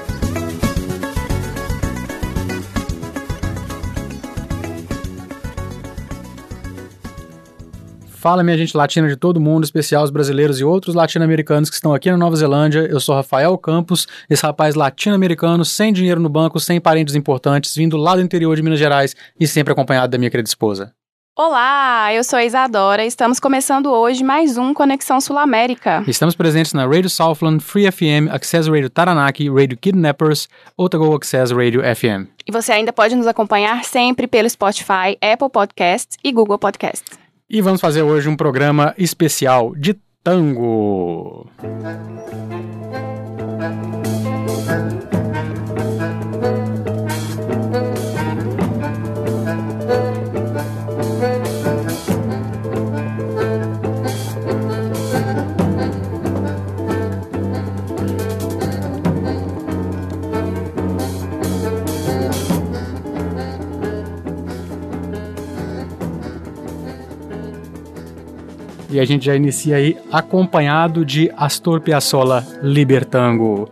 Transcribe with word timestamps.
Fala, 8.08 8.44
minha 8.44 8.56
gente 8.56 8.78
latina 8.78 9.08
de 9.08 9.16
todo 9.16 9.42
mundo, 9.42 9.64
especial 9.64 10.04
os 10.04 10.12
brasileiros 10.12 10.60
e 10.60 10.64
outros 10.64 10.94
latino-americanos 10.94 11.72
que 11.72 11.76
estão 11.76 11.92
aqui 11.92 12.12
na 12.12 12.18
Nova 12.18 12.36
Zelândia. 12.36 12.82
Eu 12.82 13.00
sou 13.00 13.16
Rafael 13.16 13.58
Campos, 13.58 14.08
esse 14.30 14.44
rapaz 14.44 14.76
latino-americano, 14.76 15.66
sem 15.66 15.92
dinheiro 15.92 16.22
no 16.22 16.30
banco, 16.30 16.60
sem 16.60 16.80
parentes 16.80 17.16
importantes, 17.16 17.74
vindo 17.74 17.98
lá 17.98 18.16
do 18.16 18.22
interior 18.22 18.56
de 18.56 18.62
Minas 18.62 18.78
Gerais 18.78 19.16
e 19.40 19.48
sempre 19.48 19.74
acompanhado 19.74 20.12
da 20.12 20.20
minha 20.20 20.30
querida 20.30 20.48
esposa. 20.48 20.94
Olá, 21.40 22.12
eu 22.16 22.24
sou 22.24 22.40
a 22.40 22.44
Isadora. 22.44 23.06
Estamos 23.06 23.40
começando 23.40 23.92
hoje 23.92 24.24
mais 24.24 24.58
um 24.58 24.74
Conexão 24.74 25.22
Sul-América. 25.22 26.04
Estamos 26.08 26.34
presentes 26.34 26.74
na 26.74 26.88
Radio 26.88 27.12
Southland, 27.12 27.64
Free 27.64 27.92
FM, 27.92 28.28
Access 28.32 28.68
Radio 28.68 28.90
Taranaki, 28.90 29.48
Radio 29.48 29.78
Kidnappers, 29.78 30.50
Otago 30.76 31.16
Access 31.16 31.54
Radio 31.54 31.84
FM. 31.84 32.28
E 32.48 32.52
você 32.52 32.72
ainda 32.72 32.92
pode 32.92 33.16
nos 33.16 33.28
acompanhar 33.28 33.84
sempre 33.84 34.26
pelo 34.26 34.50
Spotify, 34.50 35.16
Apple 35.22 35.52
Podcasts 35.52 36.18
e 36.24 36.32
Google 36.32 36.58
Podcasts. 36.58 37.20
E 37.48 37.62
vamos 37.62 37.82
fazer 37.82 38.02
hoje 38.02 38.28
um 38.28 38.36
programa 38.36 38.96
especial 38.98 39.76
de 39.76 39.96
tango. 40.24 41.48
E 68.90 69.00
a 69.00 69.06
gente 69.06 69.26
já 69.26 69.36
inicia 69.36 69.76
aí 69.76 69.98
acompanhado 70.12 71.04
de 71.04 71.32
Astor 71.36 71.82
Piazzolla 71.82 72.46
Libertango. 72.62 73.70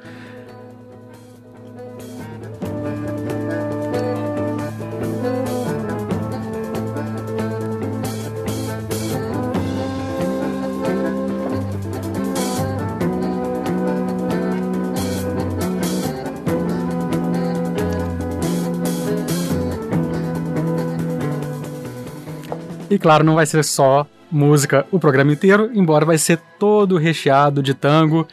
E 22.90 22.98
claro, 22.98 23.24
não 23.26 23.36
vai 23.36 23.46
ser 23.46 23.64
só 23.64 24.08
música 24.36 24.86
o 24.92 25.00
programa 25.00 25.32
inteiro, 25.32 25.72
embora 25.74 26.06
vai 26.06 26.18
ser 26.18 26.40
todo 26.60 26.98
recheado 26.98 27.64
de 27.64 27.74
tango. 27.74 28.28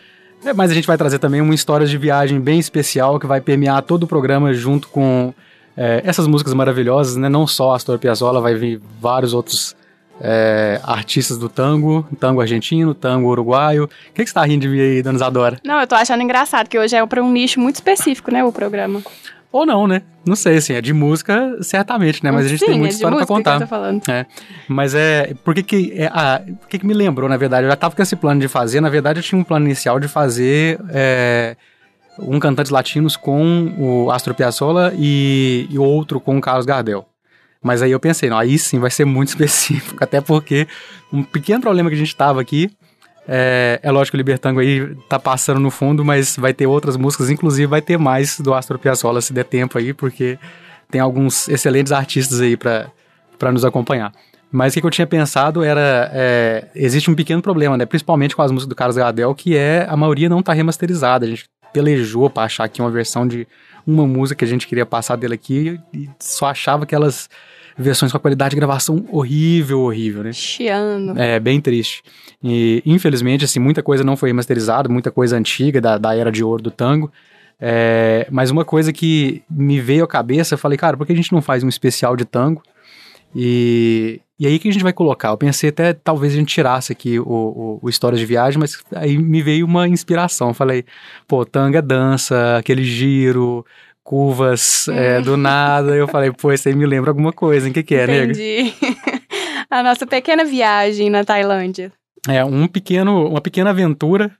É, 0.44 0.52
mas 0.52 0.70
a 0.70 0.74
gente 0.74 0.86
vai 0.86 0.98
trazer 0.98 1.18
também 1.18 1.40
uma 1.40 1.54
história 1.54 1.86
de 1.86 1.96
viagem 1.96 2.40
bem 2.40 2.58
especial 2.58 3.18
que 3.18 3.26
vai 3.26 3.40
permear 3.40 3.82
todo 3.82 4.02
o 4.02 4.06
programa 4.06 4.52
junto 4.52 4.88
com 4.88 5.32
é, 5.76 6.02
essas 6.04 6.26
músicas 6.26 6.52
maravilhosas, 6.52 7.16
né? 7.16 7.28
Não 7.28 7.46
só 7.46 7.74
Astor 7.74 7.98
Piazzolla, 7.98 8.40
vai 8.40 8.54
vir 8.54 8.80
vários 9.00 9.32
outros 9.32 9.76
é, 10.20 10.80
artistas 10.82 11.38
do 11.38 11.48
tango, 11.48 12.06
tango 12.18 12.40
argentino, 12.40 12.94
tango 12.94 13.28
uruguaio. 13.28 13.84
O 13.84 13.88
que, 14.12 14.22
que 14.22 14.26
você 14.26 14.34
tá 14.34 14.44
rindo 14.44 14.62
de 14.62 14.68
mim 14.68 14.80
aí, 14.80 15.02
Dona 15.02 15.16
Isadora? 15.16 15.58
Não, 15.64 15.80
eu 15.80 15.86
tô 15.86 15.94
achando 15.94 16.22
engraçado 16.22 16.68
que 16.68 16.78
hoje 16.78 16.96
é 16.96 17.06
para 17.06 17.22
um 17.22 17.30
nicho 17.30 17.60
muito 17.60 17.76
específico, 17.76 18.30
né, 18.30 18.44
o 18.44 18.52
programa. 18.52 19.02
Ou 19.52 19.66
não, 19.66 19.86
né? 19.86 20.02
Não 20.24 20.34
sei, 20.34 20.56
assim, 20.56 20.72
é 20.72 20.80
de 20.80 20.94
música, 20.94 21.58
certamente, 21.60 22.24
né? 22.24 22.30
Mas 22.30 22.46
a 22.46 22.48
gente 22.48 22.60
Sim, 22.60 22.66
tem 22.66 22.78
muita 22.78 22.94
é 22.94 22.96
história 22.96 23.18
pra 23.18 23.26
contar. 23.26 23.58
que 23.58 23.64
eu 23.64 23.66
tô 23.66 23.70
falando. 23.70 24.02
É. 24.08 24.26
Mas 24.66 24.94
é. 24.94 25.34
Por 25.44 25.54
que 25.54 25.62
que. 25.62 25.92
É, 25.94 26.06
ah, 26.06 26.40
por 26.60 26.68
que 26.68 26.78
que 26.78 26.86
me 26.86 26.94
lembrou, 26.94 27.28
na 27.28 27.36
verdade? 27.36 27.66
Eu 27.66 27.70
já 27.70 27.76
tava 27.76 27.94
com 27.94 28.02
esse 28.02 28.16
plano 28.16 28.40
de 28.40 28.48
fazer. 28.48 28.80
Na 28.80 28.88
verdade, 28.88 29.18
eu 29.18 29.22
tinha 29.22 29.38
um 29.38 29.44
plano 29.44 29.66
inicial 29.66 30.00
de 30.00 30.08
fazer. 30.08 30.80
É, 30.88 31.54
um 32.18 32.38
Cantantes 32.38 32.70
Latinos 32.70 33.16
com 33.16 33.74
o 33.78 34.10
Astro 34.10 34.34
Piazzolla 34.34 34.92
e, 34.96 35.66
e 35.70 35.78
outro 35.78 36.20
com 36.20 36.38
o 36.38 36.40
Carlos 36.40 36.64
Gardel. 36.64 37.06
Mas 37.62 37.80
aí 37.80 37.92
eu 37.92 38.00
pensei, 38.00 38.28
não, 38.28 38.38
aí 38.38 38.58
sim 38.58 38.78
vai 38.78 38.90
ser 38.90 39.04
muito 39.04 39.28
específico, 39.30 40.02
até 40.02 40.20
porque 40.20 40.66
um 41.12 41.22
pequeno 41.22 41.60
problema 41.60 41.88
que 41.88 41.94
a 41.94 41.98
gente 41.98 42.14
tava 42.14 42.40
aqui 42.40 42.70
é, 43.26 43.78
é 43.82 43.90
lógico 43.90 44.12
que 44.12 44.16
o 44.16 44.18
Libertango 44.18 44.60
aí 44.60 44.94
tá 45.08 45.18
passando 45.18 45.60
no 45.60 45.70
fundo, 45.70 46.04
mas 46.04 46.36
vai 46.36 46.52
ter 46.52 46.66
outras 46.66 46.96
músicas, 46.96 47.30
inclusive 47.30 47.66
vai 47.66 47.80
ter 47.80 47.98
mais 47.98 48.40
do 48.40 48.52
Astro 48.52 48.78
Piazzolla 48.78 49.20
se 49.20 49.32
der 49.32 49.44
tempo 49.44 49.78
aí, 49.78 49.92
porque 49.92 50.38
tem 50.90 51.00
alguns 51.00 51.48
excelentes 51.48 51.92
artistas 51.92 52.40
aí 52.40 52.56
para 52.56 53.52
nos 53.52 53.64
acompanhar. 53.64 54.12
Mas 54.50 54.72
o 54.72 54.74
que, 54.74 54.80
que 54.82 54.86
eu 54.86 54.90
tinha 54.90 55.06
pensado 55.06 55.62
era. 55.62 56.10
É, 56.12 56.68
existe 56.74 57.10
um 57.10 57.14
pequeno 57.14 57.40
problema, 57.40 57.76
né? 57.78 57.86
Principalmente 57.86 58.36
com 58.36 58.42
as 58.42 58.50
músicas 58.50 58.68
do 58.68 58.74
Carlos 58.74 58.96
Gardel, 58.96 59.34
que 59.34 59.56
é 59.56 59.86
a 59.88 59.96
maioria 59.96 60.28
não 60.28 60.42
tá 60.42 60.52
remasterizada. 60.52 61.24
A 61.24 61.28
gente 61.28 61.46
pelejou 61.72 62.28
pra 62.28 62.42
achar 62.42 62.64
aqui 62.64 62.82
uma 62.82 62.90
versão 62.90 63.26
de 63.26 63.48
uma 63.86 64.06
música 64.06 64.38
que 64.38 64.44
a 64.44 64.48
gente 64.48 64.66
queria 64.66 64.84
passar 64.84 65.16
dele 65.16 65.34
aqui 65.34 65.80
e 65.92 66.08
só 66.20 66.46
achava 66.46 66.84
aquelas 66.84 67.30
versões 67.76 68.12
com 68.12 68.18
a 68.18 68.20
qualidade 68.20 68.50
de 68.50 68.56
gravação 68.56 69.04
horrível, 69.10 69.80
horrível, 69.80 70.22
né? 70.22 70.32
Chiando. 70.32 71.18
É, 71.18 71.38
bem 71.40 71.60
triste. 71.60 72.02
E, 72.42 72.82
infelizmente, 72.84 73.44
assim, 73.44 73.58
muita 73.58 73.82
coisa 73.82 74.04
não 74.04 74.16
foi 74.16 74.30
remasterizada, 74.30 74.88
muita 74.88 75.10
coisa 75.10 75.36
antiga 75.36 75.80
da, 75.80 75.98
da 75.98 76.14
era 76.14 76.30
de 76.30 76.42
ouro 76.42 76.62
do 76.62 76.70
tango. 76.70 77.10
É, 77.60 78.26
mas 78.30 78.50
uma 78.50 78.64
coisa 78.64 78.92
que 78.92 79.42
me 79.48 79.80
veio 79.80 80.04
à 80.04 80.08
cabeça, 80.08 80.54
eu 80.54 80.58
falei, 80.58 80.76
cara, 80.76 80.96
por 80.96 81.06
que 81.06 81.12
a 81.12 81.16
gente 81.16 81.32
não 81.32 81.40
faz 81.40 81.62
um 81.62 81.68
especial 81.68 82.16
de 82.16 82.24
tango? 82.24 82.62
E, 83.34 84.20
e 84.38 84.46
aí 84.46 84.58
que 84.58 84.68
a 84.68 84.72
gente 84.72 84.82
vai 84.82 84.92
colocar? 84.92 85.28
Eu 85.28 85.38
pensei 85.38 85.70
até 85.70 85.92
talvez 85.92 86.32
a 86.32 86.36
gente 86.36 86.52
tirasse 86.52 86.92
aqui 86.92 87.18
o, 87.18 87.24
o, 87.24 87.78
o 87.82 87.88
Histórias 87.88 88.20
de 88.20 88.26
Viagem, 88.26 88.58
mas 88.58 88.82
aí 88.94 89.16
me 89.16 89.40
veio 89.40 89.64
uma 89.64 89.86
inspiração. 89.88 90.48
Eu 90.48 90.54
falei, 90.54 90.84
pô, 91.26 91.44
tango 91.44 91.76
é 91.76 91.82
dança, 91.82 92.56
aquele 92.56 92.84
giro, 92.84 93.64
curvas 94.02 94.88
é, 94.88 95.20
do 95.20 95.36
nada. 95.36 95.94
Eu 95.94 96.08
falei, 96.08 96.32
pô, 96.32 96.52
isso 96.52 96.68
aí 96.68 96.74
me 96.74 96.86
lembra 96.86 97.10
alguma 97.10 97.32
coisa, 97.32 97.68
o 97.68 97.72
que, 97.72 97.82
que 97.82 97.94
é, 97.94 98.06
nega? 98.06 98.32
Entendi. 98.32 98.74
a 99.70 99.82
nossa 99.82 100.06
pequena 100.06 100.44
viagem 100.44 101.10
na 101.10 101.24
Tailândia. 101.24 101.92
É 102.28 102.44
um 102.44 102.66
pequeno, 102.68 103.28
uma 103.28 103.40
pequena 103.40 103.70
aventura, 103.70 104.30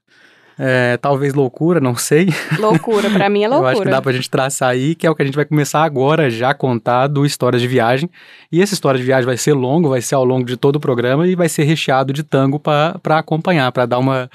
é, 0.58 0.96
talvez 0.98 1.34
loucura, 1.34 1.80
não 1.80 1.96
sei. 1.96 2.28
Loucura, 2.58 3.10
pra 3.10 3.28
mim 3.28 3.42
é 3.42 3.46
Eu 3.50 3.54
acho 3.54 3.60
que 3.60 3.66
loucura. 3.70 3.90
dá 3.90 4.02
pra 4.02 4.12
gente 4.12 4.30
traçar 4.30 4.70
aí, 4.70 4.94
que 4.94 5.06
é 5.06 5.10
o 5.10 5.14
que 5.14 5.22
a 5.22 5.24
gente 5.24 5.34
vai 5.34 5.44
começar 5.44 5.82
agora 5.82 6.30
já 6.30 6.50
a 6.50 6.54
contar 6.54 7.08
do 7.08 7.24
Histórias 7.26 7.60
de 7.60 7.68
Viagem. 7.68 8.08
E 8.50 8.62
essa 8.62 8.74
história 8.74 8.98
de 8.98 9.04
viagem 9.04 9.26
vai 9.26 9.36
ser 9.36 9.54
longo, 9.54 9.88
vai 9.88 10.00
ser 10.00 10.14
ao 10.14 10.24
longo 10.24 10.44
de 10.44 10.56
todo 10.56 10.76
o 10.76 10.80
programa 10.80 11.26
e 11.26 11.34
vai 11.34 11.48
ser 11.48 11.64
recheado 11.64 12.12
de 12.12 12.22
tango 12.22 12.60
pra 12.60 13.00
acompanhar, 13.04 13.72
pra 13.72 13.86
dar 13.86 13.98
uma. 13.98 14.30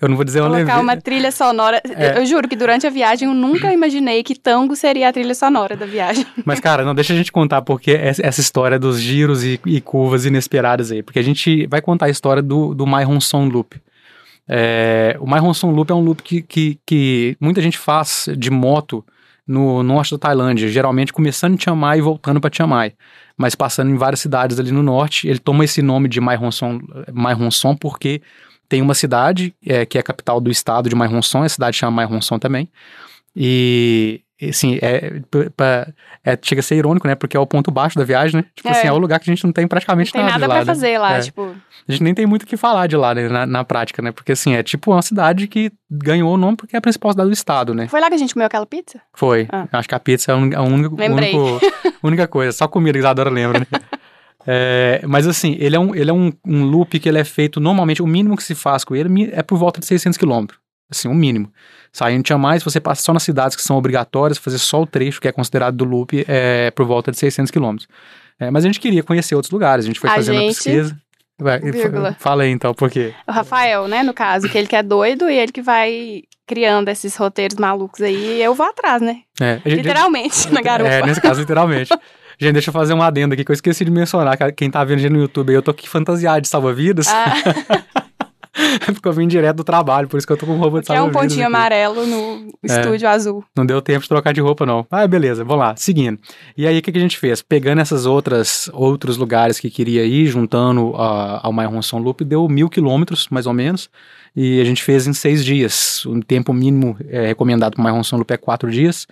Eu 0.00 0.08
não 0.08 0.14
vou 0.14 0.24
dizer 0.24 0.40
Colocar 0.40 0.80
uma 0.80 0.96
trilha 0.96 1.32
sonora. 1.32 1.82
É. 1.96 2.18
Eu 2.18 2.26
juro 2.26 2.48
que 2.48 2.54
durante 2.54 2.86
a 2.86 2.90
viagem 2.90 3.26
eu 3.26 3.34
nunca 3.34 3.72
imaginei 3.72 4.22
que 4.22 4.38
tango 4.38 4.76
seria 4.76 5.08
a 5.08 5.12
trilha 5.12 5.34
sonora 5.34 5.76
da 5.76 5.84
viagem. 5.84 6.24
Mas, 6.46 6.60
cara, 6.60 6.84
não 6.84 6.94
deixa 6.94 7.12
a 7.12 7.16
gente 7.16 7.32
contar 7.32 7.60
porque 7.62 7.90
essa 7.90 8.24
essa 8.24 8.40
história 8.40 8.78
dos 8.78 9.00
giros 9.00 9.42
e, 9.42 9.60
e 9.66 9.80
curvas 9.80 10.24
inesperadas 10.24 10.92
aí. 10.92 11.02
Porque 11.02 11.18
a 11.18 11.22
gente 11.22 11.66
vai 11.66 11.80
contar 11.80 12.06
a 12.06 12.10
história 12.10 12.42
do, 12.42 12.72
do 12.72 12.86
My 12.86 13.04
Honson 13.04 13.48
Loop. 13.48 13.76
É, 14.46 15.16
o 15.20 15.26
My 15.26 15.40
Honson 15.40 15.70
Loop 15.70 15.90
é 15.90 15.94
um 15.94 16.00
loop 16.00 16.22
que, 16.22 16.42
que, 16.42 16.78
que 16.86 17.36
muita 17.40 17.60
gente 17.60 17.78
faz 17.78 18.28
de 18.36 18.50
moto 18.50 19.04
no 19.46 19.82
norte 19.82 20.12
da 20.12 20.18
Tailândia, 20.18 20.68
geralmente 20.68 21.12
começando 21.12 21.54
em 21.54 21.60
Chiang 21.60 21.78
Mai 21.78 21.98
e 21.98 22.00
voltando 22.00 22.40
para 22.40 22.50
Chiang 22.54 22.70
Mai, 22.70 22.92
mas 23.36 23.54
passando 23.54 23.90
em 23.90 23.96
várias 23.96 24.20
cidades 24.20 24.58
ali 24.58 24.70
no 24.70 24.82
norte. 24.82 25.28
Ele 25.28 25.38
toma 25.38 25.64
esse 25.64 25.82
nome 25.82 26.08
de 26.08 26.20
Mai 26.20 26.38
Honson, 26.38 26.80
Mai 27.12 27.34
Honson 27.34 27.74
porque 27.76 28.22
tem 28.68 28.80
uma 28.82 28.94
cidade 28.94 29.54
é, 29.66 29.84
que 29.86 29.98
é 29.98 30.00
a 30.00 30.04
capital 30.04 30.40
do 30.40 30.50
estado 30.50 30.88
de 30.88 30.94
Mai 30.94 31.08
Honson, 31.08 31.42
a 31.42 31.48
cidade 31.48 31.76
chama 31.76 31.92
Mai 31.92 32.06
Honson 32.06 32.38
também, 32.38 32.68
e, 33.36 34.20
assim, 34.48 34.78
é, 34.80 35.20
pra- 35.56 35.88
é, 36.24 36.38
chega 36.40 36.60
a 36.60 36.62
ser 36.62 36.76
irônico, 36.76 37.06
né? 37.06 37.14
Porque 37.14 37.36
é 37.36 37.40
o 37.40 37.46
ponto 37.46 37.70
baixo 37.70 37.98
da 37.98 38.04
viagem, 38.04 38.40
né? 38.40 38.44
Tipo 38.54 38.68
É. 38.68 38.72
assim, 38.72 38.86
é 38.88 38.92
o 38.92 38.98
lugar 38.98 39.18
que 39.18 39.28
a 39.28 39.34
gente 39.34 39.44
não 39.44 39.52
tem 39.52 39.64
Não 39.64 39.68
praticamente 39.68 40.12
tem 40.12 40.22
nada, 40.22 40.32
nada 40.38 40.46
lá, 40.46 40.54
pra 40.54 40.60
né? 40.60 40.66
fazer 40.66 40.98
lá, 40.98 41.16
É. 41.16 41.20
tipo. 41.20 41.54
A 41.86 41.92
gente 41.92 42.02
nem 42.02 42.14
tem 42.14 42.24
muito 42.26 42.44
o 42.44 42.46
que 42.46 42.56
falar 42.56 42.86
de 42.86 42.96
lá, 42.96 43.14
né, 43.14 43.28
na, 43.28 43.44
na 43.44 43.64
prática, 43.64 44.00
né? 44.00 44.10
Porque 44.12 44.32
assim, 44.32 44.54
é 44.54 44.62
tipo 44.62 44.90
uma 44.92 45.02
cidade 45.02 45.46
que 45.48 45.70
ganhou 45.90 46.32
o 46.32 46.36
nome 46.38 46.56
porque 46.56 46.74
é 46.74 46.78
a 46.78 46.80
principal 46.82 47.10
cidade 47.12 47.28
do 47.28 47.34
estado, 47.34 47.74
né? 47.74 47.88
Foi 47.88 48.00
lá 48.00 48.08
que 48.08 48.14
a 48.14 48.18
gente 48.18 48.32
comeu 48.32 48.46
aquela 48.46 48.64
pizza? 48.64 49.00
Foi. 49.12 49.46
Ah. 49.52 49.66
Acho 49.72 49.88
que 49.88 49.94
a 49.94 50.00
pizza 50.00 50.32
é 50.32 50.34
a 50.34 50.38
única, 50.38 50.56
a 50.58 50.62
única, 50.62 50.94
única 52.02 52.26
coisa. 52.28 52.52
Só 52.52 52.66
comida 52.68 52.92
que 52.92 52.98
a 52.98 53.00
Isadora 53.00 53.28
lembra, 53.30 53.58
né? 53.60 53.66
É, 54.46 55.02
mas 55.06 55.26
assim, 55.26 55.56
ele 55.58 55.74
é, 55.76 55.78
um, 55.80 55.94
ele 55.94 56.10
é 56.10 56.12
um, 56.12 56.32
um 56.46 56.64
loop 56.64 56.98
que 56.98 57.08
ele 57.08 57.18
é 57.18 57.24
feito 57.24 57.60
normalmente, 57.60 58.02
o 58.02 58.06
mínimo 58.06 58.36
que 58.36 58.42
se 58.42 58.54
faz 58.54 58.84
com 58.84 58.94
ele 58.94 59.30
é 59.32 59.42
por 59.42 59.56
volta 59.58 59.80
de 59.80 59.86
600 59.86 60.18
quilômetros. 60.18 60.58
Assim, 60.90 61.08
o 61.08 61.14
mínimo. 61.14 61.50
Saindo 61.92 62.22
tinha 62.22 62.36
mais, 62.36 62.62
você 62.62 62.78
passa 62.78 63.02
só 63.02 63.12
nas 63.12 63.22
cidades 63.22 63.56
que 63.56 63.62
são 63.62 63.76
obrigatórias, 63.76 64.36
fazer 64.38 64.58
só 64.58 64.82
o 64.82 64.86
trecho 64.86 65.20
que 65.20 65.26
é 65.28 65.32
considerado 65.32 65.76
do 65.76 65.84
loop 65.84 66.24
é 66.28 66.70
por 66.72 66.84
volta 66.86 67.10
de 67.10 67.16
600 67.18 67.50
quilômetros. 67.50 67.88
É, 68.38 68.50
mas 68.50 68.64
a 68.64 68.66
gente 68.66 68.80
queria 68.80 69.02
conhecer 69.02 69.34
outros 69.34 69.50
lugares, 69.50 69.84
a 69.84 69.88
gente 69.88 69.98
foi 70.00 70.10
A 70.10 70.14
fazendo 70.14 70.36
a 70.36 70.40
gente- 70.40 70.54
pesquisa. 70.56 70.96
Vai, 71.40 71.58
Vírgula. 71.58 72.12
fa- 72.12 72.18
Fala 72.20 72.42
aí 72.44 72.50
então, 72.50 72.72
por 72.74 72.88
quê? 72.90 73.12
O 73.26 73.32
Rafael, 73.32 73.88
né, 73.88 74.02
no 74.04 74.14
caso, 74.14 74.48
que 74.48 74.56
ele 74.56 74.68
que 74.68 74.76
é 74.76 74.82
doido 74.84 75.28
e 75.28 75.36
ele 75.36 75.50
que 75.50 75.62
vai 75.62 76.22
criando 76.46 76.88
esses 76.90 77.16
roteiros 77.16 77.56
malucos 77.58 78.02
aí. 78.02 78.38
E 78.38 78.42
eu 78.42 78.54
vou 78.54 78.66
atrás, 78.66 79.02
né? 79.02 79.22
É, 79.40 79.60
a 79.64 79.68
gente- 79.68 79.78
Literalmente, 79.82 80.48
na 80.52 80.60
garupa. 80.62 80.90
É, 80.90 81.04
nesse 81.04 81.20
caso, 81.20 81.40
literalmente. 81.40 81.90
Gente, 82.38 82.54
deixa 82.54 82.70
eu 82.70 82.72
fazer 82.72 82.94
um 82.94 83.02
adendo 83.02 83.34
aqui 83.34 83.44
que 83.44 83.50
eu 83.50 83.54
esqueci 83.54 83.84
de 83.84 83.90
mencionar. 83.90 84.36
que 84.36 84.52
Quem 84.52 84.70
tá 84.70 84.82
vendo 84.84 85.08
no 85.10 85.18
YouTube 85.20 85.50
aí, 85.50 85.54
eu 85.56 85.62
tô 85.62 85.70
aqui 85.70 85.88
fantasiado 85.88 86.40
de 86.40 86.48
salva-vidas. 86.48 87.06
Ah, 87.08 87.34
Porque 88.94 89.08
eu 89.08 89.12
vim 89.12 89.26
direto 89.26 89.56
do 89.56 89.64
trabalho, 89.64 90.06
por 90.06 90.16
isso 90.16 90.24
que 90.26 90.32
eu 90.32 90.36
tô 90.36 90.46
com 90.46 90.56
roupa 90.56 90.80
de 90.80 90.86
que 90.86 90.92
é 90.92 90.94
um 90.94 91.06
salva-vidas. 91.06 91.22
pontinho 91.22 91.46
aqui. 91.46 91.56
amarelo 91.56 92.06
no 92.06 92.48
É. 92.68 92.80
estúdio 92.80 93.08
azul. 93.08 93.44
Não 93.56 93.66
deu 93.66 93.82
tempo 93.82 94.02
de 94.02 94.08
trocar 94.08 94.32
de 94.32 94.40
roupa, 94.40 94.64
não. 94.64 94.86
Ah, 94.90 95.04
beleza, 95.08 95.42
vamos 95.42 95.64
lá, 95.64 95.74
seguindo. 95.76 96.18
E 96.56 96.64
aí, 96.64 96.78
o 96.78 96.82
que, 96.82 96.92
que 96.92 96.98
a 96.98 97.00
gente 97.00 97.18
fez? 97.18 97.42
Pegando 97.42 97.80
essas 97.80 98.06
outras 98.06 98.70
outros 98.72 99.16
lugares 99.16 99.58
que 99.58 99.68
queria 99.68 100.04
ir, 100.04 100.26
juntando 100.26 100.94
a- 100.94 101.40
ao 101.42 101.52
My 101.52 101.64
Ronson 101.64 101.98
Loop, 101.98 102.24
deu 102.24 102.48
mil 102.48 102.68
quilômetros, 102.68 103.26
mais 103.28 103.46
ou 103.46 103.52
menos. 103.52 103.90
E 104.36 104.60
a 104.60 104.64
gente 104.64 104.84
fez 104.84 105.06
em 105.08 105.12
seis 105.12 105.44
dias. 105.44 106.04
O 106.06 106.20
tempo 106.22 106.52
mínimo 106.52 106.96
é, 107.08 107.26
recomendado 107.26 107.74
para 107.74 107.82
o 107.82 107.84
My 107.84 107.90
Ronson 107.90 108.16
Loop 108.18 108.30
é 108.32 108.36
quatro 108.36 108.70
dias. 108.70 109.06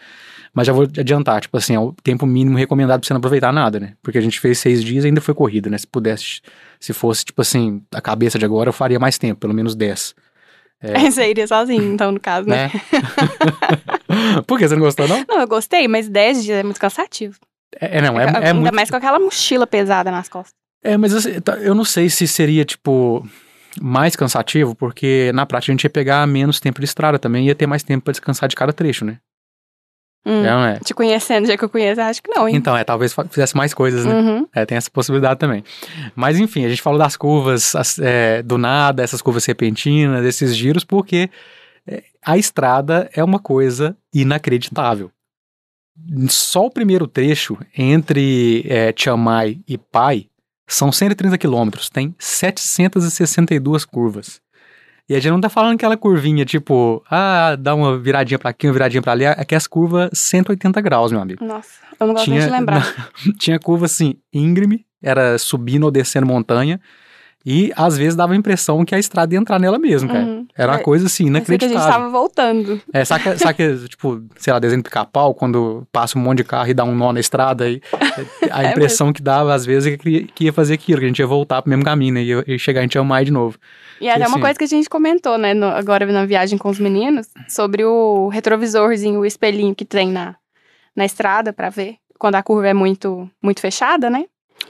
Mas 0.55 0.67
já 0.67 0.73
vou 0.73 0.85
adiantar, 0.85 1.41
tipo 1.41 1.57
assim, 1.57 1.75
é 1.75 1.81
o 1.81 1.95
tempo 2.03 2.27
mínimo 2.27 2.59
recomendado 2.59 3.01
pra 3.01 3.07
você 3.07 3.15
não 3.15 3.19
aproveitar 3.19 3.53
nada, 3.53 3.81
né? 3.81 3.95
Porque 4.03 4.19
a 4.19 4.21
gente 4.21 4.39
fez 4.39 4.59
seis 4.59 4.85
dias 4.85 5.05
e 5.05 5.07
ainda 5.07 5.21
foi 5.21 5.35
corrida, 5.35 5.71
né? 5.71 5.79
Se 5.79 5.87
pudesse, 5.87 6.43
se 6.79 6.93
fosse, 6.93 7.25
tipo 7.25 7.41
assim, 7.41 7.83
a 7.93 8.03
cabeça 8.03 8.39
de 8.39 8.45
agora, 8.45 8.69
eu 8.69 8.73
faria 8.73 8.99
mais 8.99 9.17
tempo, 9.17 9.41
pelo 9.41 9.55
menos 9.55 9.75
dez. 9.75 10.15
É. 10.83 10.99
Você 11.11 11.31
iria 11.31 11.47
sozinho, 11.47 11.95
então, 11.95 12.13
no 12.13 12.21
caso, 12.21 12.47
né? 12.49 12.71
Né? 12.73 14.43
Por 14.47 14.59
que 14.59 14.69
você 14.69 14.75
não 14.75 14.83
gostou, 14.83 15.09
não? 15.09 15.25
Não, 15.27 15.41
eu 15.41 15.49
gostei, 15.49 15.89
mas 15.89 16.09
10 16.09 16.45
dias 16.45 16.59
é 16.59 16.63
muito 16.63 16.79
cansativo. 16.79 17.37
É, 17.81 17.99
é, 17.99 18.03
não, 18.03 18.21
é, 18.21 18.25
é 18.25 18.27
Ainda 18.27 18.55
muito 18.55 18.75
mais 18.75 18.91
com 18.91 18.97
aquela 18.97 19.19
mochila 19.19 19.67
pesada 19.67 20.11
nas 20.11 20.29
costas. 20.29 20.53
É, 20.85 20.99
mas 20.99 21.15
assim, 21.15 21.41
tá, 21.41 21.57
eu 21.59 21.75
não 21.75 21.85
sei 21.85 22.11
se 22.11 22.29
seria, 22.29 22.65
tipo, 22.65 23.27
mais 23.81 24.17
cansativo, 24.17 24.75
porque 24.75 25.31
na 25.33 25.47
prática 25.47 25.73
a 25.73 25.75
gente 25.75 25.85
ia 25.85 25.91
pegar 25.91 26.27
menos 26.27 26.61
tempo 26.61 26.81
de 26.81 26.85
estrada 26.85 27.19
também, 27.19 27.47
ia 27.47 27.55
ter 27.55 27.67
mais 27.67 27.83
tempo 27.83 28.05
pra 28.05 28.13
descansar 28.13 28.49
de 28.49 28.57
cada 28.57 28.73
trecho, 28.73 29.05
né? 29.05 29.19
Hum. 30.25 30.43
Não 30.43 30.65
é? 30.65 30.79
Te 30.79 30.95
conhecendo, 30.95 31.47
já 31.47 31.57
que 31.57 31.65
eu 31.65 31.69
conheço, 31.69 32.01
acho 32.01 32.23
que 32.23 32.31
não, 32.31 32.49
hein? 32.49 32.55
Então, 32.55 32.77
é, 32.77 32.85
talvez 32.85 33.13
fizesse 33.31 33.57
mais 33.57 33.75
coisas, 33.75 34.05
né? 34.05 34.15
Uhum. 34.15 34.47
É, 34.55 34.65
tem 34.65 34.77
essa 34.79 34.91
possibilidade 34.91 35.41
também. 35.41 35.65
Mas 36.15 36.39
enfim, 36.39 36.65
a 36.65 36.69
gente 36.69 36.81
falou 36.81 36.99
das 36.99 37.17
curvas 37.17 37.75
as- 37.75 37.99
é, 37.99 38.41
do 38.43 38.57
nada, 38.57 39.03
essas 39.03 39.21
curvas 39.21 39.45
repentinas, 39.45 40.25
esses 40.25 40.57
giros, 40.57 40.85
porque 40.85 41.29
é, 41.87 42.05
a 42.25 42.39
estrada 42.39 43.11
é 43.15 43.25
uma 43.25 43.41
coisa 43.41 43.97
inacreditável. 44.15 45.11
Só 46.29 46.67
o 46.67 46.71
primeiro 46.71 47.07
trecho 47.07 47.59
entre 47.77 48.65
é, 48.69 48.95
Chiang 48.97 49.61
e 49.69 49.77
Pai 49.77 50.27
são 50.69 50.91
130 50.93 51.37
quilômetros, 51.37 51.91
tem 51.91 52.15
762 52.19 53.85
curvas. 53.85 54.41
E 55.09 55.15
a 55.15 55.21
gente 55.21 55.33
não 55.33 55.41
tá 55.41 55.49
falando 55.49 55.75
aquela 55.75 55.97
curvinha 55.97 56.45
tipo, 56.45 57.03
ah, 57.11 57.57
dá 57.59 57.75
uma 57.75 57.99
viradinha 57.99 58.39
pra 58.39 58.51
aqui, 58.51 58.67
uma 58.67 58.73
viradinha 58.73 59.03
pra 59.03 59.13
ali, 59.13 59.25
é 59.25 59.45
que 59.45 59.55
as 59.55 59.67
curvas 59.67 60.11
180 60.13 60.81
graus, 60.81 61.11
meu 61.13 61.21
amigo. 61.21 61.45
Nossa, 61.45 61.69
eu 61.99 62.07
não 62.07 62.15
gosto 62.15 62.31
nem 62.31 62.39
Tinha- 62.39 62.49
de 62.51 62.57
lembrar. 62.57 63.11
Tinha 63.39 63.59
curva 63.59 63.87
assim, 63.87 64.15
íngreme, 64.33 64.87
era 65.03 65.37
subindo 65.39 65.85
ou 65.85 65.91
descendo 65.91 66.27
montanha, 66.27 66.81
e 67.45 67.73
às 67.77 67.97
vezes 67.99 68.15
dava 68.15 68.33
a 68.33 68.37
impressão 68.37 68.85
que 68.85 68.95
a 68.95 68.99
estrada 68.99 69.35
ia 69.35 69.39
entrar 69.41 69.59
nela 69.59 69.79
mesmo, 69.79 70.09
cara. 70.09 70.25
Uhum. 70.25 70.47
Era 70.57 70.73
uma 70.73 70.79
É, 70.79 70.83
coisa 70.83 71.07
assim, 71.07 71.29
Eu 71.29 71.33
sei 71.45 71.59
que 71.59 71.65
a 71.65 71.69
gente 71.69 71.75
inacreditável. 71.75 71.93
tava 71.93 72.09
voltando. 72.11 72.81
É, 72.93 73.05
saca, 73.05 73.37
saca, 73.39 73.77
tipo, 73.89 74.23
sei 74.37 74.53
lá, 74.53 74.59
desenho 74.59 74.83
de 74.83 74.89
pica-pau, 74.89 75.35
quando 75.35 75.87
passa 75.91 76.19
um 76.19 76.23
monte 76.23 76.39
de 76.39 76.45
carro 76.45 76.69
e 76.71 76.75
dá 76.75 76.85
um 76.85 76.95
nó 76.95 77.13
na 77.13 77.21
estrada, 77.21 77.65
aí 77.65 77.81
a 78.51 78.63
É 78.65 78.71
impressão 78.71 79.13
que 79.13 79.23
dava, 79.23 79.53
às 79.55 79.65
vezes, 79.67 79.93
é 79.93 79.97
que, 79.97 80.25
que 80.25 80.45
ia 80.45 80.53
fazer 80.53 80.75
aquilo, 80.75 80.99
que 81.01 81.05
a 81.05 81.09
gente 81.09 81.19
ia 81.19 81.27
voltar 81.27 81.63
pro 81.63 81.71
mesmo 81.71 81.85
caminho, 81.85 82.15
né? 82.15 82.23
Ia, 82.23 82.45
ia 82.47 82.59
chegar 82.59 82.85
em 82.85 82.91
Chiang 82.91 83.09
Mai 83.09 83.25
de 83.25 83.31
novo. 83.31 83.59
E 84.01 84.09
até 84.09 84.19
uma 84.21 84.27
assim- 84.31 84.41
coisa 84.41 84.59
que 84.59 84.65
a 84.65 84.69
gente 84.69 84.89
comentou, 84.89 85.39
né, 85.39 85.55
no- 85.55 85.67
agora 85.67 86.05
na 86.07 86.27
viagem 86.27 86.59
com 86.59 86.69
os 86.69 86.79
meninos, 86.79 87.29
sobre 87.49 87.85
o 87.85 88.29
retrovisorzinho, 88.29 89.21
o 89.21 89.27
espelhinho 89.27 89.75
que 89.75 89.85
tem 89.85 90.11
na, 90.11 90.35
na 90.95 91.05
estrada 91.05 91.53
pra 91.53 91.71
ver 91.71 91.97
quando 92.19 92.35
a 92.37 92.43
curva 92.43 92.69
é 92.69 92.75
muito, 92.75 93.29
muito 93.43 93.61
fechada, 93.61 94.09
né? 94.11 94.25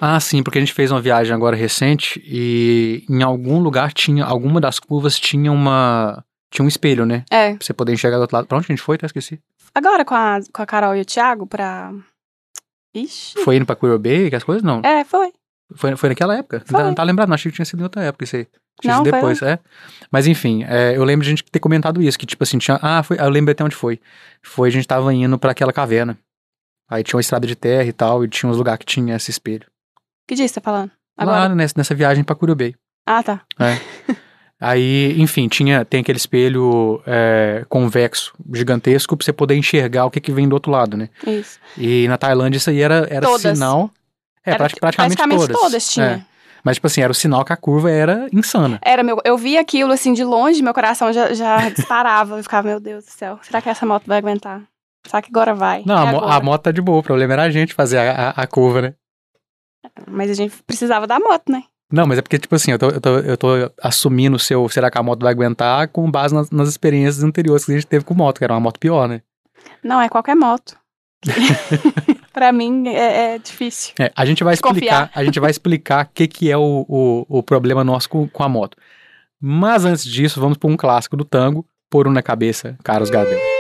Ah, 0.05 0.19
sim, 0.19 0.43
porque 0.43 0.59
a 0.59 0.61
gente 0.61 0.73
fez 0.73 0.91
uma 0.91 1.01
viagem 1.01 1.33
agora 1.33 1.55
recente 1.55 2.21
e 2.27 3.05
em 3.09 3.23
algum 3.23 3.61
lugar 3.61 3.93
tinha, 3.93 4.25
alguma 4.25 4.61
das 4.61 4.81
curvas 4.81 5.17
tinha 5.17 5.53
uma, 5.53 6.25
tinha 6.51 6.65
um 6.65 6.69
espelho, 6.69 7.07
né? 7.07 7.25
É. 7.31 7.55
Pra 7.55 7.65
você 7.65 7.73
poder 7.73 7.93
enxergar 7.93 8.17
do 8.17 8.23
outro 8.23 8.37
lado. 8.37 8.49
Pra 8.49 8.59
onde 8.59 8.67
a 8.69 8.73
gente 8.73 8.83
foi? 8.83 8.97
Até 8.97 9.07
esqueci. 9.07 9.41
Agora 9.73 10.05
com 10.05 10.15
a, 10.15 10.41
com 10.53 10.61
a 10.61 10.67
Carol 10.67 10.97
e 10.97 11.01
o 11.03 11.05
Thiago 11.05 11.47
pra. 11.47 11.93
Ixi. 12.93 13.45
Foi 13.45 13.55
indo 13.55 13.65
pra 13.65 13.77
Bay, 13.97 14.29
que 14.29 14.35
as 14.35 14.43
coisas? 14.43 14.65
Não. 14.65 14.81
É, 14.85 15.05
foi. 15.05 15.33
Foi, 15.77 15.97
foi 15.97 16.09
naquela 16.09 16.37
época? 16.37 16.59
Não 16.59 16.65
tá, 16.65 16.79
Foi. 16.79 16.83
não 16.85 16.95
tá 16.95 17.03
lembrado, 17.05 17.29
não. 17.29 17.35
Achei 17.35 17.51
que 17.53 17.57
tinha 17.57 17.65
sido 17.65 17.79
em 17.79 17.85
outra 17.85 18.03
época 18.03 18.25
isso 18.25 18.35
aí. 18.35 18.49
Tinha 18.81 18.95
Não, 18.95 19.05
sido 19.05 19.11
foi 19.11 19.21
depois, 19.21 19.43
é. 19.43 19.59
Mas 20.11 20.27
enfim, 20.27 20.65
é, 20.65 20.97
eu 20.97 21.05
lembro 21.05 21.25
de 21.25 21.31
a 21.31 21.31
gente 21.31 21.45
ter 21.45 21.61
comentado 21.61 22.03
isso, 22.03 22.19
que 22.19 22.27
tipo 22.27 22.43
assim, 22.43 22.59
tinha. 22.59 22.79
Ah, 22.83 23.03
foi, 23.05 23.19
eu 23.21 23.31
lembro 23.31 23.53
até 23.53 23.63
onde 23.63 23.77
foi. 23.77 24.01
Foi, 24.43 24.69
a 24.69 24.73
gente 24.73 24.87
tava 24.87 25.15
indo 25.15 25.39
pra 25.39 25.53
aquela 25.53 25.73
caverna. 25.73 26.19
Aí 26.91 27.05
tinha 27.05 27.17
uma 27.17 27.21
estrada 27.21 27.47
de 27.47 27.55
terra 27.55 27.85
e 27.85 27.93
tal, 27.93 28.25
e 28.25 28.29
tinha 28.29 28.51
uns 28.51 28.59
lugares 28.59 28.81
que 28.81 28.85
tinha 28.87 29.15
esse 29.17 29.31
espelho. 29.31 29.67
Que 30.33 30.37
dia 30.37 30.49
você 30.49 30.55
tá 30.55 30.61
falando? 30.63 30.91
Agora. 31.15 31.41
Lá 31.41 31.49
nessa, 31.55 31.75
nessa 31.77 31.95
viagem 31.95 32.25
pra 32.25 32.35
Curubei. 32.35 32.75
Ah, 33.07 33.23
tá. 33.23 33.43
Aí, 34.59 35.21
enfim, 35.21 35.49
tinha, 35.49 35.85
tem 35.85 36.01
aquele 36.01 36.17
espelho 36.19 37.03
é, 37.05 37.65
convexo, 37.69 38.33
gigantesco, 38.55 39.17
pra 39.17 39.25
você 39.25 39.33
poder 39.33 39.57
enxergar 39.57 40.05
o 40.07 40.11
que, 40.11 40.21
que 40.21 40.31
vem 40.33 40.49
do 40.49 40.53
outro 40.55 40.71
lado, 40.71 40.97
né? 40.97 41.09
Isso. 41.27 41.59
E 41.77 42.07
na 42.07 42.17
Tailândia 42.17 42.59
isso 42.59 42.71
aí 42.71 42.81
era, 42.81 43.07
era 43.11 43.27
Todas. 43.27 43.59
sinal. 43.59 43.91
É, 44.47 44.51
Era, 44.51 44.59
prati- 44.59 44.81
praticamente, 44.81 45.49
todas. 45.53 45.89
tinha. 45.89 46.07
É. 46.07 46.23
Mas, 46.65 46.77
tipo 46.77 46.87
assim, 46.87 47.01
era 47.03 47.11
o 47.11 47.15
sinal 47.15 47.45
que 47.45 47.53
a 47.53 47.57
curva 47.57 47.91
era 47.91 48.29
insana. 48.33 48.79
Era 48.83 49.03
meu, 49.03 49.19
eu 49.25 49.37
vi 49.37 49.59
aquilo 49.59 49.93
assim 49.93 50.13
de 50.15 50.23
longe, 50.25 50.63
meu 50.63 50.73
coração 50.73 51.13
já, 51.13 51.35
já 51.35 51.69
disparava. 51.75 52.39
Eu 52.39 52.43
ficava, 52.45 52.69
meu 52.69 52.79
Deus 52.81 53.05
do 53.05 53.11
céu, 53.11 53.39
será 53.43 53.61
que 53.61 53.69
essa 53.69 53.85
moto 53.85 54.05
vai 54.07 54.19
aguentar? 54.19 54.63
Será 55.05 55.21
que 55.21 55.29
agora 55.29 55.55
vai? 55.55 55.83
Não, 55.85 55.97
É 55.97 56.07
a, 56.07 56.09
agora. 56.09 56.35
a 56.35 56.41
moto 56.41 56.63
tá 56.63 56.71
de 56.71 56.81
boa, 56.81 56.99
o 57.01 57.03
problema 57.03 57.33
era 57.33 57.43
a 57.43 57.51
gente 57.51 57.75
fazer 57.75 57.99
a, 57.99 58.29
a, 58.37 58.43
a 58.43 58.47
curva, 58.47 58.81
né? 58.83 58.95
Mas 60.07 60.31
a 60.31 60.35
gente 60.35 60.63
precisava 60.65 61.07
da 61.07 61.19
moto, 61.19 61.51
né? 61.51 61.65
Não, 61.93 62.07
mas 62.07 62.19
é 62.19 62.23
porque, 62.23 62.39
tipo 62.39 62.55
assim, 62.55 62.73
eu 62.73 62.79
tô, 62.79 62.89
eu 62.89 63.01
tô, 63.01 63.19
eu 63.19 63.37
tô 63.37 63.49
assumindo 63.83 64.37
o 64.37 64.41
seu 64.41 64.67
será 64.69 64.91
que 64.91 64.97
a 64.97 65.03
moto 65.03 65.23
vai 65.23 65.33
aguentar 65.33 65.89
com 65.89 66.11
base 66.11 66.35
nas, 66.35 66.51
nas 66.51 66.69
experiências 66.69 67.23
anteriores 67.23 67.67
que 67.67 67.73
a 67.73 67.75
gente 67.75 67.87
teve 67.87 68.05
com 68.05 68.15
moto, 68.15 68.39
que 68.39 68.45
era 68.45 68.55
uma 68.55 68.61
moto 68.61 68.81
pior, 68.81 69.07
né? 69.07 69.21
Não, 69.85 70.01
é 70.01 70.09
qualquer 70.09 70.35
moto. 70.35 70.77
pra 72.33 72.51
mim 72.51 72.89
é, 72.89 73.35
é 73.35 73.39
difícil. 73.39 73.93
É, 74.01 74.11
a 74.17 74.25
gente 74.25 74.43
vai 74.43 74.55
explicar, 74.55 75.11
a 75.15 75.23
gente 75.23 75.39
vai 75.39 75.51
explicar 75.51 76.07
o 76.07 76.09
que, 76.15 76.27
que 76.27 76.51
é 76.51 76.57
o, 76.57 76.87
o, 76.89 77.27
o 77.29 77.43
problema 77.43 77.85
nosso 77.85 78.09
com, 78.09 78.27
com 78.27 78.43
a 78.43 78.49
moto. 78.49 78.77
Mas 79.39 79.85
antes 79.85 80.05
disso, 80.05 80.41
vamos 80.41 80.57
para 80.57 80.71
um 80.71 80.77
clássico 80.77 81.17
do 81.17 81.25
tango, 81.25 81.67
Por 81.91 82.09
um 82.09 82.13
na 82.13 82.23
cabeça, 82.23 82.77
Carlos 82.83 83.11
Gardel. 83.11 83.52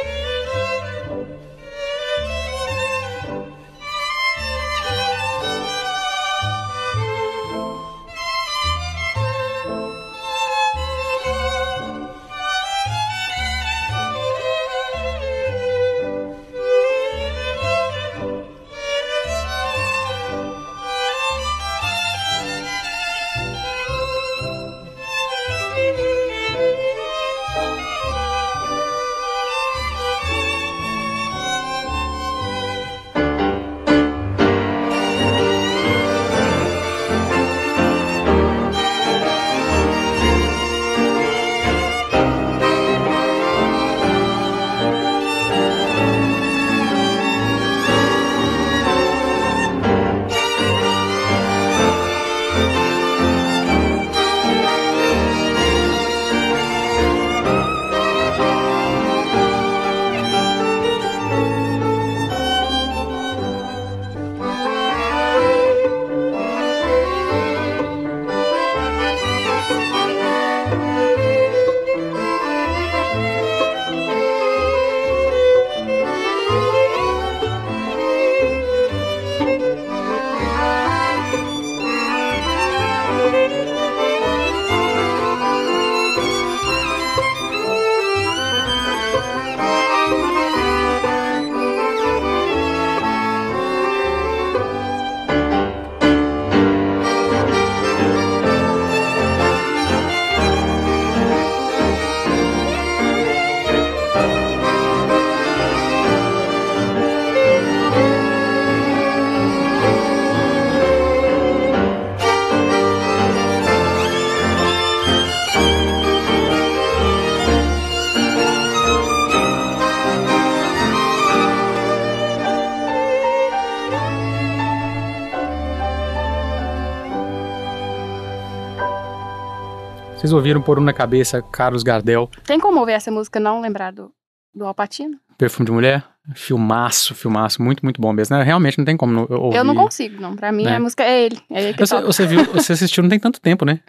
Vocês 130.22 130.32
ouviram 130.32 130.62
Por 130.62 130.78
Um 130.78 130.82
na 130.84 130.92
Cabeça, 130.92 131.42
Carlos 131.42 131.82
Gardel, 131.82 132.30
Tem 132.44 132.60
como 132.60 132.78
ouvir 132.78 132.92
essa 132.92 133.10
música 133.10 133.40
não 133.40 133.60
lembrar 133.60 133.90
do, 133.90 134.12
do 134.54 134.64
Alpatino? 134.64 135.18
Perfume 135.36 135.66
de 135.66 135.72
Mulher? 135.72 136.04
Filmaço, 136.36 137.12
filmaço, 137.16 137.60
muito, 137.60 137.84
muito 137.84 138.00
bom 138.00 138.12
mesmo. 138.12 138.36
né? 138.36 138.44
Realmente 138.44 138.78
não 138.78 138.84
tem 138.84 138.96
como 138.96 139.12
não 139.12 139.26
ouvir. 139.28 139.56
Eu 139.56 139.64
não 139.64 139.74
consigo, 139.74 140.20
não. 140.22 140.36
Pra 140.36 140.52
mim, 140.52 140.62
Né? 140.62 140.76
a 140.76 140.80
música 140.80 141.02
é 141.02 141.24
ele. 141.24 141.40
É 141.50 141.62
ele 141.64 141.74
que 141.74 141.84
Você, 141.84 142.00
você 142.00 142.24
viu, 142.24 142.44
você 142.54 142.72
assistiu 142.74 143.02
não 143.02 143.10
tem 143.10 143.18
tanto 143.18 143.40
tempo, 143.40 143.64
né? 143.64 143.80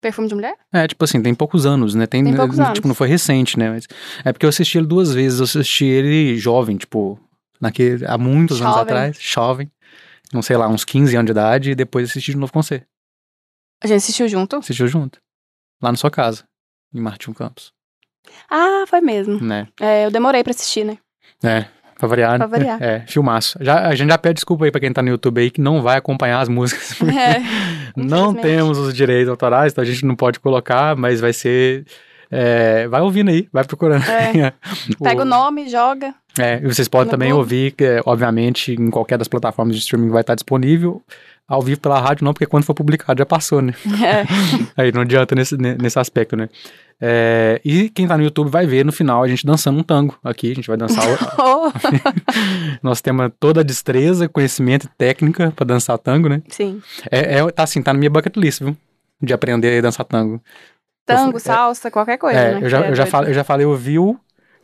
Perfume 0.00 0.28
de 0.28 0.34
mulher? 0.34 0.56
É, 0.72 0.88
tipo 0.88 1.04
assim, 1.04 1.22
tem 1.22 1.34
poucos 1.34 1.66
anos, 1.66 1.94
né? 1.94 2.06
Tem, 2.06 2.24
Tem 2.24 2.34
poucos 2.34 2.58
anos. 2.58 2.72
Tipo, 2.72 2.88
não 2.88 2.94
foi 2.94 3.08
recente, 3.08 3.58
né? 3.58 3.68
Mas 3.68 3.86
é 4.24 4.32
porque 4.32 4.46
eu 4.46 4.50
assisti 4.50 4.78
ele 4.78 4.86
duas 4.86 5.12
vezes. 5.12 5.40
Eu 5.40 5.44
assisti 5.44 5.84
ele 5.84 6.38
jovem, 6.38 6.78
tipo, 6.78 7.20
naquele, 7.60 8.06
há 8.06 8.16
muitos 8.16 8.62
anos 8.62 8.72
Jovem. 8.76 8.82
atrás, 8.82 9.18
jovem. 9.20 9.70
Não 10.32 10.40
sei 10.40 10.56
lá, 10.56 10.68
uns 10.68 10.86
15 10.86 11.14
anos 11.16 11.26
de 11.26 11.32
idade, 11.32 11.70
e 11.72 11.74
depois 11.74 12.08
assisti 12.08 12.30
de 12.32 12.38
novo 12.38 12.50
com 12.52 12.62
você. 12.62 12.82
A 13.84 13.86
gente 13.86 13.98
assistiu 13.98 14.26
junto? 14.26 14.56
Assistiu 14.56 14.88
junto. 14.88 15.18
Lá 15.82 15.90
na 15.92 15.96
sua 15.96 16.10
casa, 16.10 16.44
em 16.94 17.00
Martinho 17.00 17.34
Campos, 17.34 17.72
Ah, 18.50 18.84
foi 18.88 19.00
mesmo. 19.00 19.40
né? 19.42 19.68
É, 19.80 20.06
eu 20.06 20.10
demorei 20.10 20.42
pra 20.42 20.50
assistir, 20.52 20.84
né? 20.84 20.98
É, 21.44 21.66
pra 21.98 22.08
variar. 22.08 22.38
Pra 22.38 22.46
variar. 22.46 22.82
É, 22.82 23.04
filmaço. 23.06 23.58
Já, 23.60 23.86
a 23.86 23.94
gente 23.94 24.08
já 24.08 24.18
pede 24.18 24.34
desculpa 24.34 24.64
aí 24.64 24.70
pra 24.70 24.80
quem 24.80 24.92
tá 24.92 25.02
no 25.02 25.08
YouTube 25.10 25.40
aí 25.40 25.50
que 25.50 25.60
não 25.60 25.82
vai 25.82 25.96
acompanhar 25.98 26.40
as 26.40 26.48
músicas. 26.48 26.96
É, 27.06 27.42
não 27.96 28.34
temos 28.34 28.76
os 28.78 28.92
direitos 28.94 29.28
autorais, 29.30 29.72
então 29.72 29.82
a 29.82 29.86
gente 29.86 30.04
não 30.04 30.14
pode 30.16 30.38
colocar, 30.40 30.94
mas 30.96 31.20
vai 31.20 31.32
ser. 31.32 31.86
é, 32.30 32.86
vai 32.88 33.00
ouvindo 33.00 33.30
aí, 33.30 33.48
vai 33.52 33.64
procurando. 33.64 34.04
É. 34.10 34.52
Pega 35.02 35.22
o 35.22 35.24
nome, 35.24 35.68
joga. 35.68 36.14
É, 36.38 36.56
e 36.62 36.66
vocês 36.66 36.88
podem 36.88 37.10
também 37.10 37.32
ouvir, 37.32 37.74
é, 37.80 38.00
obviamente, 38.04 38.72
em 38.72 38.90
qualquer 38.90 39.16
das 39.16 39.28
plataformas 39.28 39.74
de 39.76 39.80
streaming 39.82 40.10
vai 40.10 40.20
estar 40.20 40.34
disponível. 40.34 41.02
Ao 41.48 41.62
vivo 41.62 41.80
pela 41.80 42.00
rádio 42.00 42.24
não, 42.24 42.32
porque 42.32 42.46
quando 42.46 42.64
for 42.64 42.74
publicado 42.74 43.18
já 43.20 43.26
passou, 43.26 43.62
né? 43.62 43.72
É. 44.04 44.24
Aí 44.76 44.90
não 44.90 45.02
adianta 45.02 45.34
nesse, 45.34 45.56
ne- 45.56 45.76
nesse 45.76 45.98
aspecto, 45.98 46.36
né? 46.36 46.48
É, 47.00 47.60
e 47.64 47.88
quem 47.90 48.06
tá 48.08 48.16
no 48.16 48.24
YouTube 48.24 48.48
vai 48.50 48.66
ver 48.66 48.84
no 48.84 48.90
final 48.90 49.22
a 49.22 49.28
gente 49.28 49.44
dançando 49.46 49.78
um 49.78 49.82
tango 49.82 50.18
aqui. 50.24 50.50
A 50.50 50.54
gente 50.54 50.66
vai 50.66 50.76
dançar. 50.76 51.04
o- 51.06 51.16
Oh, 51.38 51.72
nós 52.82 53.00
temos 53.00 53.30
toda 53.38 53.60
a 53.60 53.64
destreza, 53.64 54.28
conhecimento 54.28 54.86
e 54.86 54.88
técnica 54.98 55.52
pra 55.54 55.64
dançar 55.64 55.98
tango, 55.98 56.28
né? 56.28 56.42
Sim. 56.48 56.80
É, 57.10 57.38
é- 57.38 57.50
tá 57.50 57.62
assim, 57.62 57.82
tá 57.82 57.92
na 57.92 57.98
minha 57.98 58.10
bucket 58.10 58.36
list, 58.36 58.62
viu? 58.62 58.76
De 59.22 59.32
aprender 59.32 59.78
a 59.78 59.82
dançar 59.82 60.04
tango. 60.04 60.40
Tango, 61.06 61.36
É, 61.36 61.40
salsa, 61.40 61.90
qualquer 61.90 62.16
coisa, 62.18 62.38
É, 62.40 62.54
né? 62.54 62.60
eu 62.62 62.68
já, 62.68 62.84
é 62.84 62.90
eu, 62.90 62.94
já 62.96 63.06
falei, 63.06 63.30
eu 63.30 63.34
já 63.34 63.44
falei 63.44 63.64
ouviu, 63.66 64.18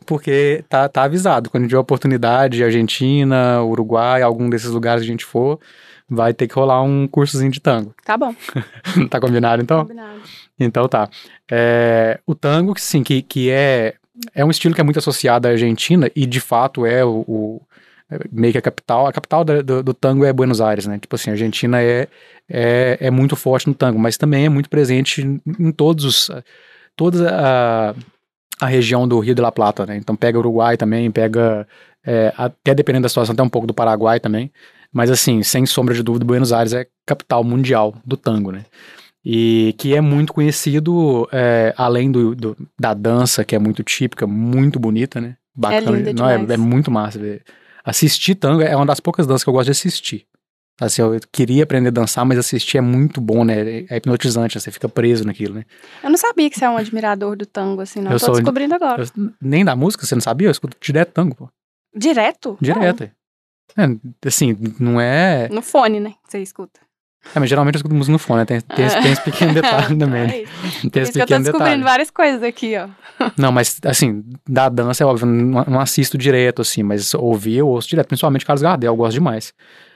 porque 0.04 0.64
tá, 0.68 0.88
tá 0.88 1.04
avisado. 1.04 1.48
Quando 1.48 1.64
tiver 1.68 1.78
oportunidade, 1.78 2.64
Argentina, 2.64 3.62
Uruguai, 3.62 4.22
algum 4.22 4.50
desses 4.50 4.70
lugares 4.70 5.02
a 5.02 5.06
gente 5.06 5.24
for, 5.24 5.60
vai 6.14 6.32
ter 6.34 6.46
que 6.48 6.54
rolar 6.54 6.82
um 6.82 7.06
cursozinho 7.08 7.50
de 7.50 7.60
tango. 7.60 7.94
Tá 8.04 8.16
bom, 8.16 8.34
tá 9.10 9.18
combinado, 9.20 9.62
então? 9.62 9.82
combinado. 9.82 10.20
Então 10.58 10.86
tá. 10.88 11.08
É, 11.50 12.20
o 12.26 12.34
tango, 12.34 12.74
que 12.74 12.80
sim, 12.80 13.02
que, 13.02 13.22
que 13.22 13.50
é, 13.50 13.94
é 14.34 14.44
um 14.44 14.50
estilo 14.50 14.74
que 14.74 14.80
é 14.80 14.84
muito 14.84 14.98
associado 14.98 15.48
à 15.48 15.50
Argentina 15.52 16.10
e 16.14 16.26
de 16.26 16.40
fato 16.40 16.84
é 16.86 17.04
o, 17.04 17.24
o- 17.26 17.62
é 18.10 18.18
meio 18.30 18.52
que 18.52 18.58
a 18.58 18.62
capital. 18.62 19.06
A 19.06 19.12
capital 19.12 19.42
da- 19.44 19.62
do, 19.62 19.82
do 19.82 19.94
tango 19.94 20.24
é 20.24 20.32
Buenos 20.32 20.60
Aires, 20.60 20.86
né? 20.86 20.98
Tipo 20.98 21.16
assim, 21.16 21.30
a 21.30 21.32
Argentina 21.32 21.80
é, 21.82 22.06
é, 22.48 22.98
é 23.00 23.10
muito 23.10 23.34
forte 23.34 23.66
no 23.68 23.74
tango, 23.74 23.98
mas 23.98 24.16
também 24.18 24.44
é 24.44 24.48
muito 24.50 24.68
presente 24.68 25.22
em, 25.22 25.40
em 25.58 25.72
todos 25.72 26.04
os. 26.04 26.30
toda 26.94 27.30
a, 27.34 27.94
a 28.60 28.66
região 28.66 29.08
do 29.08 29.18
Rio 29.18 29.34
de 29.34 29.40
la 29.42 29.50
Plata, 29.50 29.86
né? 29.86 29.96
Então 29.96 30.14
pega 30.14 30.38
Uruguai 30.38 30.76
também, 30.76 31.10
pega. 31.10 31.66
é, 32.04 32.32
até 32.36 32.74
dependendo 32.74 33.04
da 33.04 33.08
situação, 33.08 33.32
até 33.32 33.42
um 33.42 33.48
pouco 33.48 33.66
do 33.66 33.74
Paraguai 33.74 34.20
também. 34.20 34.52
Mas 34.92 35.10
assim, 35.10 35.42
sem 35.42 35.64
sombra 35.66 35.94
de 35.94 36.02
dúvida, 36.02 36.24
Buenos 36.24 36.52
Aires 36.52 36.72
é 36.72 36.86
capital 37.06 37.42
mundial 37.42 37.94
do 38.04 38.16
tango, 38.16 38.52
né? 38.52 38.64
E 39.24 39.74
que 39.78 39.94
é 39.94 40.00
muito 40.00 40.32
conhecido, 40.32 41.28
é, 41.32 41.72
além 41.76 42.10
do, 42.10 42.34
do- 42.34 42.56
da 42.78 42.92
dança, 42.92 43.44
que 43.44 43.54
é 43.54 43.58
muito 43.58 43.82
típica, 43.84 44.26
muito 44.26 44.78
bonita, 44.80 45.20
né? 45.20 45.36
Bacana. 45.54 45.96
linda 45.96 46.12
Não, 46.12 46.28
é, 46.28 46.34
é 46.54 46.56
muito 46.56 46.90
massa. 46.90 47.18
ver. 47.18 47.42
Assistir 47.84 48.34
tango 48.34 48.62
é 48.62 48.74
uma 48.76 48.86
das 48.86 49.00
poucas 49.00 49.26
danças 49.26 49.44
que 49.44 49.48
eu 49.50 49.54
gosto 49.54 49.66
de 49.66 49.70
assistir. 49.72 50.26
Assim, 50.80 51.02
eu 51.02 51.20
queria 51.30 51.62
aprender 51.62 51.88
a 51.88 51.92
dançar, 51.92 52.24
mas 52.24 52.38
assistir 52.38 52.78
é 52.78 52.80
muito 52.80 53.20
bom, 53.20 53.44
né? 53.44 53.84
É 53.88 53.96
hipnotizante, 53.98 54.58
você 54.58 54.70
fica 54.72 54.88
preso 54.88 55.24
naquilo, 55.24 55.54
né? 55.54 55.64
Eu 56.02 56.10
não 56.10 56.16
sabia 56.16 56.50
que 56.50 56.58
você 56.58 56.64
é 56.64 56.70
um 56.70 56.76
admirador 56.76 57.36
do 57.36 57.46
tango, 57.46 57.80
assim, 57.82 58.00
não. 58.00 58.10
Eu 58.12 58.18
Tô 58.18 58.26
sou- 58.26 58.34
descobrindo 58.34 58.74
agora. 58.74 59.02
Eu- 59.02 59.30
nem 59.40 59.64
da 59.64 59.76
música, 59.76 60.04
você 60.04 60.14
não 60.14 60.22
sabia? 60.22 60.48
Eu 60.48 60.52
escuto 60.52 60.76
direto 60.80 61.12
tango, 61.12 61.34
pô. 61.36 61.48
Direto? 61.94 62.56
Direto. 62.60 63.08
É, 63.76 64.28
assim, 64.28 64.56
não 64.78 65.00
é. 65.00 65.48
No 65.50 65.62
fone, 65.62 66.00
né? 66.00 66.14
Você 66.28 66.38
escuta. 66.40 66.80
É, 67.34 67.38
mas 67.38 67.48
geralmente 67.48 67.76
eu 67.76 67.78
escuto 67.78 67.94
música 67.94 68.12
no 68.12 68.18
fone, 68.18 68.40
né? 68.40 68.44
Tem, 68.46 68.60
tem, 68.60 68.84
esse- 68.84 69.00
tem 69.00 69.12
esse 69.12 69.22
pequeno 69.22 69.54
detalhe 69.54 69.96
também. 69.96 70.26
né? 70.26 70.26
É 70.26 70.28
Tem 70.28 70.42
esse 70.42 70.82
isso 70.82 70.90
que 70.90 70.98
eu 70.98 71.02
tô 71.02 71.10
pequeno 71.26 71.42
descobrindo 71.44 71.52
detalhe. 71.76 71.82
várias 71.84 72.10
coisas 72.10 72.42
aqui, 72.42 72.74
ó. 72.76 72.88
Não, 73.36 73.52
mas 73.52 73.78
assim, 73.84 74.24
da 74.48 74.68
dança 74.68 75.04
é 75.04 75.06
óbvio, 75.06 75.26
não, 75.26 75.64
não 75.66 75.80
assisto 75.80 76.18
direto, 76.18 76.62
assim, 76.62 76.82
mas 76.82 77.14
ouvir 77.14 77.58
eu 77.58 77.68
ouço 77.68 77.88
direto, 77.88 78.08
principalmente 78.08 78.44
Carlos 78.44 78.62
Gardel, 78.62 78.92
eu 78.92 78.96
gosto 78.96 79.12
demais. 79.14 79.54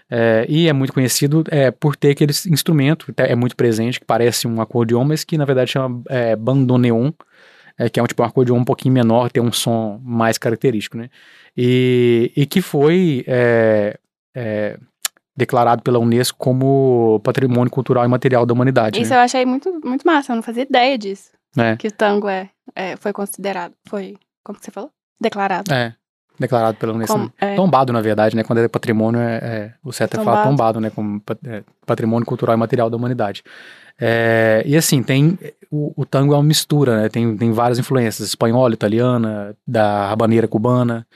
É, 0.08 0.46
e 0.48 0.68
é 0.68 0.72
muito 0.72 0.92
conhecido 0.92 1.42
é, 1.48 1.72
por 1.72 1.96
ter 1.96 2.10
aquele 2.10 2.30
instrumento, 2.48 3.12
é 3.16 3.34
muito 3.34 3.56
presente, 3.56 3.98
que 3.98 4.06
parece 4.06 4.46
um 4.46 4.60
acordeon, 4.60 5.02
mas 5.02 5.24
que 5.24 5.36
na 5.36 5.44
verdade 5.44 5.72
chama 5.72 6.00
é, 6.08 6.36
bandoneon, 6.36 7.10
é, 7.76 7.88
que 7.90 7.98
é 7.98 8.02
um 8.02 8.06
tipo 8.06 8.22
um 8.22 8.26
acordeon 8.26 8.56
um 8.56 8.64
pouquinho 8.64 8.94
menor, 8.94 9.32
tem 9.32 9.42
um 9.42 9.50
som 9.50 10.00
mais 10.04 10.38
característico, 10.38 10.96
né? 10.96 11.10
E, 11.56 12.32
e 12.36 12.46
que 12.46 12.60
foi 12.60 13.24
é, 13.26 13.98
é, 14.34 14.78
declarado 15.36 15.82
pela 15.82 15.98
Unesco 15.98 16.36
como 16.38 17.20
Patrimônio 17.24 17.70
Cultural 17.70 18.04
e 18.04 18.08
Material 18.08 18.44
da 18.44 18.52
Humanidade, 18.52 19.00
Isso 19.00 19.10
né? 19.10 19.16
eu 19.16 19.20
achei 19.20 19.44
muito, 19.44 19.80
muito 19.84 20.06
massa, 20.06 20.32
eu 20.32 20.36
não 20.36 20.42
fazia 20.42 20.64
ideia 20.64 20.96
disso. 20.98 21.30
É. 21.56 21.76
Que 21.76 21.88
o 21.88 21.92
tango 21.92 22.28
é, 22.28 22.50
é, 22.74 22.96
foi 22.96 23.12
considerado, 23.12 23.72
foi, 23.88 24.16
como 24.44 24.58
que 24.58 24.64
você 24.64 24.70
falou? 24.70 24.90
Declarado. 25.18 25.72
É, 25.72 25.94
declarado 26.38 26.76
pela 26.76 26.92
Unesco. 26.92 27.14
Como, 27.14 27.32
é, 27.40 27.54
Tombado, 27.54 27.92
na 27.92 28.00
verdade, 28.00 28.36
né? 28.36 28.44
Quando 28.44 28.58
é 28.58 28.68
patrimônio, 28.68 29.20
é, 29.20 29.36
é- 29.36 29.72
o 29.82 29.92
certo 29.92 30.20
é 30.20 30.24
falar 30.24 30.44
Tombado. 30.44 30.50
tombado, 30.50 30.80
né? 30.80 30.90
Como 30.90 31.22
é, 31.46 31.62
patrimônio 31.86 32.26
cultural 32.26 32.54
e 32.54 32.58
material 32.58 32.90
da 32.90 32.96
humanidade. 32.96 33.42
É, 33.98 34.62
e 34.66 34.76
assim, 34.76 35.02
tem. 35.02 35.38
O, 35.70 35.92
o 35.96 36.04
tango 36.04 36.34
é 36.34 36.36
uma 36.36 36.42
mistura, 36.42 37.00
né? 37.02 37.08
Tem, 37.08 37.34
tem 37.36 37.52
várias 37.52 37.78
influências, 37.78 38.28
espanhola, 38.28 38.74
italiana, 38.74 39.56
da 39.66 40.08
rabaneira 40.08 40.46
cubana. 40.46 41.06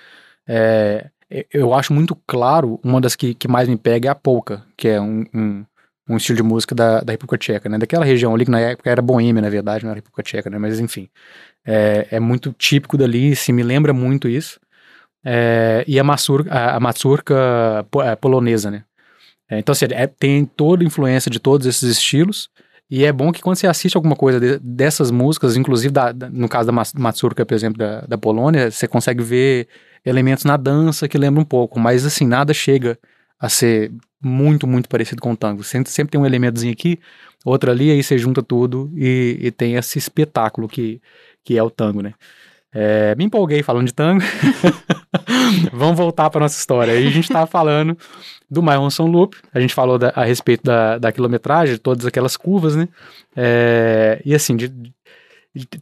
É, 0.53 1.11
eu 1.53 1.73
acho 1.73 1.93
muito 1.93 2.17
claro, 2.27 2.81
uma 2.83 3.01
das 3.01 3.15
que, 3.15 3.35
que 3.35 3.47
mais 3.47 3.69
me 3.69 3.77
pega 3.77 4.09
é 4.09 4.11
a 4.11 4.15
polka, 4.17 4.65
que 4.77 4.89
é 4.89 5.01
um, 5.01 5.25
um, 5.33 5.65
um 6.09 6.17
estilo 6.17 6.37
de 6.39 6.43
música 6.43 6.75
da, 6.75 7.01
da 7.03 7.13
República 7.13 7.39
Tcheca, 7.39 7.69
né? 7.69 7.79
Daquela 7.79 8.05
região 8.05 8.35
ali, 8.35 8.45
que 8.45 8.51
na 8.51 8.59
época 8.59 8.91
era 8.91 9.01
Boêmia, 9.01 9.41
na 9.41 9.49
verdade, 9.49 9.85
não 9.85 9.91
era 9.93 9.99
República 9.99 10.25
Tcheca, 10.25 10.51
né? 10.51 10.59
Mas 10.59 10.81
enfim, 10.81 11.09
é, 11.65 12.09
é 12.13 12.21
muito 12.21 12.53
típico 12.59 12.99
dali, 12.99 13.37
se 13.37 13.53
me 13.53 13.63
lembra 13.63 13.93
muito 13.93 14.29
isso. 14.29 14.59
É, 15.25 15.85
e 15.87 16.01
a, 16.01 16.05
maçurca, 16.05 16.53
a, 16.53 16.77
a 16.77 16.81
mazurca 16.81 17.87
po- 17.91 18.03
é, 18.03 18.17
polonesa, 18.17 18.71
né? 18.71 18.85
É, 19.49 19.59
então, 19.59 19.73
assim, 19.73 19.87
é- 19.91 20.07
tem 20.07 20.45
toda 20.45 20.83
a 20.83 20.87
influência 20.87 21.31
de 21.31 21.39
todos 21.41 21.67
esses 21.67 21.91
estilos, 21.99 22.49
e 22.91 23.05
é 23.05 23.13
bom 23.13 23.33
que 23.33 23.41
quando 23.43 23.57
você 23.57 23.67
assiste 23.67 23.97
alguma 23.97 24.17
coisa 24.17 24.41
de- 24.41 24.59
dessas 24.59 25.11
músicas, 25.11 25.57
inclusive 25.57 25.93
da- 25.93 26.13
da- 26.13 26.29
no 26.31 26.49
caso 26.49 26.73
da 26.73 26.83
mazurca, 26.99 27.45
por 27.47 27.55
exemplo, 27.55 27.79
da, 27.79 28.01
da 28.03 28.19
Polônia, 28.19 28.71
você 28.71 28.89
consegue 28.89 29.23
ver 29.23 29.69
elementos 30.05 30.45
na 30.45 30.57
dança 30.57 31.09
que 31.09 31.19
lembram 31.19 31.43
um 31.43 31.47
pouco, 31.47 31.79
mas 31.79 32.05
assim, 32.07 32.27
nada 32.27 32.53
chega 32.55 32.99
a 33.39 33.49
ser 33.49 33.93
muito, 34.23 34.67
muito 34.67 34.89
parecido 34.89 35.21
com 35.23 35.33
o 35.33 35.37
tango. 35.37 35.63
Sempre, 35.65 35.91
sempre 35.91 36.13
tem 36.13 36.21
um 36.21 36.27
elementozinho 36.27 36.73
aqui, 36.73 36.99
outro 37.45 37.71
ali, 37.71 37.91
aí 37.91 38.03
você 38.03 38.19
junta 38.19 38.43
tudo 38.43 38.91
e, 38.97 39.39
e 39.41 39.51
tem 39.51 39.75
esse 39.77 39.99
espetáculo 39.99 40.69
que, 40.69 41.01
que 41.45 41.57
é 41.57 41.63
o 41.63 41.71
tango, 41.71 42.03
né? 42.03 42.13
É, 42.73 43.15
me 43.17 43.25
empolguei 43.25 43.63
falando 43.65 43.87
de 43.89 43.95
tango. 43.95 44.23
Vamos 45.73 45.97
voltar 45.97 46.31
para 46.31 46.41
nossa 46.41 46.59
história. 46.59 46.93
Aí 46.93 47.07
a 47.07 47.11
gente 47.11 47.25
estava 47.25 47.47
falando 47.47 47.97
do 48.49 48.63
Myronson 48.63 49.07
Loop, 49.07 49.37
a 49.53 49.61
gente 49.61 49.75
falou 49.75 49.99
da- 49.99 50.13
a 50.15 50.25
respeito 50.25 50.63
da, 50.65 50.99
da 50.99 51.11
quilometragem, 51.13 51.75
de 51.75 51.81
todas 51.81 52.07
aquelas 52.07 52.37
curvas, 52.37 52.77
né? 52.77 52.89
É, 53.37 54.21
e 54.25 54.35
assim, 54.35 54.57
de- 54.57 54.69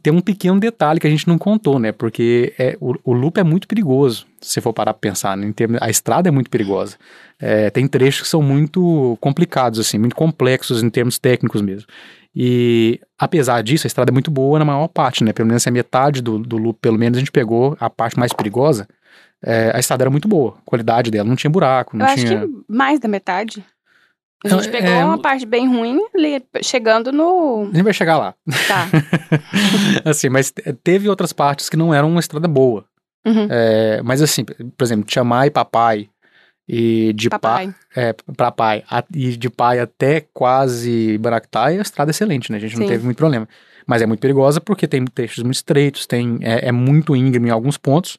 tem 0.01 0.11
um 0.11 0.21
pequeno 0.21 0.59
detalhe 0.59 0.99
que 0.99 1.05
a 1.05 1.09
gente 1.09 1.27
não 1.27 1.37
contou, 1.37 1.77
né? 1.79 1.91
Porque 1.91 2.53
é, 2.57 2.75
o, 2.81 2.95
o 3.03 3.13
loop 3.13 3.37
é 3.39 3.43
muito 3.43 3.67
perigoso, 3.67 4.25
se 4.41 4.53
você 4.53 4.61
for 4.61 4.73
parar 4.73 4.93
para 4.93 4.99
pensar. 4.99 5.37
Né? 5.37 5.45
Em 5.47 5.51
termos- 5.51 5.79
a 5.81 5.89
estrada 5.89 6.27
é 6.27 6.31
muito 6.31 6.49
perigosa. 6.49 6.97
É, 7.39 7.69
tem 7.69 7.87
trechos 7.87 8.23
que 8.23 8.27
são 8.27 8.41
muito 8.41 9.17
complicados, 9.21 9.79
assim, 9.79 9.97
muito 9.99 10.15
complexos 10.15 10.81
em 10.81 10.89
termos 10.89 11.19
técnicos 11.19 11.61
mesmo. 11.61 11.87
E 12.35 12.99
apesar 13.17 13.61
disso, 13.63 13.85
a 13.85 13.89
estrada 13.89 14.11
é 14.11 14.13
muito 14.13 14.29
boa 14.31 14.59
na 14.59 14.65
maior 14.65 14.87
parte, 14.87 15.23
né? 15.23 15.33
Pelo 15.33 15.47
menos 15.47 15.65
a 15.65 15.71
metade 15.71 16.21
do, 16.21 16.37
do 16.39 16.57
loop, 16.57 16.77
pelo 16.81 16.97
menos 16.97 17.17
a 17.17 17.19
gente 17.19 17.31
pegou 17.31 17.75
a 17.79 17.89
parte 17.89 18.17
mais 18.19 18.33
perigosa. 18.33 18.87
É, 19.43 19.71
a 19.73 19.79
estrada 19.79 20.03
era 20.03 20.09
muito 20.09 20.27
boa, 20.27 20.55
a 20.57 20.61
qualidade 20.65 21.09
dela 21.09 21.27
não 21.27 21.35
tinha 21.35 21.49
buraco, 21.49 21.95
Eu 21.95 21.99
não 21.99 22.05
acho 22.07 22.25
tinha. 22.25 22.41
que 22.45 22.53
mais 22.67 22.99
da 22.99 23.07
metade. 23.07 23.63
A 24.45 24.49
Não, 24.49 24.61
gente 24.61 24.71
pegou 24.71 24.89
é, 24.89 25.03
uma 25.03 25.17
parte 25.21 25.45
bem 25.45 25.67
ruim 25.67 25.99
chegando 26.63 27.11
no. 27.11 27.63
A 27.63 27.75
gente 27.75 27.83
vai 27.83 27.93
chegar 27.93 28.17
lá. 28.17 28.33
Tá. 28.67 28.87
assim, 30.05 30.29
mas 30.29 30.51
te- 30.51 30.61
teve 30.83 31.09
outras 31.09 31.33
partes 31.33 31.69
que 31.69 31.75
não 31.77 31.93
eram 31.93 32.09
uma 32.09 32.19
estrada 32.19 32.47
boa. 32.47 32.85
Uhum. 33.25 33.47
É, 33.49 34.01
mas 34.01 34.21
assim, 34.21 34.45
por 34.45 34.83
exemplo, 34.83 35.05
Chamai 35.11 35.47
e 35.47 35.51
Papai 35.51 36.09
E 36.67 37.11
de 37.13 37.29
pai, 37.29 37.39
pai. 37.41 37.75
é, 37.95 38.13
pra 38.37 38.49
pai, 38.51 38.83
a- 38.89 39.03
e 39.13 39.35
de 39.35 39.49
pai 39.49 39.79
até 39.79 40.21
quase 40.33 41.17
Baractai, 41.17 41.77
a 41.77 41.81
estrada 41.81 42.09
é 42.11 42.13
excelente, 42.13 42.49
né? 42.51 42.57
A 42.57 42.61
gente 42.61 42.77
não 42.77 42.83
Sim. 42.83 42.93
teve 42.93 43.03
muito 43.03 43.17
problema. 43.17 43.47
Mas 43.85 44.01
é 44.01 44.05
muito 44.05 44.19
perigosa 44.21 44.61
porque 44.61 44.87
tem 44.87 45.03
trechos 45.03 45.43
muito 45.43 45.55
estreitos, 45.55 46.05
tem, 46.07 46.37
é, 46.41 46.69
é 46.69 46.71
muito 46.71 47.15
íngreme 47.15 47.49
em 47.49 47.51
alguns 47.51 47.75
pontos, 47.75 48.17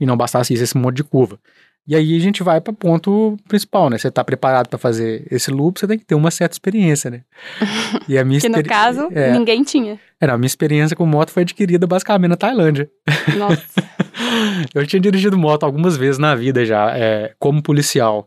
e 0.00 0.06
não 0.06 0.16
bastasse 0.16 0.52
isso, 0.54 0.64
esse 0.64 0.76
monte 0.76 0.96
de 0.96 1.04
curva. 1.04 1.38
E 1.86 1.96
aí 1.96 2.16
a 2.16 2.20
gente 2.20 2.44
vai 2.44 2.60
para 2.60 2.72
ponto 2.72 3.36
principal, 3.48 3.90
né? 3.90 3.98
Você 3.98 4.08
tá 4.10 4.22
preparado 4.22 4.68
para 4.68 4.78
fazer 4.78 5.26
esse 5.30 5.50
loop, 5.50 5.80
você 5.80 5.86
tem 5.88 5.98
que 5.98 6.04
ter 6.04 6.14
uma 6.14 6.30
certa 6.30 6.54
experiência, 6.54 7.10
né? 7.10 7.22
E 8.08 8.16
a 8.16 8.24
minha 8.24 8.40
Que 8.40 8.48
no 8.48 8.62
caso, 8.62 9.08
é, 9.12 9.32
ninguém 9.32 9.62
tinha. 9.64 9.98
não, 10.20 10.34
a 10.34 10.38
minha 10.38 10.46
experiência 10.46 10.96
com 10.96 11.04
moto 11.04 11.30
foi 11.30 11.42
adquirida 11.42 11.86
basicamente 11.86 12.30
na 12.30 12.36
Tailândia. 12.36 12.88
Nossa. 13.36 13.82
Eu 14.74 14.86
tinha 14.86 15.00
dirigido 15.00 15.36
moto 15.36 15.64
algumas 15.64 15.96
vezes 15.96 16.18
na 16.18 16.34
vida 16.34 16.64
já, 16.64 16.96
é, 16.96 17.34
como 17.38 17.62
policial. 17.62 18.26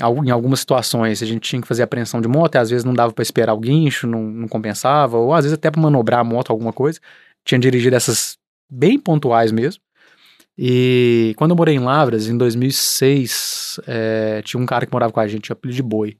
Al- 0.00 0.24
Em 0.24 0.30
algumas 0.30 0.60
situações 0.60 1.22
a 1.22 1.26
gente 1.26 1.40
tinha 1.40 1.60
que 1.62 1.68
fazer 1.68 1.82
apreensão 1.82 2.20
de 2.20 2.28
moto 2.28 2.54
e 2.54 2.58
às 2.58 2.70
vezes 2.70 2.84
não 2.84 2.94
dava 2.94 3.12
para 3.12 3.22
esperar 3.22 3.54
o 3.54 3.58
guincho, 3.58 4.06
não, 4.06 4.22
não 4.22 4.48
compensava, 4.48 5.16
ou 5.16 5.32
às 5.34 5.44
vezes 5.44 5.56
até 5.56 5.70
para 5.70 5.80
manobrar 5.80 6.20
a 6.20 6.24
moto, 6.24 6.50
alguma 6.50 6.72
coisa. 6.72 6.98
Tinha 7.44 7.58
dirigido 7.58 7.96
essas 7.96 8.36
bem 8.70 8.98
pontuais 8.98 9.50
mesmo. 9.52 9.82
E 10.62 11.32
quando 11.38 11.52
eu 11.52 11.56
morei 11.56 11.74
em 11.74 11.78
Lavras, 11.78 12.28
em 12.28 12.36
2006, 12.36 13.80
é, 13.86 14.42
tinha 14.42 14.62
um 14.62 14.66
cara 14.66 14.84
que 14.84 14.92
morava 14.92 15.10
com 15.10 15.18
a 15.18 15.26
gente, 15.26 15.44
tinha 15.44 15.54
apelido 15.54 15.76
de 15.76 15.82
boi. 15.82 16.18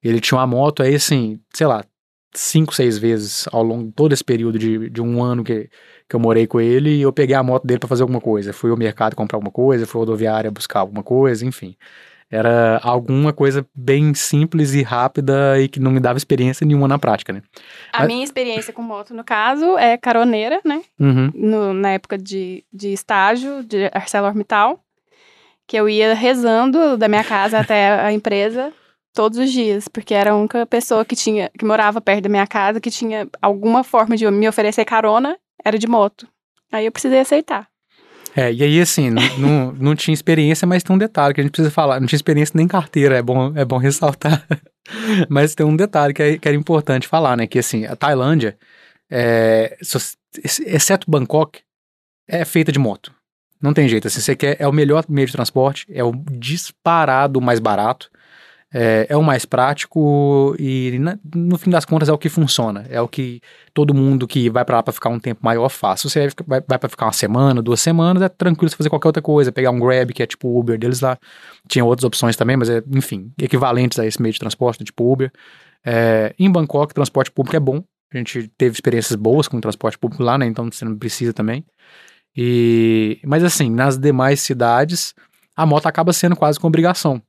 Ele 0.00 0.20
tinha 0.20 0.38
uma 0.38 0.46
moto 0.46 0.80
aí, 0.80 0.94
assim, 0.94 1.40
sei 1.52 1.66
lá, 1.66 1.84
cinco, 2.32 2.72
seis 2.72 2.96
vezes 2.98 3.48
ao 3.50 3.64
longo 3.64 3.86
de 3.86 3.92
todo 3.92 4.12
esse 4.12 4.22
período 4.22 4.60
de, 4.60 4.88
de 4.90 5.02
um 5.02 5.20
ano 5.20 5.42
que, 5.42 5.68
que 6.08 6.14
eu 6.14 6.20
morei 6.20 6.46
com 6.46 6.60
ele 6.60 6.98
e 6.98 7.02
eu 7.02 7.12
peguei 7.12 7.34
a 7.34 7.42
moto 7.42 7.66
dele 7.66 7.80
para 7.80 7.88
fazer 7.88 8.02
alguma 8.02 8.20
coisa. 8.20 8.52
Fui 8.52 8.70
ao 8.70 8.76
mercado 8.76 9.16
comprar 9.16 9.38
alguma 9.38 9.50
coisa, 9.50 9.84
fui 9.88 9.98
à 9.98 10.00
rodoviária 10.02 10.52
buscar 10.52 10.78
alguma 10.80 11.02
coisa, 11.02 11.44
enfim. 11.44 11.76
Era 12.30 12.78
alguma 12.82 13.32
coisa 13.32 13.66
bem 13.74 14.14
simples 14.14 14.72
e 14.72 14.82
rápida 14.82 15.60
e 15.60 15.68
que 15.68 15.80
não 15.80 15.90
me 15.90 15.98
dava 15.98 16.16
experiência 16.16 16.64
nenhuma 16.64 16.86
na 16.86 16.98
prática, 16.98 17.32
né? 17.32 17.42
A 17.92 18.00
Mas- 18.00 18.06
minha 18.06 18.22
experiência 18.24 18.72
com 18.72 18.82
moto, 18.82 19.12
no 19.12 19.24
caso, 19.24 19.76
é 19.76 19.96
caroneira, 19.96 20.60
né? 20.64 20.80
Uhum. 20.98 21.32
No- 21.34 21.74
na 21.74 21.90
época 21.90 22.16
de, 22.16 22.64
de 22.72 22.92
estágio 22.92 23.64
de 23.64 23.90
ArcelorMittal, 23.92 24.78
que 25.66 25.76
eu 25.76 25.88
ia 25.88 26.14
rezando 26.14 26.96
da 26.96 27.08
minha 27.08 27.24
casa 27.24 27.58
até 27.58 28.00
a 28.00 28.12
empresa 28.12 28.72
todos 29.12 29.36
os 29.38 29.50
dias, 29.50 29.88
porque 29.88 30.14
era 30.14 30.30
a 30.30 30.36
única 30.36 30.64
pessoa 30.66 31.04
que 31.04 31.16
tinha 31.16 31.50
que 31.58 31.64
morava 31.64 32.00
perto 32.00 32.22
da 32.22 32.28
minha 32.28 32.46
casa 32.46 32.80
que 32.80 32.90
tinha 32.92 33.28
alguma 33.42 33.82
forma 33.82 34.16
de 34.16 34.28
me 34.30 34.48
oferecer 34.48 34.84
carona, 34.84 35.36
era 35.64 35.76
de 35.76 35.88
moto. 35.88 36.28
Aí 36.70 36.86
eu 36.86 36.92
precisei 36.92 37.18
aceitar. 37.18 37.68
É, 38.36 38.52
e 38.52 38.62
aí 38.62 38.80
assim, 38.80 39.10
não, 39.38 39.72
não, 39.72 39.94
tinha 39.94 40.14
experiência, 40.14 40.66
mas 40.66 40.82
tem 40.82 40.94
um 40.94 40.98
detalhe 40.98 41.34
que 41.34 41.40
a 41.40 41.44
gente 41.44 41.52
precisa 41.52 41.70
falar. 41.70 42.00
Não 42.00 42.06
tinha 42.06 42.16
experiência 42.16 42.56
nem 42.56 42.68
carteira, 42.68 43.16
é 43.16 43.22
bom, 43.22 43.52
é 43.56 43.64
bom 43.64 43.78
ressaltar. 43.78 44.46
mas 45.28 45.54
tem 45.54 45.66
um 45.66 45.76
detalhe 45.76 46.14
que, 46.14 46.22
é, 46.22 46.38
que 46.38 46.48
era 46.48 46.56
importante 46.56 47.08
falar, 47.08 47.36
né? 47.36 47.46
Que 47.46 47.58
assim, 47.58 47.84
a 47.86 47.96
Tailândia, 47.96 48.56
é, 49.10 49.76
exceto 50.44 51.10
Bangkok, 51.10 51.60
é 52.28 52.44
feita 52.44 52.70
de 52.70 52.78
moto. 52.78 53.12
Não 53.60 53.74
tem 53.74 53.88
jeito. 53.88 54.06
Assim, 54.06 54.20
você 54.20 54.34
quer, 54.34 54.56
é 54.58 54.66
o 54.66 54.72
melhor 54.72 55.04
meio 55.08 55.26
de 55.26 55.32
transporte, 55.32 55.86
é 55.92 56.02
o 56.02 56.12
disparado 56.12 57.40
mais 57.40 57.60
barato, 57.60 58.10
é, 58.72 59.06
é 59.08 59.16
o 59.16 59.22
mais 59.22 59.44
prático 59.44 60.54
e, 60.58 60.96
na- 61.00 61.18
no 61.34 61.58
fim 61.58 61.70
das 61.70 61.84
contas, 61.84 62.08
é 62.08 62.12
o 62.12 62.18
que 62.18 62.28
funciona. 62.28 62.86
É 62.88 63.00
o 63.00 63.08
que 63.08 63.40
todo 63.74 63.92
mundo 63.92 64.26
que 64.28 64.48
vai 64.48 64.64
pra 64.64 64.76
lá 64.76 64.82
pra 64.82 64.92
ficar 64.92 65.08
um 65.10 65.18
tempo 65.18 65.40
maior 65.44 65.68
faz. 65.68 66.00
Se 66.00 66.08
você 66.10 66.28
vai, 66.46 66.60
vai, 66.66 66.78
pra 66.78 66.88
ficar 66.88 67.06
uma 67.06 67.12
semana, 67.12 67.60
duas 67.60 67.80
semanas, 67.80 68.22
é 68.22 68.28
tranquilo 68.28 68.70
você 68.70 68.76
fazer 68.76 68.88
qualquer 68.90 69.08
outra 69.08 69.22
coisa. 69.22 69.50
Pegar 69.50 69.70
um 69.70 69.80
Grab, 69.80 70.12
que 70.12 70.22
é 70.22 70.26
tipo 70.26 70.48
o 70.48 70.58
Uber 70.58 70.78
deles 70.78 71.00
lá. 71.00 71.18
Tinha 71.68 71.84
outras 71.84 72.04
opções 72.04 72.36
também, 72.36 72.56
mas 72.56 72.70
é, 72.70 72.82
enfim, 72.94 73.32
equivalentes 73.38 73.98
a 73.98 74.06
esse 74.06 74.20
meio 74.22 74.32
de 74.32 74.38
transporte, 74.38 74.84
tipo 74.84 75.12
Uber. 75.12 75.32
É, 75.84 76.34
em 76.38 76.50
Bangkok, 76.50 76.94
transporte 76.94 77.30
público 77.30 77.56
é 77.56 77.60
bom. 77.60 77.82
A 78.12 78.18
gente 78.18 78.48
teve 78.58 78.74
experiências 78.74 79.14
boas 79.16 79.46
com 79.48 79.60
transporte 79.60 79.98
público 79.98 80.22
lá, 80.22 80.36
né? 80.36 80.46
Então 80.46 80.70
você 80.70 80.84
não 80.84 80.96
precisa 80.96 81.32
também. 81.32 81.64
E, 82.36 83.18
mas 83.24 83.42
assim, 83.42 83.70
nas 83.70 83.98
demais 83.98 84.40
cidades, 84.40 85.14
a 85.56 85.66
moto 85.66 85.86
acaba 85.86 86.12
sendo 86.12 86.36
quase 86.36 86.58
com 86.58 86.66
obrigação. 86.66 87.20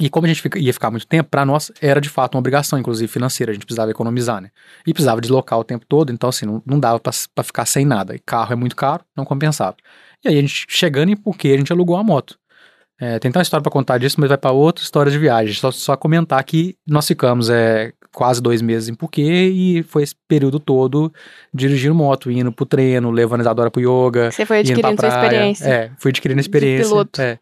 E 0.00 0.10
como 0.10 0.26
a 0.26 0.28
gente 0.28 0.42
ia 0.56 0.72
ficar 0.72 0.90
muito 0.90 1.06
tempo, 1.06 1.30
para 1.30 1.46
nós 1.46 1.70
era 1.80 2.00
de 2.00 2.08
fato 2.08 2.34
uma 2.34 2.40
obrigação, 2.40 2.78
inclusive 2.78 3.06
financeira, 3.10 3.52
a 3.52 3.54
gente 3.54 3.64
precisava 3.64 3.90
economizar, 3.92 4.40
né? 4.40 4.50
E 4.84 4.92
precisava 4.92 5.20
deslocar 5.20 5.58
o 5.58 5.62
tempo 5.64 5.86
todo, 5.88 6.12
então 6.12 6.28
assim, 6.28 6.44
não, 6.46 6.60
não 6.66 6.80
dava 6.80 6.98
para 6.98 7.44
ficar 7.44 7.64
sem 7.64 7.84
nada. 7.84 8.14
E 8.14 8.18
carro 8.18 8.52
é 8.52 8.56
muito 8.56 8.74
caro, 8.74 9.04
não 9.16 9.24
compensava. 9.24 9.76
E 10.24 10.28
aí 10.28 10.38
a 10.38 10.40
gente 10.40 10.66
chegando 10.68 11.10
em 11.10 11.16
Phuket, 11.16 11.54
a 11.54 11.58
gente 11.58 11.72
alugou 11.72 11.96
a 11.96 12.02
moto. 12.02 12.36
É, 12.98 13.18
tem 13.18 13.28
até 13.28 13.38
uma 13.38 13.42
história 13.42 13.62
para 13.62 13.72
contar 13.72 13.98
disso, 13.98 14.16
mas 14.18 14.28
vai 14.28 14.38
para 14.38 14.52
outra 14.52 14.82
história 14.82 15.10
de 15.10 15.18
viagem. 15.18 15.54
Só, 15.54 15.70
só 15.70 15.96
comentar 15.96 16.42
que 16.44 16.76
nós 16.86 17.06
ficamos 17.06 17.50
é, 17.50 17.92
quase 18.12 18.40
dois 18.40 18.62
meses 18.62 18.88
em 18.88 18.94
Phuket 18.94 19.24
e 19.52 19.82
foi 19.82 20.04
esse 20.04 20.14
período 20.28 20.60
todo 20.60 21.12
dirigindo 21.52 21.94
moto, 21.94 22.30
indo 22.30 22.52
pro 22.52 22.64
treino, 22.64 23.10
levando 23.10 23.40
a 23.40 23.42
Isadora 23.42 23.70
pro 23.70 23.80
yoga, 23.80 24.30
Você 24.30 24.46
foi 24.46 24.60
indo 24.60 24.80
pra 24.80 24.90
adquirindo 24.90 25.00
sua 25.00 25.10
praia. 25.10 25.26
experiência. 25.26 25.68
É, 25.68 25.90
fui 25.98 26.10
adquirindo 26.10 26.40
experiência. 26.40 26.88
piloto. 26.88 27.20
É. 27.20 27.38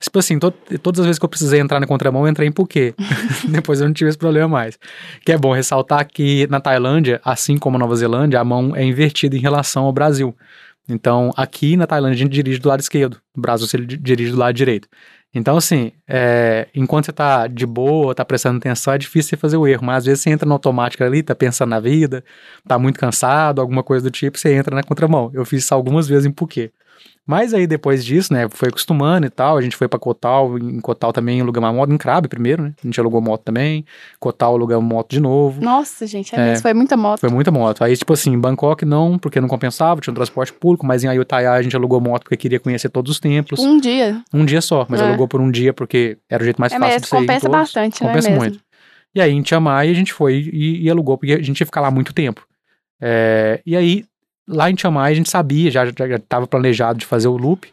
Tipo 0.00 0.18
assim, 0.18 0.38
to- 0.38 0.50
todas 0.82 1.00
as 1.00 1.06
vezes 1.06 1.18
que 1.18 1.24
eu 1.24 1.28
precisei 1.28 1.60
entrar 1.60 1.78
na 1.78 1.86
contramão, 1.86 2.22
eu 2.24 2.30
entrei 2.30 2.48
em 2.48 2.52
Phuket. 2.52 2.94
Depois 3.48 3.80
eu 3.80 3.86
não 3.86 3.92
tive 3.92 4.08
esse 4.08 4.18
problema 4.18 4.48
mais. 4.48 4.78
Que 5.24 5.32
é 5.32 5.38
bom 5.38 5.52
ressaltar 5.52 6.06
que 6.08 6.46
na 6.48 6.58
Tailândia, 6.58 7.20
assim 7.24 7.58
como 7.58 7.76
na 7.78 7.84
Nova 7.84 7.94
Zelândia, 7.96 8.40
a 8.40 8.44
mão 8.44 8.74
é 8.74 8.82
invertida 8.82 9.36
em 9.36 9.40
relação 9.40 9.84
ao 9.84 9.92
Brasil. 9.92 10.34
Então, 10.88 11.30
aqui 11.36 11.76
na 11.76 11.86
Tailândia, 11.86 12.14
a 12.14 12.18
gente 12.18 12.32
dirige 12.32 12.58
do 12.58 12.68
lado 12.68 12.80
esquerdo. 12.80 13.18
No 13.36 13.42
Brasil, 13.42 13.66
você 13.66 13.78
di- 13.78 13.96
dirige 13.98 14.32
do 14.32 14.38
lado 14.38 14.54
direito. 14.54 14.88
Então, 15.32 15.56
assim, 15.56 15.92
é, 16.08 16.66
enquanto 16.74 17.04
você 17.04 17.12
tá 17.12 17.46
de 17.46 17.64
boa, 17.64 18.14
tá 18.14 18.24
prestando 18.24 18.56
atenção, 18.56 18.92
é 18.94 18.98
difícil 18.98 19.28
você 19.30 19.36
fazer 19.36 19.56
o 19.58 19.66
erro. 19.66 19.84
Mas 19.84 19.98
às 19.98 20.04
vezes 20.06 20.22
você 20.22 20.30
entra 20.30 20.46
no 20.46 20.54
automático 20.54 21.04
ali, 21.04 21.22
tá 21.22 21.34
pensando 21.34 21.68
na 21.70 21.78
vida, 21.78 22.24
tá 22.66 22.78
muito 22.78 22.98
cansado, 22.98 23.60
alguma 23.60 23.82
coisa 23.84 24.02
do 24.02 24.10
tipo, 24.10 24.36
você 24.38 24.52
entra 24.54 24.74
na 24.74 24.82
contramão. 24.82 25.30
Eu 25.32 25.44
fiz 25.44 25.62
isso 25.62 25.74
algumas 25.74 26.08
vezes 26.08 26.26
em 26.26 26.32
Phuket. 26.36 26.72
Mas 27.26 27.54
aí 27.54 27.64
depois 27.64 28.04
disso, 28.04 28.32
né, 28.32 28.48
foi 28.50 28.70
acostumando 28.70 29.24
e 29.24 29.30
tal, 29.30 29.56
a 29.56 29.62
gente 29.62 29.76
foi 29.76 29.86
pra 29.86 30.00
Kotal, 30.00 30.58
em 30.58 30.80
Kotal 30.80 31.12
também 31.12 31.40
alugamos 31.40 31.68
uma 31.68 31.72
moto, 31.72 31.92
em 31.92 31.96
Krabi 31.98 32.26
primeiro, 32.26 32.64
né, 32.64 32.72
a 32.82 32.86
gente 32.86 32.98
alugou 32.98 33.20
moto 33.20 33.42
também, 33.42 33.84
Kotal 34.18 34.54
alugamos 34.54 34.84
moto 34.88 35.10
de 35.10 35.20
novo, 35.20 35.60
Nossa, 35.62 36.06
gente, 36.08 36.34
é, 36.34 36.52
É. 36.52 36.56
foi 36.56 36.74
muita 36.74 36.96
moto. 36.96 37.20
foi 37.20 37.28
muita 37.28 37.52
moto. 37.52 37.84
Aí, 37.84 37.96
tipo 37.96 38.12
assim, 38.12 38.32
em 38.32 38.38
Bangkok 38.38 38.84
não, 38.84 39.16
porque 39.16 39.40
não 39.40 39.46
compensava, 39.48 40.00
tinha 40.00 40.10
um 40.10 40.14
transporte 40.14 40.52
público, 40.52 40.84
mas 40.84 41.04
em 41.04 41.08
Ayutthaya 41.08 41.52
a 41.52 41.62
gente 41.62 41.76
alugou 41.76 42.00
moto 42.00 42.22
porque 42.24 42.36
queria 42.36 42.58
conhecer 42.58 42.88
todos 42.88 43.12
os 43.12 43.20
templos, 43.20 43.60
Um 43.60 43.78
dia. 43.78 44.22
um 44.34 44.44
dia 44.44 44.60
só, 44.60 44.84
mas 44.88 45.00
É. 45.00 45.04
alugou 45.06 45.28
por 45.28 45.40
um 45.40 45.50
dia 45.52 45.72
porque 45.72 46.18
era 46.28 46.42
o 46.42 46.44
jeito 46.44 46.60
mais 46.60 46.72
é 46.72 46.78
fácil 46.78 46.88
mesmo, 46.94 47.00
de 47.02 47.06
você 47.08 47.14
ir 47.16 47.18
em 47.18 47.22
compensa 47.22 47.48
bastante, 47.48 48.00
Compensa 48.00 48.28
não 48.28 48.36
é 48.36 48.38
muito. 48.40 48.60
E 49.14 49.20
aí 49.20 49.32
em 49.32 49.44
Chiang 49.44 49.62
Mai 49.62 49.88
a 49.88 49.94
gente 49.94 50.12
foi 50.12 50.34
e, 50.52 50.82
e 50.82 50.90
alugou, 50.90 51.16
porque 51.16 51.34
a 51.34 51.42
gente 51.42 51.60
ia 51.60 51.66
ficar 51.66 51.80
lá 51.80 51.90
muito 51.92 52.12
tempo. 52.12 52.44
É, 53.00 53.60
e 53.64 53.76
aí, 53.76 54.04
lá 54.50 54.70
em 54.70 54.76
Chiang 54.76 54.94
Mai 54.94 55.12
a 55.12 55.14
gente 55.14 55.30
sabia, 55.30 55.70
já 55.70 55.84
estava 55.84 56.46
planejado 56.46 56.98
de 56.98 57.06
fazer 57.06 57.28
o 57.28 57.36
loop. 57.36 57.68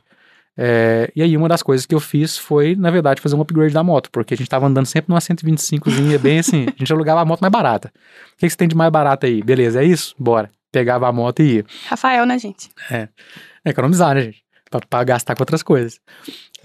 É, 0.60 1.12
e 1.16 1.22
aí 1.22 1.38
uma 1.38 1.48
das 1.48 1.62
coisas 1.62 1.86
que 1.86 1.94
eu 1.94 2.00
fiz 2.00 2.36
foi, 2.36 2.76
na 2.76 2.90
verdade, 2.90 3.22
fazer 3.22 3.36
um 3.36 3.42
upgrade 3.42 3.74
da 3.74 3.84
moto, 3.84 4.10
porque 4.12 4.34
a 4.34 4.38
gente 4.38 4.50
tava 4.50 4.66
andando 4.66 4.88
sempre 4.88 5.10
numa 5.10 5.20
125zinha, 5.20 6.18
bem 6.18 6.40
assim, 6.40 6.66
a 6.68 6.80
gente 6.80 6.92
alugava 6.94 7.22
a 7.22 7.26
moto 7.26 7.42
mais 7.42 7.52
barata. 7.52 7.92
O 8.34 8.38
que, 8.38 8.48
que 8.48 8.50
você 8.50 8.58
tem 8.58 8.68
de 8.68 8.76
mais 8.76 8.92
barato 8.92 9.26
aí? 9.26 9.44
Beleza, 9.44 9.82
é 9.82 9.86
isso? 9.86 10.16
Bora. 10.18 10.50
Pegava 10.72 11.08
a 11.08 11.12
moto 11.12 11.42
e 11.42 11.58
ia. 11.58 11.66
Rafael, 11.88 12.26
né, 12.26 12.38
gente? 12.40 12.70
É, 12.92 13.08
economizar, 13.64 14.16
né, 14.16 14.22
gente? 14.24 14.44
Pra, 14.70 14.82
pra 14.82 15.04
gastar 15.04 15.36
com 15.36 15.44
outras 15.44 15.64
coisas. 15.64 16.00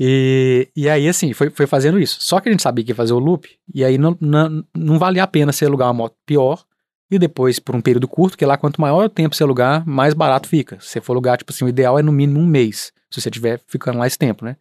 E, 0.00 0.68
e 0.74 0.88
aí, 0.88 1.08
assim, 1.08 1.32
foi, 1.32 1.50
foi 1.50 1.66
fazendo 1.66 2.00
isso. 2.00 2.16
Só 2.20 2.40
que 2.40 2.48
a 2.48 2.52
gente 2.52 2.62
sabia 2.62 2.84
que 2.84 2.90
ia 2.90 2.96
fazer 2.96 3.12
o 3.12 3.18
loop, 3.18 3.48
e 3.72 3.84
aí 3.84 3.98
não, 3.98 4.16
não, 4.20 4.64
não 4.74 4.98
valia 4.98 5.22
a 5.22 5.26
pena 5.26 5.52
você 5.52 5.66
alugar 5.66 5.88
uma 5.88 5.94
moto 5.94 6.16
pior, 6.26 6.64
e 7.12 7.18
depois 7.18 7.58
por 7.58 7.76
um 7.76 7.80
período 7.80 8.08
curto, 8.08 8.38
que 8.38 8.46
lá 8.46 8.56
quanto 8.56 8.80
maior 8.80 9.04
o 9.04 9.08
tempo 9.08 9.36
você 9.36 9.42
alugar, 9.42 9.86
mais 9.86 10.14
barato 10.14 10.48
fica. 10.48 10.78
Se 10.80 11.00
for 11.00 11.12
alugar, 11.12 11.36
tipo 11.36 11.52
assim, 11.52 11.64
o 11.64 11.68
ideal 11.68 11.98
é 11.98 12.02
no 12.02 12.10
mínimo 12.10 12.40
um 12.40 12.46
mês, 12.46 12.92
se 13.10 13.20
você 13.20 13.28
estiver 13.28 13.60
ficando 13.68 13.98
lá 13.98 14.06
esse 14.06 14.18
tempo, 14.18 14.44
né? 14.44 14.56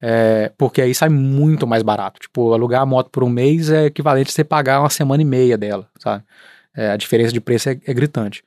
É, 0.00 0.52
porque 0.56 0.82
aí 0.82 0.94
sai 0.94 1.08
muito 1.08 1.66
mais 1.66 1.82
barato. 1.82 2.20
Tipo, 2.20 2.52
alugar 2.52 2.82
a 2.82 2.86
moto 2.86 3.10
por 3.10 3.24
um 3.24 3.28
mês 3.28 3.70
é 3.70 3.86
equivalente 3.86 4.30
a 4.30 4.32
você 4.32 4.44
pagar 4.44 4.80
uma 4.80 4.90
semana 4.90 5.22
e 5.22 5.24
meia 5.24 5.56
dela, 5.56 5.88
sabe? 5.98 6.22
É, 6.76 6.90
a 6.90 6.96
diferença 6.96 7.32
de 7.32 7.40
preço 7.40 7.70
é, 7.70 7.80
é 7.84 7.94
gritante. 7.94 8.44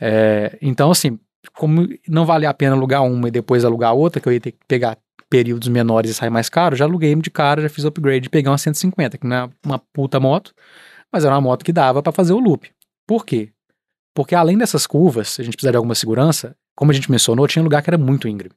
É, 0.00 0.56
então, 0.62 0.90
assim, 0.90 1.18
como 1.52 1.86
não 2.08 2.24
valia 2.24 2.48
a 2.48 2.54
pena 2.54 2.76
alugar 2.76 3.02
uma 3.04 3.28
e 3.28 3.30
depois 3.30 3.64
alugar 3.64 3.92
outra, 3.92 4.20
que 4.20 4.28
eu 4.28 4.32
ia 4.32 4.40
ter 4.40 4.52
que 4.52 4.58
pegar 4.68 4.96
períodos 5.28 5.68
menores 5.68 6.10
e 6.10 6.14
sair 6.14 6.30
mais 6.30 6.48
caro, 6.48 6.76
já 6.76 6.84
aluguei 6.84 7.14
de 7.16 7.30
cara, 7.30 7.60
já 7.60 7.68
fiz 7.68 7.84
upgrade 7.84 8.26
e 8.26 8.30
peguei 8.30 8.50
uma 8.50 8.56
150, 8.56 9.18
que 9.18 9.26
não 9.26 9.36
é 9.36 9.50
uma 9.64 9.78
puta 9.92 10.18
moto, 10.18 10.54
mas 11.12 11.24
era 11.24 11.34
uma 11.34 11.40
moto 11.40 11.64
que 11.64 11.72
dava 11.72 12.02
para 12.02 12.12
fazer 12.12 12.32
o 12.32 12.38
loop. 12.38 12.70
Por 13.06 13.24
quê? 13.24 13.50
Porque 14.14 14.34
além 14.34 14.58
dessas 14.58 14.86
curvas, 14.86 15.38
a 15.38 15.42
gente 15.42 15.56
precisava 15.56 15.72
de 15.72 15.76
alguma 15.76 15.94
segurança, 15.94 16.56
como 16.74 16.90
a 16.90 16.94
gente 16.94 17.10
mencionou, 17.10 17.46
tinha 17.48 17.62
lugar 17.62 17.82
que 17.82 17.90
era 17.90 17.98
muito 17.98 18.28
íngreme. 18.28 18.54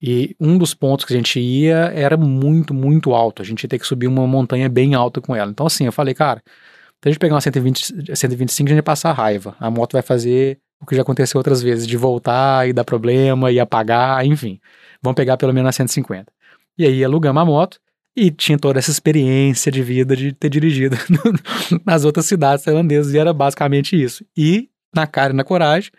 E 0.00 0.36
um 0.38 0.56
dos 0.56 0.74
pontos 0.74 1.04
que 1.04 1.12
a 1.12 1.16
gente 1.16 1.40
ia 1.40 1.92
era 1.94 2.16
muito, 2.16 2.72
muito 2.72 3.14
alto. 3.14 3.42
A 3.42 3.44
gente 3.44 3.64
ia 3.64 3.68
ter 3.68 3.78
que 3.78 3.86
subir 3.86 4.06
uma 4.06 4.26
montanha 4.26 4.68
bem 4.68 4.94
alta 4.94 5.20
com 5.20 5.34
ela. 5.34 5.50
Então, 5.50 5.66
assim, 5.66 5.86
eu 5.86 5.92
falei, 5.92 6.14
cara, 6.14 6.40
se 6.46 7.08
a 7.08 7.08
gente 7.10 7.18
pegar 7.18 7.34
uma 7.34 7.40
120, 7.40 8.16
125, 8.16 8.66
a 8.66 8.70
gente 8.70 8.76
vai 8.76 8.82
passar 8.82 9.12
raiva. 9.12 9.56
A 9.58 9.70
moto 9.70 9.92
vai 9.92 10.02
fazer 10.02 10.60
o 10.80 10.86
que 10.86 10.94
já 10.94 11.02
aconteceu 11.02 11.38
outras 11.38 11.60
vezes, 11.60 11.86
de 11.86 11.96
voltar 11.96 12.68
e 12.68 12.72
dar 12.72 12.84
problema 12.84 13.50
e 13.50 13.58
apagar, 13.58 14.24
enfim. 14.24 14.60
Vamos 15.02 15.16
pegar 15.16 15.36
pelo 15.36 15.52
menos 15.52 15.68
a 15.68 15.72
150. 15.72 16.32
E 16.76 16.84
aí 16.84 17.04
alugamos 17.04 17.42
a 17.42 17.44
moto 17.44 17.80
E 18.20 18.32
tinha 18.32 18.58
toda 18.58 18.80
essa 18.80 18.90
experiência 18.90 19.70
de 19.70 19.80
vida 19.80 20.16
de 20.16 20.32
ter 20.32 20.48
dirigido 20.48 20.96
nas 21.86 22.04
outras 22.04 22.26
cidades 22.26 22.64
tailandesas, 22.64 23.14
e 23.14 23.18
era 23.18 23.32
basicamente 23.32 23.94
isso. 23.94 24.24
E, 24.36 24.68
na 24.92 25.06
cara 25.06 25.32
e 25.32 25.36
na 25.36 25.44
coragem, 25.44 25.92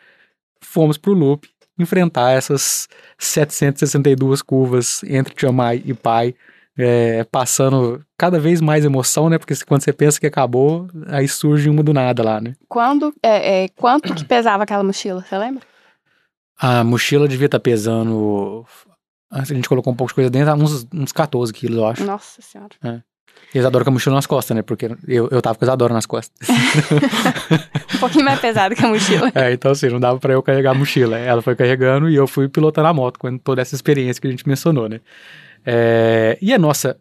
fomos 0.61 0.97
pro 0.97 1.13
loop 1.13 1.47
enfrentar 1.79 2.31
essas 2.31 2.89
762 3.17 4.41
curvas 4.41 5.01
entre 5.05 5.33
Chiang 5.33 5.55
Mai 5.55 5.81
e 5.85 5.93
Pai, 5.93 6.35
é, 6.77 7.23
passando 7.23 8.03
cada 8.17 8.37
vez 8.37 8.59
mais 8.59 8.83
emoção, 8.83 9.29
né? 9.29 9.37
Porque 9.37 9.55
quando 9.65 9.81
você 9.81 9.93
pensa 9.93 10.19
que 10.19 10.27
acabou, 10.27 10.89
aí 11.07 11.25
surge 11.25 11.69
uma 11.69 11.81
do 11.81 11.93
nada 11.93 12.21
lá, 12.21 12.41
né? 12.41 12.53
Quando, 12.67 13.13
é, 13.23 13.63
é, 13.63 13.67
quanto 13.69 14.13
que 14.13 14.25
pesava 14.25 14.63
aquela 14.63 14.83
mochila, 14.83 15.23
você 15.25 15.37
lembra? 15.37 15.63
A 16.57 16.83
mochila 16.83 17.29
devia 17.29 17.45
estar 17.45 17.59
tá 17.59 17.63
pesando 17.63 18.65
a 19.31 19.43
gente 19.43 19.69
colocou 19.69 19.93
um 19.93 19.95
pouco 19.95 20.11
de 20.11 20.15
coisa 20.15 20.29
dentro, 20.29 20.53
uns, 20.53 20.87
uns 20.93 21.11
14 21.11 21.53
quilos, 21.53 21.77
eu 21.77 21.87
acho. 21.87 22.03
Nossa 22.03 22.41
senhora. 22.41 22.73
É. 22.83 23.01
Isadora 23.53 23.83
com 23.83 23.89
a 23.89 23.93
mochila 23.93 24.15
nas 24.15 24.27
costas, 24.27 24.55
né? 24.55 24.61
Porque 24.61 24.85
eu, 25.07 25.27
eu 25.29 25.41
tava 25.41 25.57
com 25.57 25.65
a 25.65 25.67
Isadora 25.67 25.93
nas 25.93 26.05
costas. 26.05 26.47
um 27.95 27.97
pouquinho 27.99 28.25
mais 28.25 28.39
pesado 28.39 28.75
que 28.75 28.85
a 28.85 28.87
mochila. 28.87 29.31
É, 29.33 29.53
então 29.53 29.71
assim, 29.71 29.87
não 29.89 29.99
dava 29.99 30.19
pra 30.19 30.33
eu 30.33 30.43
carregar 30.43 30.71
a 30.71 30.73
mochila. 30.73 31.17
Ela 31.17 31.41
foi 31.41 31.55
carregando 31.55 32.09
e 32.09 32.15
eu 32.15 32.27
fui 32.27 32.47
pilotando 32.47 32.87
a 32.87 32.93
moto 32.93 33.17
com 33.17 33.37
toda 33.37 33.61
essa 33.61 33.73
experiência 33.73 34.21
que 34.21 34.27
a 34.27 34.31
gente 34.31 34.47
mencionou, 34.47 34.87
né? 34.87 34.99
É, 35.65 36.37
e 36.41 36.53
a 36.53 36.59
nossa. 36.59 36.99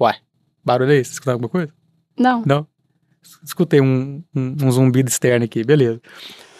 Uai, 0.00 0.16
barulho 0.64 0.90
aí? 0.90 1.04
Você 1.04 1.12
escutou 1.12 1.32
alguma 1.32 1.48
coisa? 1.48 1.72
Não. 2.18 2.42
Não? 2.46 2.66
Escutei 3.44 3.80
um, 3.80 4.22
um, 4.34 4.56
um 4.62 4.70
zumbido 4.70 5.08
externo 5.08 5.44
aqui, 5.44 5.64
beleza. 5.64 6.00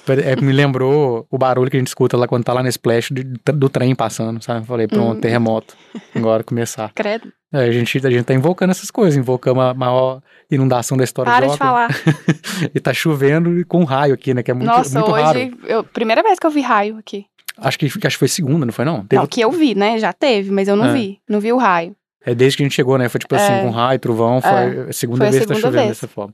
É, 0.06 0.36
me 0.36 0.52
lembrou 0.52 1.26
o 1.30 1.38
barulho 1.38 1.70
que 1.70 1.76
a 1.76 1.80
gente 1.80 1.88
escuta 1.88 2.16
lá 2.16 2.28
quando 2.28 2.44
tá 2.44 2.52
lá 2.52 2.62
no 2.62 2.68
splash 2.68 3.10
do, 3.10 3.52
do 3.52 3.68
trem 3.68 3.94
passando, 3.94 4.42
sabe? 4.42 4.66
Falei, 4.66 4.86
pronto, 4.86 5.18
hum. 5.18 5.20
terremoto. 5.20 5.74
Agora 6.14 6.44
começar. 6.44 6.92
Credo. 6.94 7.32
É, 7.52 7.60
a, 7.60 7.70
gente, 7.70 8.04
a 8.04 8.10
gente 8.10 8.24
tá 8.24 8.34
invocando 8.34 8.72
essas 8.72 8.90
coisas, 8.90 9.16
invocamos 9.16 9.62
a 9.62 9.72
maior 9.72 10.20
inundação 10.50 10.96
da 10.96 11.04
história 11.04 11.30
Para 11.32 11.46
de, 11.46 11.52
de 11.52 11.58
falar. 11.58 11.88
e 12.74 12.80
tá 12.80 12.92
chovendo 12.92 13.64
com 13.66 13.84
raio 13.84 14.12
aqui, 14.14 14.34
né? 14.34 14.42
Que 14.42 14.50
é 14.50 14.54
muito, 14.54 14.66
Nossa, 14.66 14.98
muito 14.98 15.12
hoje, 15.12 15.22
raro. 15.22 15.58
Eu, 15.64 15.84
primeira 15.84 16.22
vez 16.22 16.38
que 16.38 16.46
eu 16.46 16.50
vi 16.50 16.60
raio 16.60 16.98
aqui. 16.98 17.26
Acho 17.56 17.78
que, 17.78 17.86
acho 17.86 18.00
que 18.00 18.18
foi 18.18 18.28
segunda, 18.28 18.66
não 18.66 18.72
foi 18.72 18.84
não? 18.84 19.06
Teve... 19.06 19.20
Não, 19.20 19.28
que 19.28 19.40
eu 19.40 19.50
vi, 19.52 19.74
né? 19.74 19.98
Já 19.98 20.12
teve, 20.12 20.50
mas 20.50 20.66
eu 20.66 20.74
não 20.74 20.86
É. 20.86 20.92
vi. 20.92 21.20
Não 21.28 21.38
vi 21.38 21.52
o 21.52 21.56
raio. 21.56 21.94
É 22.26 22.34
desde 22.34 22.56
que 22.56 22.62
a 22.62 22.66
gente 22.66 22.74
chegou, 22.74 22.96
né? 22.96 23.08
Foi 23.08 23.18
tipo 23.18 23.34
assim, 23.34 23.52
É. 23.52 23.62
com 23.62 23.70
raio, 23.70 23.98
trovão, 23.98 24.40
foi 24.40 24.50
É. 24.50 24.86
a 24.88 24.92
segunda 24.92 25.18
Foi 25.18 25.28
a 25.28 25.30
vez 25.30 25.42
que 25.42 25.48
tá 25.48 25.54
chovendo 25.54 25.72
vez. 25.76 25.88
dessa 25.88 26.08
forma. 26.08 26.32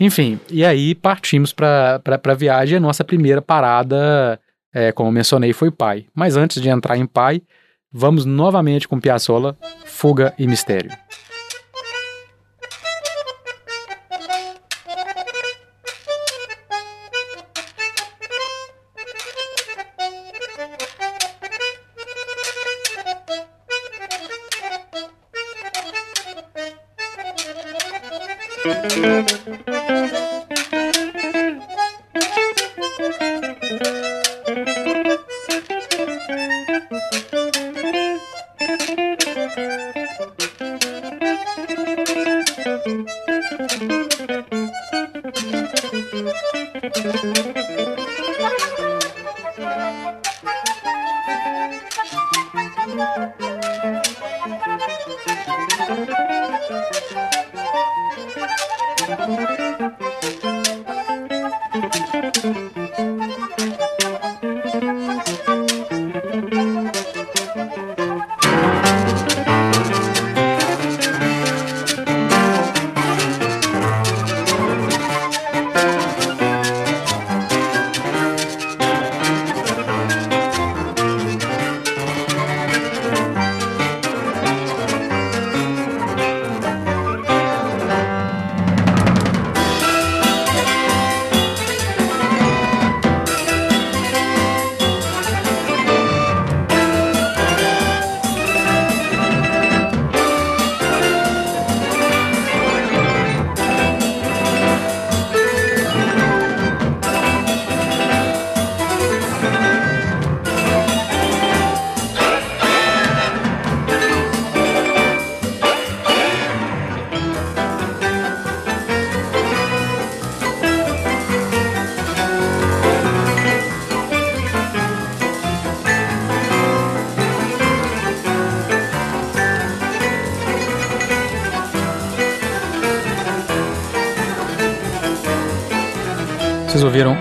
Enfim, 0.00 0.40
e 0.50 0.64
aí 0.64 0.94
partimos 0.94 1.52
pra, 1.52 1.98
pra, 2.02 2.18
pra 2.18 2.34
viagem. 2.34 2.76
A 2.76 2.80
nossa 2.80 3.04
primeira 3.04 3.42
parada, 3.42 4.40
é, 4.74 4.92
como 4.92 5.08
eu 5.08 5.12
mencionei, 5.12 5.52
foi 5.52 5.70
Pai. 5.70 6.06
Mas 6.14 6.36
antes 6.36 6.60
de 6.62 6.68
entrar 6.68 6.96
em 6.96 7.06
Pai, 7.06 7.42
vamos 7.92 8.24
novamente 8.24 8.86
com 8.88 8.98
Piazzolla, 9.00 9.56
Fuga 9.84 10.32
e 10.38 10.46
Mistério. 10.46 10.90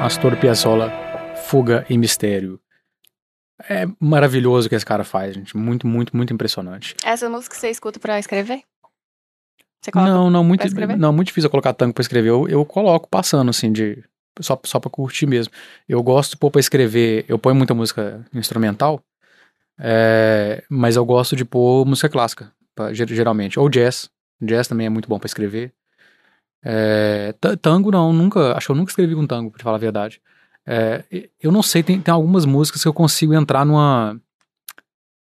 Astor 0.05 0.37
Piazzolla, 0.37 0.91
Fuga 1.47 1.83
e 1.89 1.97
Mistério. 1.97 2.59
É 3.67 3.85
maravilhoso 3.99 4.67
o 4.67 4.69
que 4.69 4.75
esse 4.75 4.85
cara 4.85 5.03
faz, 5.03 5.33
gente. 5.33 5.57
Muito, 5.57 5.87
muito, 5.87 6.15
muito 6.15 6.31
impressionante. 6.31 6.95
Essa 7.03 7.27
música 7.27 7.55
você 7.55 7.69
escuta 7.71 7.99
pra 7.99 8.19
escrever? 8.19 8.61
Você 9.81 9.91
coloca? 9.91 10.11
Não, 10.11 10.29
não, 10.29 10.43
muito, 10.43 10.63
não, 10.97 11.11
muito 11.11 11.27
difícil 11.27 11.47
eu 11.47 11.51
colocar 11.51 11.73
tango 11.73 11.93
pra 11.93 12.01
escrever. 12.01 12.29
Eu, 12.29 12.47
eu 12.47 12.63
coloco 12.65 13.07
passando, 13.09 13.49
assim, 13.49 13.71
de. 13.71 14.03
Só, 14.41 14.59
só 14.65 14.79
pra 14.79 14.89
curtir 14.91 15.25
mesmo. 15.25 15.51
Eu 15.89 16.03
gosto 16.03 16.37
pôr 16.37 16.51
pra 16.51 16.59
escrever. 16.59 17.25
Eu 17.27 17.39
ponho 17.39 17.55
muita 17.55 17.73
música 17.73 18.23
instrumental, 18.33 19.01
é, 19.79 20.63
mas 20.69 20.97
eu 20.97 21.05
gosto 21.05 21.35
de 21.35 21.45
pôr 21.45 21.85
música 21.85 22.09
clássica, 22.09 22.51
pra- 22.75 22.93
ger- 22.93 23.07
geralmente. 23.07 23.59
Ou 23.59 23.69
jazz. 23.69 24.09
Jazz 24.41 24.67
também 24.67 24.85
é 24.85 24.89
muito 24.89 25.07
bom 25.09 25.17
pra 25.17 25.25
escrever. 25.27 25.73
É, 26.67 27.31
ta- 27.39 27.55
tango 27.55 27.91
não, 27.91 28.11
nunca. 28.11 28.57
Acho 28.57 28.67
que 28.67 28.71
eu 28.71 28.75
nunca 28.75 28.91
escrevi 28.91 29.13
com 29.13 29.27
tango, 29.27 29.51
pra 29.51 29.63
falar 29.63 29.75
a 29.77 29.79
verdade. 29.79 30.19
É, 30.65 31.03
eu 31.39 31.51
não 31.51 31.61
sei, 31.61 31.83
tem, 31.83 32.01
tem 32.01 32.11
algumas 32.11 32.43
músicas 32.43 32.81
que 32.81 32.87
eu 32.87 32.93
consigo 32.93 33.35
entrar 33.35 33.63
numa. 33.63 34.19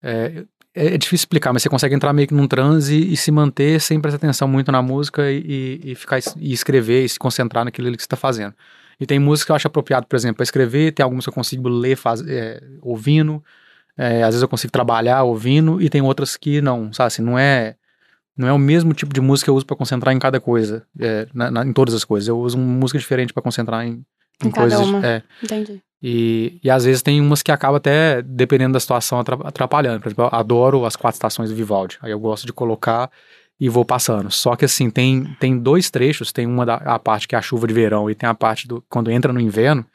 É, 0.01 0.45
é, 0.73 0.95
é 0.95 0.99
difícil 0.99 1.25
explicar, 1.25 1.53
mas 1.53 1.63
você 1.63 1.69
consegue 1.69 1.95
entrar 1.95 2.13
meio 2.13 2.29
que 2.29 2.35
num 2.35 2.47
transe 2.47 2.97
e 2.97 3.17
se 3.17 3.33
manter 3.33 3.81
sem 3.81 4.01
prestar 4.01 4.17
atenção 4.17 4.47
muito 4.47 4.71
na 4.71 4.81
música 4.81 5.29
e, 5.31 5.81
e, 5.83 5.95
ficar 5.97 6.21
e 6.37 6.53
escrever 6.53 7.05
e 7.05 7.09
se 7.09 7.19
concentrar 7.19 7.65
naquilo 7.65 7.91
que 7.93 7.99
você 8.03 8.07
está 8.07 8.17
fazendo. 8.17 8.55
E 9.01 9.07
tem 9.07 9.19
música 9.19 9.47
que 9.47 9.53
eu 9.53 9.57
acho 9.57 9.67
apropriado, 9.67 10.07
por 10.07 10.15
exemplo, 10.15 10.37
para 10.37 10.45
escrever, 10.45 10.93
tem 10.93 11.03
algumas 11.03 11.25
que 11.25 11.29
eu 11.29 11.33
consigo 11.35 11.69
ler 11.69 11.97
faz, 11.97 12.21
é, 12.29 12.63
ouvindo, 12.81 13.43
é, 13.97 14.23
às 14.23 14.29
vezes 14.29 14.43
eu 14.43 14.49
consigo 14.49 14.73
trabalhar 14.73 15.25
ouvindo, 15.25 15.83
e 15.83 15.89
tem 15.91 16.01
outras 16.01 16.37
que 16.37 16.61
não, 16.61 16.93
sabe 16.93 17.09
assim, 17.09 17.23
não 17.23 17.37
é. 17.39 17.77
Não 18.37 18.49
é 18.49 18.53
o 18.53 18.59
mesmo 18.59 18.93
tipo 18.93 19.13
de 19.15 19.21
música 19.21 19.47
que 19.47 19.51
eu 19.51 19.55
uso 19.55 19.65
para 19.67 19.77
concentrar 19.77 20.15
em 20.15 20.19
cada 20.19 20.41
coisa, 20.41 20.85
é, 20.99 21.27
na- 21.33 21.51
na- 21.51 21.65
em 21.65 21.73
todas 21.73 21.95
as 21.95 22.05
coisas. 22.05 22.27
Eu 22.29 22.39
uso 22.39 22.57
uma 22.59 22.67
música 22.67 22.99
diferente 22.99 23.33
para 23.33 23.43
concentrar 23.43 23.87
em, 23.87 24.05
em 24.43 24.49
Em 24.49 24.51
cada 24.51 24.77
coisas. 24.77 24.81
uma. 24.89 25.07
é, 25.07 25.23
Entendi. 25.43 25.81
e, 26.03 26.59
e 26.63 26.69
às 26.71 26.85
vezes 26.85 27.01
tem 27.03 27.21
umas 27.21 27.43
que 27.43 27.53
acaba 27.53 27.77
até, 27.77 28.21
dependendo 28.23 28.73
da 28.73 28.81
situação, 28.81 29.21
atra- 29.21 29.39
atrapalhando. 29.45 30.01
Por 30.01 30.09
exemplo, 30.09 30.25
eu 30.25 30.31
adoro 30.39 30.85
as 30.85 30.97
quatro 30.97 31.17
estações 31.17 31.49
do 31.51 31.57
Vivaldi. 31.57 31.97
Aí 32.03 32.11
eu 32.11 32.19
gosto 32.19 32.45
de 32.47 32.53
colocar 32.53 33.11
e 33.61 33.69
vou 33.69 33.85
passando. 33.85 34.31
Só 34.33 34.57
que 34.57 34.65
assim, 34.65 34.91
tem, 34.91 35.25
tem 35.39 35.57
dois 35.57 35.89
trechos, 35.89 36.33
tem 36.33 36.45
uma 36.45 36.67
da 36.67 36.75
a 36.75 36.99
parte 36.99 37.29
que 37.29 37.37
é 37.37 37.39
a 37.39 37.43
chuva 37.43 37.69
de 37.69 37.73
verão 37.75 38.11
e 38.11 38.15
tem 38.17 38.29
a 38.29 38.35
parte 38.35 38.67
do 38.67 38.85
quando 38.89 39.11
entra 39.13 39.33
no 39.33 39.41
inverno, 39.41 39.87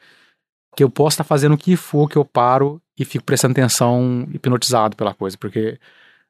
que 0.74 0.82
eu 0.82 0.88
posso 0.88 1.14
estar 1.14 1.24
fazendo 1.24 1.54
o 1.54 1.58
que 1.58 1.76
for 1.76 2.08
que 2.08 2.16
eu 2.16 2.24
paro 2.24 2.80
e 2.98 3.04
fico 3.04 3.24
prestando 3.24 3.52
atenção 3.52 4.26
hipnotizado 4.32 4.96
pela 4.96 5.12
coisa, 5.12 5.36
porque 5.36 5.78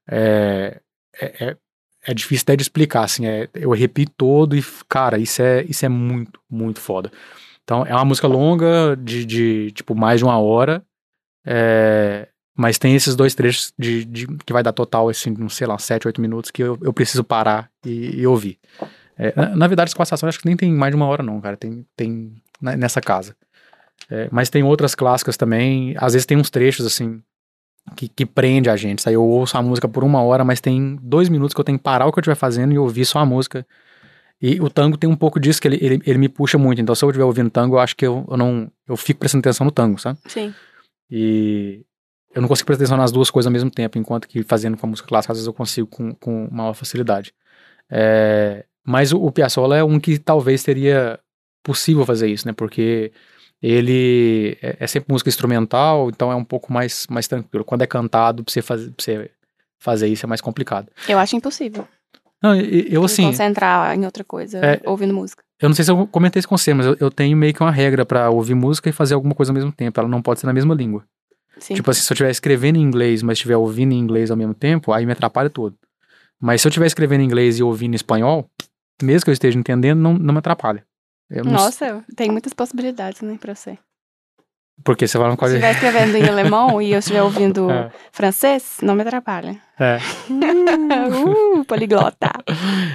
é, 0.08 0.80
é, 1.20 1.44
é, 1.50 1.56
é 2.06 2.14
difícil 2.14 2.44
até 2.44 2.56
de 2.56 2.62
explicar, 2.62 3.04
assim, 3.04 3.26
é, 3.26 3.48
eu 3.54 3.70
repito 3.70 4.12
todo 4.16 4.56
e, 4.56 4.64
cara, 4.88 5.18
isso 5.18 5.42
é, 5.42 5.62
isso 5.64 5.84
é 5.84 5.88
muito, 5.88 6.40
muito 6.48 6.80
foda. 6.80 7.10
Então, 7.62 7.84
é 7.86 7.94
uma 7.94 8.04
música 8.04 8.26
longa, 8.26 8.96
de, 8.96 9.24
de 9.24 9.70
tipo, 9.72 9.94
mais 9.94 10.18
de 10.18 10.24
uma 10.24 10.38
hora, 10.38 10.82
é, 11.46 12.28
mas 12.56 12.78
tem 12.78 12.94
esses 12.94 13.14
dois 13.14 13.34
trechos 13.34 13.72
de, 13.78 14.04
de, 14.04 14.26
que 14.26 14.52
vai 14.52 14.62
dar 14.62 14.72
total, 14.72 15.08
assim, 15.08 15.30
não 15.30 15.48
sei 15.48 15.66
lá, 15.66 15.78
sete, 15.78 16.06
oito 16.06 16.20
minutos 16.20 16.50
que 16.50 16.62
eu, 16.62 16.78
eu 16.82 16.92
preciso 16.92 17.22
parar 17.22 17.70
e, 17.84 18.20
e 18.20 18.26
ouvir. 18.26 18.58
É, 19.16 19.32
na, 19.36 19.56
na, 19.56 19.66
verdade, 19.66 19.92
essa 19.98 20.26
acho 20.26 20.38
que 20.38 20.46
nem 20.46 20.56
tem 20.56 20.72
mais 20.72 20.90
de 20.90 20.96
uma 20.96 21.06
hora 21.06 21.22
não, 21.22 21.40
cara, 21.40 21.56
tem, 21.56 21.86
tem 21.96 22.34
nessa 22.60 23.00
casa. 23.00 23.36
É, 24.10 24.28
mas 24.32 24.50
tem 24.50 24.62
outras 24.62 24.94
clássicas 24.94 25.36
também, 25.36 25.94
às 25.98 26.14
vezes 26.14 26.26
tem 26.26 26.36
uns 26.36 26.50
trechos, 26.50 26.86
assim, 26.86 27.22
que, 27.96 28.08
que 28.08 28.26
prende 28.26 28.70
a 28.70 28.76
gente. 28.76 29.06
Aí 29.08 29.14
eu 29.14 29.24
ouço 29.24 29.56
a 29.56 29.62
música 29.62 29.88
por 29.88 30.04
uma 30.04 30.22
hora, 30.22 30.44
mas 30.44 30.60
tem 30.60 30.96
dois 31.02 31.28
minutos 31.28 31.54
que 31.54 31.60
eu 31.60 31.64
tenho 31.64 31.78
que 31.78 31.84
parar 31.84 32.06
o 32.06 32.12
que 32.12 32.18
eu 32.18 32.22
estiver 32.22 32.36
fazendo 32.36 32.72
e 32.72 32.78
ouvir 32.78 33.04
só 33.04 33.18
a 33.18 33.26
música. 33.26 33.66
E 34.40 34.60
o 34.60 34.70
tango 34.70 34.96
tem 34.96 35.08
um 35.08 35.16
pouco 35.16 35.38
disso 35.38 35.60
que 35.60 35.68
ele, 35.68 35.78
ele, 35.80 36.02
ele 36.06 36.18
me 36.18 36.28
puxa 36.28 36.56
muito. 36.56 36.80
Então, 36.80 36.94
se 36.94 37.04
eu 37.04 37.10
estiver 37.10 37.24
ouvindo 37.24 37.50
tango, 37.50 37.76
eu 37.76 37.78
acho 37.78 37.94
que 37.94 38.06
eu, 38.06 38.26
eu 38.30 38.36
não. 38.36 38.70
Eu 38.88 38.96
fico 38.96 39.20
prestando 39.20 39.40
atenção 39.40 39.64
no 39.64 39.70
tango, 39.70 39.98
sabe? 39.98 40.18
Sim. 40.26 40.54
E 41.10 41.84
eu 42.34 42.40
não 42.40 42.48
consigo 42.48 42.66
prestar 42.66 42.84
atenção 42.84 42.96
nas 42.96 43.12
duas 43.12 43.30
coisas 43.30 43.46
ao 43.46 43.52
mesmo 43.52 43.70
tempo, 43.70 43.98
enquanto 43.98 44.26
que 44.26 44.42
fazendo 44.42 44.76
com 44.76 44.86
a 44.86 44.90
música 44.90 45.08
clássica, 45.08 45.32
às 45.32 45.38
vezes 45.38 45.46
eu 45.46 45.52
consigo 45.52 45.86
com, 45.88 46.14
com 46.14 46.48
maior 46.50 46.72
facilidade. 46.74 47.34
É, 47.90 48.64
mas 48.84 49.12
o, 49.12 49.22
o 49.22 49.32
Piazzolla 49.32 49.76
é 49.76 49.84
um 49.84 49.98
que 50.00 50.18
talvez 50.18 50.62
seria 50.62 51.18
possível 51.62 52.06
fazer 52.06 52.28
isso, 52.28 52.46
né? 52.46 52.52
Porque 52.52 53.12
ele 53.62 54.56
é, 54.62 54.76
é, 54.80 54.86
sempre 54.86 55.12
música 55.12 55.28
instrumental, 55.28 56.08
então 56.08 56.32
é 56.32 56.34
um 56.34 56.44
pouco 56.44 56.72
mais, 56.72 57.06
mais 57.10 57.28
tranquilo. 57.28 57.64
Quando 57.64 57.82
é 57.82 57.86
cantado, 57.86 58.42
pra 58.42 58.52
você, 58.52 58.62
fazer, 58.62 58.90
pra 58.92 59.04
você 59.04 59.30
fazer 59.78 60.08
isso 60.08 60.24
é 60.24 60.28
mais 60.28 60.40
complicado. 60.40 60.88
Eu 61.08 61.18
acho 61.18 61.36
impossível. 61.36 61.86
Não, 62.42 62.56
eu 62.56 63.04
assim. 63.04 63.24
concentrar 63.24 63.94
em 63.94 64.04
outra 64.06 64.24
coisa, 64.24 64.58
é, 64.58 64.80
ouvindo 64.86 65.12
música. 65.12 65.42
Eu 65.60 65.68
não 65.68 65.76
sei 65.76 65.84
se 65.84 65.90
eu 65.90 66.06
comentei 66.06 66.40
isso 66.40 66.48
com 66.48 66.56
você, 66.56 66.72
mas 66.72 66.86
eu, 66.86 66.96
eu 66.98 67.10
tenho 67.10 67.36
meio 67.36 67.52
que 67.52 67.62
uma 67.62 67.70
regra 67.70 68.06
para 68.06 68.30
ouvir 68.30 68.54
música 68.54 68.88
e 68.88 68.92
fazer 68.92 69.12
alguma 69.12 69.34
coisa 69.34 69.52
ao 69.52 69.54
mesmo 69.54 69.70
tempo. 69.70 70.00
Ela 70.00 70.08
não 70.08 70.22
pode 70.22 70.40
ser 70.40 70.46
na 70.46 70.54
mesma 70.54 70.74
língua. 70.74 71.04
Sim. 71.58 71.74
Tipo 71.74 71.90
assim, 71.90 72.00
se 72.00 72.10
eu 72.10 72.14
estiver 72.14 72.30
escrevendo 72.30 72.76
em 72.76 72.80
inglês, 72.80 73.22
mas 73.22 73.36
estiver 73.36 73.58
ouvindo 73.58 73.92
em 73.92 73.98
inglês 73.98 74.30
ao 74.30 74.36
mesmo 74.38 74.54
tempo, 74.54 74.90
aí 74.90 75.04
me 75.04 75.12
atrapalha 75.12 75.50
todo. 75.50 75.76
Mas 76.40 76.62
se 76.62 76.66
eu 76.66 76.70
estiver 76.70 76.86
escrevendo 76.86 77.20
em 77.20 77.24
inglês 77.24 77.58
e 77.58 77.62
ouvindo 77.62 77.92
em 77.92 77.96
espanhol, 77.96 78.50
mesmo 79.02 79.24
que 79.24 79.30
eu 79.30 79.34
esteja 79.34 79.58
entendendo, 79.58 79.98
não, 79.98 80.14
não 80.14 80.32
me 80.32 80.38
atrapalha. 80.38 80.82
Nossa, 81.44 82.04
tem 82.16 82.30
muitas 82.30 82.52
possibilidades, 82.52 83.20
né, 83.22 83.36
pra 83.40 83.54
você. 83.54 83.78
Porque 84.84 85.06
você 85.06 85.18
fala 85.18 85.36
quase. 85.36 85.60
Se 85.60 85.66
estiver 85.66 85.72
escrevendo 85.74 86.16
em 86.16 86.28
alemão 86.28 86.80
e 86.80 86.92
eu 86.92 86.98
estiver 86.98 87.22
ouvindo 87.22 87.68
é. 87.70 87.90
francês, 88.12 88.78
não 88.82 88.94
me 88.94 89.02
atrapalha. 89.02 89.56
É. 89.78 89.98
uh, 90.30 91.64
poliglota. 91.64 92.30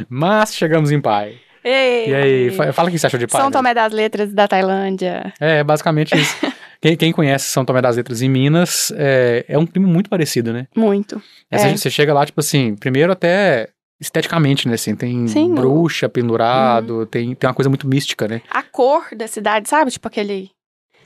Mas 0.10 0.56
chegamos 0.56 0.91
em 0.91 1.00
pai. 1.00 1.38
Ei. 1.63 2.10
E 2.10 2.15
aí, 2.15 2.52
fala 2.74 2.89
o 2.89 2.91
que 2.91 3.00
você 3.00 3.08
achou 3.08 3.19
de 3.19 3.28
pai. 3.28 3.41
São 3.41 3.50
Tomé 3.50 3.74
das 3.74 3.91
Letras 3.91 4.32
da 4.32 4.48
Tailândia. 4.48 5.34
É, 5.39 5.63
basicamente 5.63 6.15
isso. 6.15 6.36
quem, 6.80 6.95
quem, 6.95 7.12
conhece 7.12 7.45
São 7.45 7.65
Tomé 7.65 7.82
das 7.82 7.98
Letras 7.98 8.21
em 8.21 8.30
Minas, 8.30 8.93
é, 8.95 9.45
é 9.48 9.58
um 9.58 9.65
clima 9.65 9.88
muito 9.88 10.08
parecido, 10.08 10.54
né? 10.54 10.67
Muito. 10.76 11.21
É, 11.50 11.56
é. 11.58 11.76
Você 11.76 11.89
chega 11.89 12.13
lá, 12.13 12.24
tipo 12.24 12.39
assim, 12.39 12.76
primeiro 12.76 13.12
até 13.12 13.69
esteticamente, 13.99 14.67
né? 14.67 14.75
Assim, 14.75 14.95
tem 14.95 15.27
Sim, 15.27 15.53
bruxa 15.53 16.10
pendurado, 16.10 16.99
uhum. 16.99 17.05
tem, 17.05 17.36
tem 17.36 17.47
uma 17.47 17.53
coisa 17.53 17.69
muito 17.69 17.88
mística, 17.88 18.27
né? 18.27 18.41
A 18.49 18.63
cor 18.63 19.08
da 19.15 19.27
cidade, 19.27 19.69
sabe? 19.69 19.91
Tipo 19.91 20.08
aquele 20.08 20.51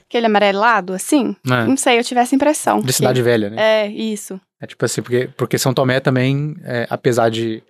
aquele 0.10 0.26
amarelado, 0.26 0.94
assim. 0.94 1.36
É. 1.46 1.66
Não 1.66 1.78
sei, 1.78 2.00
eu 2.00 2.04
tive 2.04 2.20
essa 2.20 2.36
impressão. 2.36 2.82
De 2.82 2.92
cidade 2.92 3.22
velha, 3.22 3.50
né? 3.50 3.86
É, 3.86 3.88
isso. 3.88 4.42
É 4.60 4.66
tipo 4.66 4.84
assim, 4.84 5.02
porque, 5.02 5.30
porque 5.38 5.58
São 5.58 5.74
Tomé 5.74 6.00
também, 6.00 6.56
é, 6.64 6.88
apesar 6.90 7.30
de. 7.30 7.64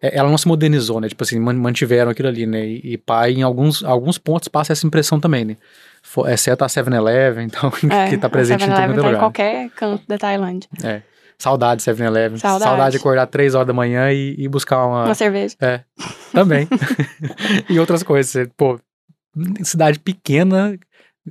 É, 0.00 0.18
ela 0.18 0.28
não 0.28 0.36
se 0.36 0.46
modernizou, 0.46 1.00
né? 1.00 1.08
Tipo 1.08 1.24
assim, 1.24 1.40
mantiveram 1.40 2.10
aquilo 2.10 2.28
ali, 2.28 2.46
né? 2.46 2.66
E, 2.66 2.92
e 2.92 2.98
pai, 2.98 3.32
em 3.32 3.42
alguns, 3.42 3.82
alguns 3.82 4.18
pontos, 4.18 4.46
passa 4.46 4.74
essa 4.74 4.86
impressão 4.86 5.18
também, 5.18 5.44
né? 5.44 5.56
For, 6.02 6.28
exceto 6.28 6.62
a 6.62 6.66
7-Eleven, 6.66 7.46
então, 7.46 7.72
é, 7.90 8.10
que 8.10 8.18
tá 8.18 8.28
presente 8.28 8.64
em 8.64 8.68
todo 8.68 8.76
tá 8.76 8.86
lugar. 8.86 9.14
em 9.14 9.18
qualquer 9.18 9.70
canto 9.70 10.04
da 10.06 10.18
Tailândia. 10.18 10.68
É. 10.84 11.00
Saudade 11.38 11.82
7-Eleven. 11.82 12.38
Saudade. 12.38 12.64
Saudade 12.64 12.90
de 12.92 12.96
acordar 12.98 13.26
3 13.26 13.54
horas 13.54 13.66
da 13.66 13.72
manhã 13.72 14.10
e, 14.10 14.34
e 14.38 14.48
buscar 14.48 14.86
uma... 14.86 15.04
Uma 15.04 15.14
cerveja. 15.14 15.54
É, 15.60 15.80
também. 16.32 16.68
e 17.68 17.78
outras 17.78 18.02
coisas. 18.02 18.48
Pô, 18.56 18.80
cidade 19.62 19.98
pequena, 19.98 20.78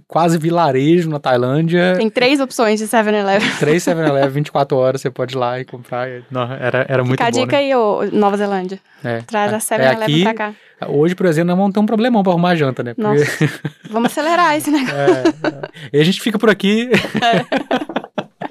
quase 0.07 0.37
vilarejo 0.37 1.09
na 1.09 1.19
Tailândia. 1.19 1.95
Tem 1.97 2.09
três 2.09 2.39
opções 2.39 2.79
de 2.79 2.87
7-Eleven. 2.87 3.49
Três 3.59 3.83
7-Eleven, 3.83 4.29
24 4.29 4.77
horas, 4.77 5.01
você 5.01 5.09
pode 5.09 5.35
ir 5.35 5.37
lá 5.37 5.59
e 5.59 5.65
comprar. 5.65 6.07
Não, 6.29 6.51
era, 6.53 6.85
era 6.87 7.03
muito 7.03 7.17
Fica 7.17 7.31
bom, 7.31 7.37
a 7.37 7.43
dica 7.43 7.57
né? 7.57 7.63
aí, 7.63 7.75
ô, 7.75 8.03
Nova 8.11 8.37
Zelândia. 8.37 8.79
É. 9.03 9.21
Traz 9.21 9.53
a 9.53 9.57
7-Eleven 9.57 10.21
é 10.21 10.23
pra 10.23 10.33
cá. 10.33 10.53
Hoje, 10.87 11.15
por 11.15 11.25
exemplo, 11.25 11.47
nós 11.47 11.57
vamos 11.57 11.73
ter 11.73 11.79
um 11.79 11.85
problemão 11.85 12.21
pra 12.21 12.33
arrumar 12.33 12.49
a 12.49 12.55
janta, 12.55 12.83
né? 12.83 12.93
Porque... 12.93 13.07
Nossa, 13.07 13.49
vamos 13.89 14.11
acelerar 14.11 14.55
esse 14.55 14.69
negócio. 14.69 14.95
É, 14.95 15.23
é. 15.47 15.69
E 15.93 15.99
a 15.99 16.03
gente 16.03 16.21
fica 16.21 16.37
por 16.37 16.49
aqui... 16.49 16.89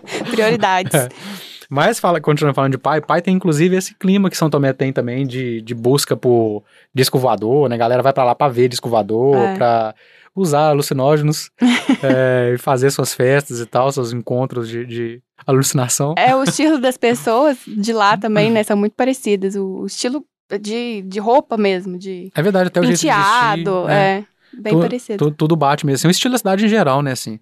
É. 0.06 0.24
Prioridades. 0.30 0.94
É. 0.94 1.08
Mas, 1.68 1.98
fala, 1.98 2.20
continuando 2.20 2.54
falando 2.54 2.72
de 2.72 2.78
pai, 2.78 3.00
pai 3.00 3.22
tem 3.22 3.34
inclusive 3.34 3.76
esse 3.76 3.94
clima 3.94 4.30
que 4.30 4.36
São 4.36 4.50
Tomé 4.50 4.72
tem 4.72 4.92
também 4.92 5.26
de, 5.26 5.62
de 5.62 5.74
busca 5.74 6.16
por 6.16 6.62
disco 6.94 7.18
voador, 7.18 7.68
né? 7.68 7.74
A 7.74 7.78
galera 7.78 8.02
vai 8.02 8.12
para 8.12 8.24
lá 8.24 8.34
pra 8.34 8.48
ver 8.48 8.68
disco 8.68 8.88
voador, 8.88 9.36
é. 9.36 9.56
pra 9.56 9.94
usar 10.36 10.68
alucinógenos 10.68 11.50
é, 12.02 12.52
e 12.54 12.58
fazer 12.58 12.90
suas 12.90 13.14
festas 13.14 13.60
e 13.60 13.66
tal, 13.66 13.90
seus 13.92 14.12
encontros 14.12 14.68
de, 14.68 14.84
de, 14.84 15.22
alucinação. 15.46 16.14
É, 16.18 16.34
o 16.34 16.42
estilo 16.44 16.78
das 16.78 16.96
pessoas 16.98 17.58
de 17.66 17.92
lá 17.92 18.16
também, 18.16 18.50
né? 18.50 18.62
São 18.62 18.76
muito 18.76 18.94
parecidas. 18.94 19.54
O 19.56 19.86
estilo 19.86 20.24
de, 20.60 21.02
de 21.02 21.18
roupa 21.18 21.56
mesmo, 21.56 21.98
de. 21.98 22.30
É 22.34 22.42
verdade, 22.42 22.68
até 22.68 22.80
o 22.80 22.84
jeito 22.84 23.00
de 23.00 23.06
vestir. 23.06 23.90
é. 23.90 24.18
é 24.18 24.24
bem 24.60 24.72
tu, 24.72 24.80
parecido. 24.80 25.30
Tu, 25.30 25.36
tudo 25.36 25.56
bate 25.56 25.86
mesmo. 25.86 25.96
Assim, 25.96 26.08
o 26.08 26.10
estilo 26.10 26.32
da 26.32 26.38
cidade 26.38 26.64
em 26.64 26.68
geral, 26.68 27.02
né? 27.02 27.12
Assim. 27.12 27.38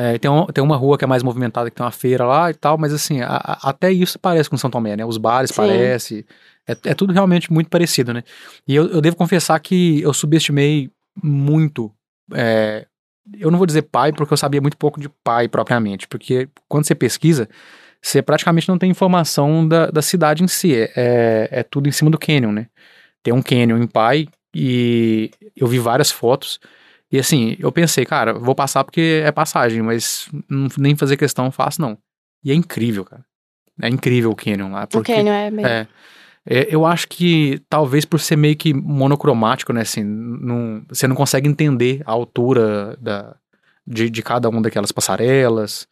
É, 0.00 0.16
tem, 0.16 0.30
um, 0.30 0.46
tem 0.46 0.62
uma 0.62 0.76
rua 0.76 0.96
que 0.96 1.02
é 1.02 1.08
mais 1.08 1.24
movimentada, 1.24 1.68
que 1.68 1.74
tem 1.74 1.84
uma 1.84 1.90
feira 1.90 2.24
lá 2.24 2.52
e 2.52 2.54
tal, 2.54 2.78
mas 2.78 2.92
assim, 2.92 3.20
a, 3.20 3.34
a, 3.34 3.70
até 3.70 3.90
isso 3.90 4.16
parece 4.16 4.48
com 4.48 4.56
São 4.56 4.70
Tomé, 4.70 4.96
né? 4.96 5.04
Os 5.04 5.16
bares 5.16 5.50
parecem. 5.50 6.24
É, 6.68 6.76
é, 6.84 6.94
tudo 6.94 7.12
realmente 7.12 7.52
muito 7.52 7.68
parecido, 7.68 8.14
né? 8.14 8.22
E 8.64 8.76
eu, 8.76 8.86
eu 8.86 9.00
devo 9.00 9.16
confessar 9.16 9.58
que 9.58 10.00
eu 10.00 10.14
subestimei 10.14 10.88
muito. 11.20 11.92
É, 12.32 12.86
eu 13.40 13.50
não 13.50 13.58
vou 13.58 13.66
dizer 13.66 13.82
pai, 13.82 14.12
porque 14.12 14.32
eu 14.32 14.36
sabia 14.36 14.60
muito 14.60 14.76
pouco 14.76 15.00
de 15.00 15.08
pai 15.24 15.48
propriamente, 15.48 16.06
porque 16.06 16.48
quando 16.68 16.86
você 16.86 16.94
pesquisa, 16.94 17.48
você 18.00 18.22
praticamente 18.22 18.68
não 18.68 18.78
tem 18.78 18.92
informação 18.92 19.66
da, 19.66 19.90
da 19.90 20.00
cidade 20.00 20.44
em 20.44 20.48
si. 20.48 20.76
É, 20.76 20.92
é, 20.94 21.48
é 21.50 21.62
tudo 21.64 21.88
em 21.88 21.92
cima 21.92 22.08
do 22.08 22.18
canyon, 22.18 22.52
né? 22.52 22.68
Tem 23.20 23.34
um 23.34 23.42
canyon 23.42 23.78
em 23.78 23.86
pai 23.88 24.28
e 24.54 25.32
eu 25.56 25.66
vi 25.66 25.80
várias 25.80 26.12
fotos. 26.12 26.60
E 27.10 27.18
assim, 27.18 27.56
eu 27.58 27.72
pensei, 27.72 28.04
cara, 28.04 28.34
vou 28.34 28.54
passar 28.54 28.84
porque 28.84 29.22
é 29.24 29.32
passagem, 29.32 29.82
mas 29.82 30.28
não, 30.48 30.68
nem 30.76 30.94
fazer 30.94 31.16
questão 31.16 31.50
faço, 31.50 31.80
não. 31.80 31.96
E 32.44 32.50
é 32.50 32.54
incrível, 32.54 33.04
cara. 33.04 33.24
É 33.80 33.88
incrível 33.88 34.30
o 34.30 34.36
Canyon 34.36 34.72
lá. 34.72 34.86
Porque, 34.86 35.12
o 35.12 35.16
Canyon 35.16 35.32
é 35.32 35.50
mesmo. 35.50 35.66
É, 35.66 35.88
é, 36.44 36.74
eu 36.74 36.84
acho 36.84 37.08
que 37.08 37.60
talvez 37.68 38.04
por 38.04 38.20
ser 38.20 38.36
meio 38.36 38.56
que 38.56 38.74
monocromático, 38.74 39.72
né, 39.72 39.82
assim, 39.82 40.02
não, 40.02 40.82
você 40.88 41.06
não 41.06 41.14
consegue 41.14 41.48
entender 41.48 42.02
a 42.04 42.12
altura 42.12 42.96
da, 43.00 43.36
de, 43.86 44.10
de 44.10 44.22
cada 44.22 44.48
uma 44.48 44.60
daquelas 44.60 44.92
passarelas, 44.92 45.86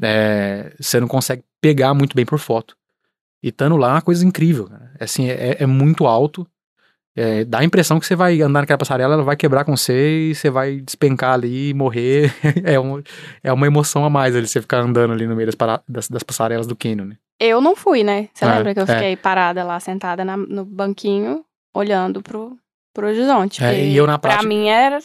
é, 0.00 0.74
você 0.78 1.00
não 1.00 1.08
consegue 1.08 1.42
pegar 1.60 1.94
muito 1.94 2.14
bem 2.14 2.24
por 2.24 2.38
foto. 2.38 2.76
E 3.42 3.48
estando 3.48 3.76
lá 3.76 3.90
é 3.90 3.92
uma 3.92 4.02
coisa 4.02 4.26
incrível, 4.26 4.66
cara. 4.66 4.92
É, 4.98 5.04
assim, 5.04 5.28
é, 5.28 5.56
é 5.60 5.66
muito 5.66 6.06
alto, 6.06 6.46
é, 7.16 7.44
dá 7.44 7.58
a 7.58 7.64
impressão 7.64 7.98
que 7.98 8.06
você 8.06 8.14
vai 8.14 8.40
andar 8.40 8.60
naquela 8.60 8.78
passarela, 8.78 9.14
ela 9.14 9.24
vai 9.24 9.36
quebrar 9.36 9.64
com 9.64 9.76
você 9.76 10.30
e 10.30 10.34
você 10.34 10.50
vai 10.50 10.76
despencar 10.76 11.32
ali 11.32 11.70
e 11.70 11.74
morrer. 11.74 12.32
é, 12.64 12.78
um, 12.78 13.02
é 13.42 13.52
uma 13.52 13.66
emoção 13.66 14.04
a 14.04 14.10
mais 14.10 14.36
ali, 14.36 14.46
você 14.46 14.60
ficar 14.60 14.78
andando 14.78 15.12
ali 15.12 15.26
no 15.26 15.34
meio 15.34 15.50
das, 15.50 15.56
das, 15.88 16.08
das 16.08 16.22
passarelas 16.22 16.66
do 16.66 16.76
Canyon, 16.76 17.06
né? 17.06 17.16
Eu 17.40 17.60
não 17.60 17.76
fui, 17.76 18.02
né? 18.02 18.28
Você 18.32 18.44
é, 18.44 18.48
lembra 18.48 18.74
que 18.74 18.80
eu 18.80 18.84
é. 18.84 18.86
fiquei 18.86 19.16
parada 19.16 19.64
lá, 19.64 19.78
sentada 19.80 20.24
na, 20.24 20.36
no 20.36 20.64
banquinho, 20.64 21.44
olhando 21.74 22.22
pro, 22.22 22.56
pro 22.92 23.06
horizonte. 23.06 23.64
É, 23.64 23.84
e 23.84 23.96
eu 23.96 24.06
na 24.06 24.18
prática... 24.18 24.42
Pra 24.42 24.48
mim 24.48 24.68
era 24.68 24.98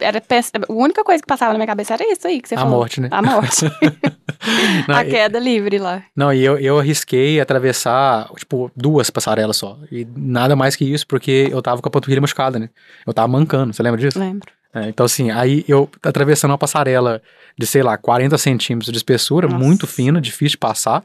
era 0.00 0.18
a 0.18 0.72
única 0.72 1.04
coisa 1.04 1.22
que 1.22 1.26
passava 1.26 1.52
na 1.52 1.58
minha 1.58 1.66
cabeça 1.66 1.94
era 1.94 2.10
isso 2.10 2.26
aí 2.26 2.40
que 2.40 2.48
você 2.48 2.54
a 2.54 2.58
falou. 2.58 2.74
A 2.74 2.78
morte, 2.78 3.00
né? 3.00 3.08
A 3.10 3.22
morte. 3.22 3.64
não, 4.88 4.96
a 4.96 5.04
queda 5.04 5.38
livre 5.38 5.78
lá. 5.78 6.02
Não, 6.14 6.32
e 6.32 6.44
eu, 6.44 6.58
eu 6.58 6.78
arrisquei 6.78 7.40
atravessar, 7.40 8.28
tipo, 8.36 8.70
duas 8.76 9.10
passarelas 9.10 9.56
só. 9.56 9.78
E 9.90 10.06
nada 10.16 10.54
mais 10.54 10.76
que 10.76 10.84
isso, 10.84 11.06
porque 11.06 11.48
eu 11.50 11.62
tava 11.62 11.80
com 11.80 11.88
a 11.88 11.90
panturrilha 11.90 12.20
machucada, 12.20 12.58
né? 12.58 12.70
Eu 13.06 13.14
tava 13.14 13.28
mancando, 13.28 13.72
você 13.72 13.82
lembra 13.82 14.00
disso? 14.00 14.18
Lembro. 14.18 14.50
É, 14.74 14.88
então, 14.88 15.06
assim, 15.06 15.30
aí 15.30 15.64
eu 15.66 15.88
atravessando 16.02 16.50
uma 16.50 16.58
passarela 16.58 17.22
de, 17.58 17.66
sei 17.66 17.82
lá, 17.82 17.96
40 17.96 18.36
centímetros 18.36 18.92
de 18.92 18.98
espessura, 18.98 19.48
Nossa. 19.48 19.58
muito 19.58 19.86
fina, 19.86 20.20
difícil 20.20 20.50
de 20.50 20.58
passar, 20.58 21.02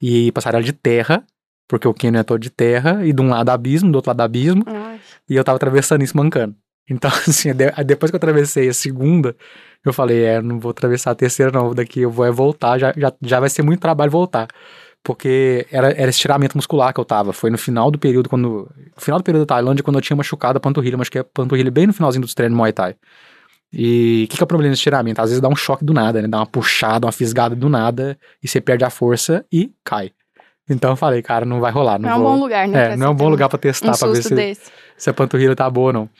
e 0.00 0.32
passarela 0.32 0.64
de 0.64 0.72
terra, 0.72 1.22
porque 1.68 1.86
o 1.86 1.94
Kenny 1.94 2.18
é 2.18 2.22
todo 2.24 2.40
de 2.40 2.50
terra, 2.50 3.04
e 3.04 3.12
de 3.12 3.22
um 3.22 3.28
lado 3.28 3.50
abismo, 3.50 3.92
do 3.92 3.96
outro 3.96 4.10
lado 4.10 4.22
abismo, 4.22 4.64
Ai. 4.66 4.98
e 5.28 5.36
eu 5.36 5.44
tava 5.44 5.56
atravessando 5.56 6.02
isso 6.02 6.16
mancando. 6.16 6.56
Então, 6.88 7.10
assim, 7.28 7.50
depois 7.86 8.10
que 8.10 8.16
eu 8.16 8.18
atravessei 8.18 8.68
a 8.68 8.74
segunda, 8.74 9.36
eu 9.84 9.92
falei, 9.92 10.24
é, 10.24 10.42
não 10.42 10.58
vou 10.58 10.70
atravessar 10.70 11.10
a 11.12 11.14
terceira 11.14 11.50
não, 11.52 11.74
daqui 11.74 12.00
eu 12.00 12.10
vou 12.10 12.24
é 12.24 12.30
voltar, 12.30 12.78
já, 12.78 12.92
já, 12.96 13.12
já 13.22 13.40
vai 13.40 13.48
ser 13.50 13.62
muito 13.62 13.80
trabalho 13.80 14.10
voltar. 14.10 14.48
porque 15.02 15.66
era, 15.70 15.90
era 15.92 16.10
estiramento 16.10 16.56
muscular 16.56 16.92
que 16.94 17.00
eu 17.00 17.04
tava. 17.04 17.32
Foi 17.32 17.50
no 17.50 17.58
final 17.58 17.90
do 17.90 17.98
período, 17.98 18.28
quando. 18.28 18.70
No 18.96 19.00
final 19.00 19.18
do 19.18 19.24
período 19.24 19.46
da 19.46 19.54
Tailândia, 19.54 19.82
quando 19.82 19.96
eu 19.96 20.02
tinha 20.02 20.16
machucado 20.16 20.58
a 20.58 20.60
panturrilha, 20.60 20.96
mas 20.96 21.08
que 21.08 21.18
é 21.18 21.22
a 21.22 21.24
panturrilha 21.24 21.70
bem 21.70 21.86
no 21.86 21.92
finalzinho 21.92 22.22
dos 22.22 22.34
treinos 22.34 22.56
Muay 22.56 22.72
Thai. 22.72 22.94
E 23.72 24.24
o 24.26 24.28
que, 24.28 24.36
que 24.36 24.42
é 24.42 24.44
o 24.44 24.46
problema 24.46 24.70
desse 24.70 24.80
estiramento? 24.80 25.20
Às 25.20 25.30
vezes 25.30 25.40
dá 25.40 25.48
um 25.48 25.56
choque 25.56 25.84
do 25.84 25.94
nada, 25.94 26.20
né? 26.20 26.28
Dá 26.28 26.38
uma 26.38 26.46
puxada, 26.46 27.06
uma 27.06 27.12
fisgada 27.12 27.56
do 27.56 27.70
nada, 27.70 28.18
e 28.42 28.46
você 28.46 28.60
perde 28.60 28.84
a 28.84 28.90
força 28.90 29.44
e 29.50 29.72
cai. 29.82 30.12
Então 30.68 30.90
eu 30.90 30.96
falei, 30.96 31.22
cara, 31.22 31.44
não 31.46 31.58
vai 31.58 31.72
rolar. 31.72 31.98
Não, 31.98 32.08
Não, 32.08 32.16
é 32.16 32.18
um 32.18 32.22
vou... 32.22 32.32
bom 32.34 32.40
lugar, 32.40 32.68
né? 32.68 32.92
É, 32.92 32.96
não 32.96 33.06
é 33.06 33.10
um 33.10 33.14
bom 33.14 33.28
lugar 33.28 33.48
pra 33.48 33.58
testar, 33.58 33.92
um 33.92 33.98
pra 33.98 34.08
ver 34.08 34.22
se, 34.22 34.34
desse. 34.34 34.70
se 34.96 35.10
a 35.10 35.14
panturrilha 35.14 35.56
tá 35.56 35.68
boa 35.70 35.86
ou 35.88 35.92
não. 35.92 36.10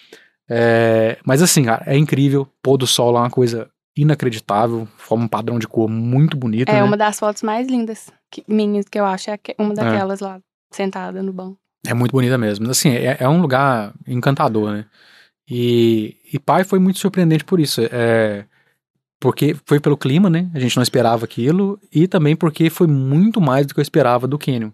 É, 0.54 1.16
mas 1.24 1.40
assim, 1.40 1.64
cara, 1.64 1.82
é 1.86 1.96
incrível. 1.96 2.46
Pôr 2.62 2.76
do 2.76 2.86
sol 2.86 3.10
lá 3.10 3.20
é 3.20 3.22
uma 3.24 3.30
coisa 3.30 3.70
inacreditável. 3.96 4.86
Forma 4.98 5.24
um 5.24 5.28
padrão 5.28 5.58
de 5.58 5.66
cor 5.66 5.88
muito 5.88 6.36
bonito, 6.36 6.68
É 6.68 6.74
né? 6.74 6.82
uma 6.82 6.96
das 6.96 7.18
fotos 7.18 7.42
mais 7.42 7.66
lindas 7.68 8.10
que, 8.30 8.44
minhas 8.46 8.86
que 8.86 9.00
eu 9.00 9.06
acho. 9.06 9.30
É 9.30 9.38
uma 9.58 9.74
daquelas 9.74 10.20
lá, 10.20 10.40
sentada 10.70 11.22
no 11.22 11.32
banco. 11.32 11.56
É 11.86 11.94
muito 11.94 12.12
bonita 12.12 12.36
mesmo. 12.36 12.70
Assim, 12.70 12.90
é, 12.90 13.16
é 13.18 13.28
um 13.28 13.40
lugar 13.40 13.94
encantador, 14.06 14.70
né? 14.72 14.84
E, 15.48 16.16
e 16.32 16.38
Pai 16.38 16.64
foi 16.64 16.78
muito 16.78 16.98
surpreendente 16.98 17.44
por 17.44 17.58
isso. 17.58 17.80
É, 17.90 18.44
porque 19.20 19.56
foi 19.66 19.80
pelo 19.80 19.96
clima, 19.96 20.28
né? 20.28 20.50
A 20.54 20.60
gente 20.60 20.76
não 20.76 20.82
esperava 20.82 21.24
aquilo. 21.24 21.80
E 21.92 22.06
também 22.06 22.36
porque 22.36 22.68
foi 22.68 22.86
muito 22.86 23.40
mais 23.40 23.66
do 23.66 23.74
que 23.74 23.80
eu 23.80 23.82
esperava 23.82 24.28
do 24.28 24.38
Canyon. 24.38 24.70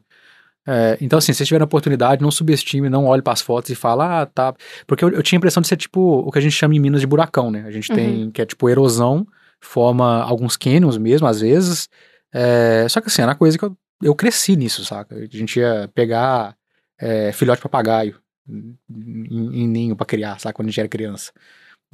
É, 0.71 0.99
então, 1.01 1.19
assim, 1.19 1.33
se 1.33 1.39
vocês 1.39 1.49
tiverem 1.49 1.63
a 1.63 1.65
oportunidade, 1.65 2.21
não 2.21 2.31
subestime, 2.31 2.91
não 2.91 3.07
olhe 3.07 3.23
para 3.23 3.33
as 3.33 3.41
fotos 3.41 3.71
e 3.71 3.75
fala, 3.75 4.21
ah, 4.21 4.27
tá. 4.27 4.55
Porque 4.87 5.03
eu, 5.03 5.09
eu 5.09 5.23
tinha 5.23 5.39
a 5.39 5.41
impressão 5.41 5.63
de 5.63 5.67
ser 5.67 5.79
tipo 5.79 5.99
o 5.99 6.31
que 6.31 6.39
a 6.39 6.43
gente 6.43 6.53
chama 6.53 6.75
em 6.75 6.79
Minas 6.79 7.01
de 7.01 7.07
buracão, 7.07 7.51
né? 7.51 7.65
A 7.67 7.71
gente 7.71 7.91
tem, 7.91 8.31
que 8.31 8.43
é 8.43 8.45
tipo 8.45 8.69
erosão, 8.69 9.27
forma 9.63 10.23
alguns 10.23 10.59
canyons 10.59 10.99
mesmo, 10.99 11.27
às 11.27 11.41
vezes. 11.41 11.89
É, 12.31 12.87
só 12.87 13.01
que 13.01 13.07
assim, 13.07 13.23
era 13.23 13.31
uma 13.31 13.39
coisa 13.39 13.57
que 13.57 13.65
eu, 13.65 13.75
eu 14.03 14.15
cresci 14.15 14.57
nisso, 14.57 14.85
saca? 14.85 15.17
A 15.17 15.37
gente 15.37 15.59
ia 15.59 15.91
pegar 15.95 16.55
é, 17.01 17.33
filhote 17.33 17.61
de 17.61 17.63
papagaio 17.63 18.21
em, 18.47 18.77
em 18.91 19.67
ninho 19.67 19.97
pra 19.97 20.05
criar, 20.05 20.39
sabe? 20.39 20.55
Quando 20.55 20.69
a 20.69 20.71
gente 20.71 20.81
era 20.81 20.89
criança. 20.89 21.33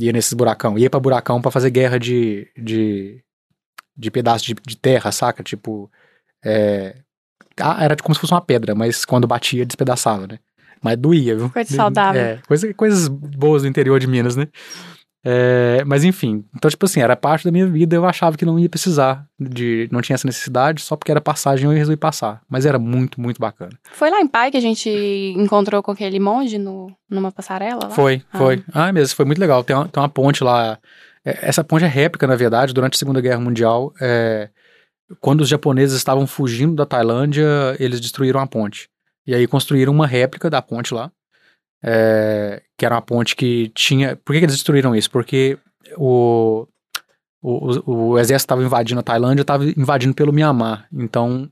Ia 0.01 0.13
nesses 0.13 0.33
buracão. 0.33 0.77
Ia 0.77 0.91
pra 0.91 0.99
buracão 0.99 1.41
pra 1.41 1.53
fazer 1.53 1.71
guerra 1.71 1.97
de, 1.97 2.51
de, 2.57 3.23
de 3.97 4.11
pedaço 4.11 4.45
de, 4.45 4.55
de 4.55 4.77
terra, 4.77 5.13
saca? 5.13 5.45
Tipo. 5.45 5.89
É, 6.45 7.04
era 7.81 7.97
como 7.97 8.15
se 8.15 8.21
fosse 8.21 8.33
uma 8.33 8.41
pedra, 8.41 8.75
mas 8.75 9.05
quando 9.05 9.27
batia, 9.27 9.65
despedaçava, 9.67 10.27
né? 10.27 10.39
Mas 10.83 10.97
doía, 10.99 11.37
viu? 11.37 11.51
Coisa 11.51 11.75
saudável. 11.75 12.21
É, 12.21 12.39
coisa, 12.47 12.75
coisas 12.75 13.09
boas 13.09 13.63
do 13.63 13.69
interior 13.69 13.99
de 13.99 14.07
Minas, 14.07 14.37
né? 14.37 14.49
É, 15.27 15.83
mas 15.87 16.05
enfim, 16.05 16.45
então, 16.55 16.71
tipo 16.71 16.85
assim, 16.85 17.01
era 17.01 17.17
parte 17.17 17.47
da 17.47 17.51
minha 17.51 17.67
vida, 17.67 17.97
eu 17.97 18.05
achava 18.05 18.37
que 18.37 18.45
não 18.45 18.59
ia 18.59 18.69
precisar, 18.69 19.25
de 19.41 19.89
não 19.91 20.03
tinha 20.03 20.15
essa 20.15 20.27
necessidade, 20.27 20.83
só 20.83 20.97
porque 20.97 21.11
era 21.11 21.19
passagem 21.21 21.65
eu 21.65 21.75
resolvi 21.75 21.97
passar. 21.97 22.43
Mas 22.47 22.67
era 22.67 22.79
muito, 22.79 23.19
muito 23.19 23.41
bacana. 23.41 23.71
Foi 23.93 24.11
lá 24.11 24.21
em 24.21 24.27
Pai 24.29 24.51
que 24.51 24.59
a 24.59 24.61
gente 24.61 24.91
encontrou 25.39 25.83
com 25.83 25.93
aquele 25.93 26.21
monge 26.21 26.59
no, 26.59 26.89
numa 27.09 27.33
passarela 27.33 27.85
lá? 27.85 27.91
Foi, 27.91 28.23
Ah. 28.31 28.39
foi. 28.39 28.63
Ah, 28.71 28.93
mesmo, 28.93 29.17
foi 29.17 29.25
muito 29.25 29.39
legal. 29.41 29.65
Tem 29.65 29.75
uma, 29.75 29.89
tem 29.89 30.03
uma 30.03 30.11
ponte 30.11 30.45
lá. 30.45 30.79
é, 31.25 31.39
Essa 31.49 31.65
ponte 31.65 31.87
é 31.87 31.89
réplica, 31.89 32.27
na 32.27 32.37
verdade, 32.37 32.75
durante 32.75 32.97
a 32.97 32.99
Segunda 32.99 33.23
Guerra 33.23 33.41
Mundial. 33.41 33.95
é, 34.03 34.51
quando 35.21 35.43
os 35.43 35.49
japoneses 35.49 35.97
estavam 35.97 36.27
fugindo 36.27 36.75
da 36.75 36.87
Tailândia, 36.87 37.77
eles 37.79 38.01
destruíram 38.01 38.41
a 38.41 38.47
ponte. 38.47 38.89
E 39.27 39.35
aí 39.35 39.47
construíram 39.47 39.93
uma 39.93 40.07
réplica 40.07 40.51
da 40.51 40.61
ponte 40.63 40.93
lá. 40.95 41.11
é, 41.83 42.63
que 42.79 42.87
era 42.87 42.95
uma 42.95 43.03
ponte 43.03 43.37
que 43.37 43.71
tinha. 43.75 44.17
Por 44.17 44.33
que, 44.33 44.39
que 44.39 44.47
eles 44.47 44.55
destruíram 44.57 44.97
isso? 44.97 45.11
Porque 45.11 45.59
o, 45.99 46.67
o, 47.43 47.93
o, 47.93 48.09
o 48.13 48.19
exército 48.19 48.47
estava 48.47 48.65
invadindo 48.65 49.01
a 49.01 49.03
Tailândia, 49.03 49.43
estava 49.43 49.65
invadindo 49.67 50.15
pelo 50.15 50.33
Mianmar. 50.33 50.87
Então, 50.91 51.51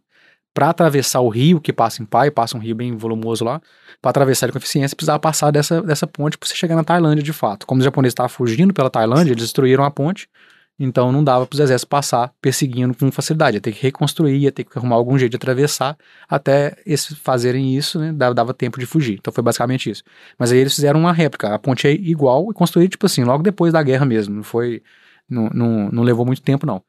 para 0.55 0.71
atravessar 0.71 1.21
o 1.21 1.29
rio 1.29 1.61
que 1.61 1.73
passa 1.73 2.03
em 2.03 2.07
Pai, 2.07 2.31
passa 2.31 2.57
um 2.57 2.61
rio 2.61 2.75
bem 2.75 2.97
volumoso 2.97 3.45
lá, 3.45 3.61
para 4.01 4.11
atravessar 4.11 4.47
ele 4.47 4.53
com 4.53 4.59
eficiência, 4.59 4.97
precisava 4.97 5.19
passar 5.19 5.51
dessa, 5.51 5.83
dessa 5.83 6.07
ponte 6.07 6.38
para 6.38 6.49
você 6.49 6.55
chegar 6.55 6.77
na 6.77 6.85
Tailândia 6.85 7.23
de 7.23 7.33
fato. 7.33 7.67
Como 7.67 7.79
os 7.81 7.85
japoneses 7.85 8.12
estavam 8.12 8.31
fugindo 8.31 8.73
pela 8.73 8.91
Tailândia, 8.91 9.33
eles 9.33 9.45
destruíram 9.45 9.85
a 9.85 9.91
ponte, 9.91 10.29
então 10.85 11.12
não 11.12 11.23
dava 11.23 11.47
para 11.47 11.55
os 11.55 11.61
exércitos 11.61 11.88
passar 11.88 12.35
perseguindo 12.40 12.92
com 12.92 13.11
facilidade. 13.12 13.57
Ia 13.57 13.61
ter 13.61 13.73
que 13.73 13.81
reconstruir, 13.81 14.37
ia 14.37 14.51
ter 14.51 14.64
que 14.64 14.77
arrumar 14.77 14.97
algum 14.97 15.16
jeito 15.16 15.31
de 15.31 15.37
atravessar 15.37 15.97
até 16.29 16.77
eles 16.85 17.07
fazerem 17.23 17.77
isso, 17.77 18.01
né? 18.01 18.12
Dava, 18.12 18.35
dava 18.35 18.53
tempo 18.53 18.81
de 18.81 18.85
fugir. 18.85 19.14
Então 19.21 19.33
foi 19.33 19.45
basicamente 19.45 19.88
isso. 19.88 20.03
Mas 20.37 20.51
aí 20.51 20.59
eles 20.59 20.75
fizeram 20.75 20.99
uma 20.99 21.12
réplica. 21.12 21.55
A 21.55 21.59
ponte 21.59 21.87
é 21.87 21.92
igual 21.92 22.51
e 22.51 22.55
construíram, 22.55 22.90
tipo 22.90 23.07
assim, 23.07 23.23
logo 23.23 23.45
depois 23.45 23.73
da 23.73 23.81
guerra 23.81 24.05
mesmo. 24.05 24.35
Não 24.35 24.42
foi. 24.42 24.83
Não, 25.31 25.49
não, 25.55 25.88
não 25.92 26.03
levou 26.03 26.27
muito 26.27 26.42
tempo, 26.42 26.66
não. 26.66 26.83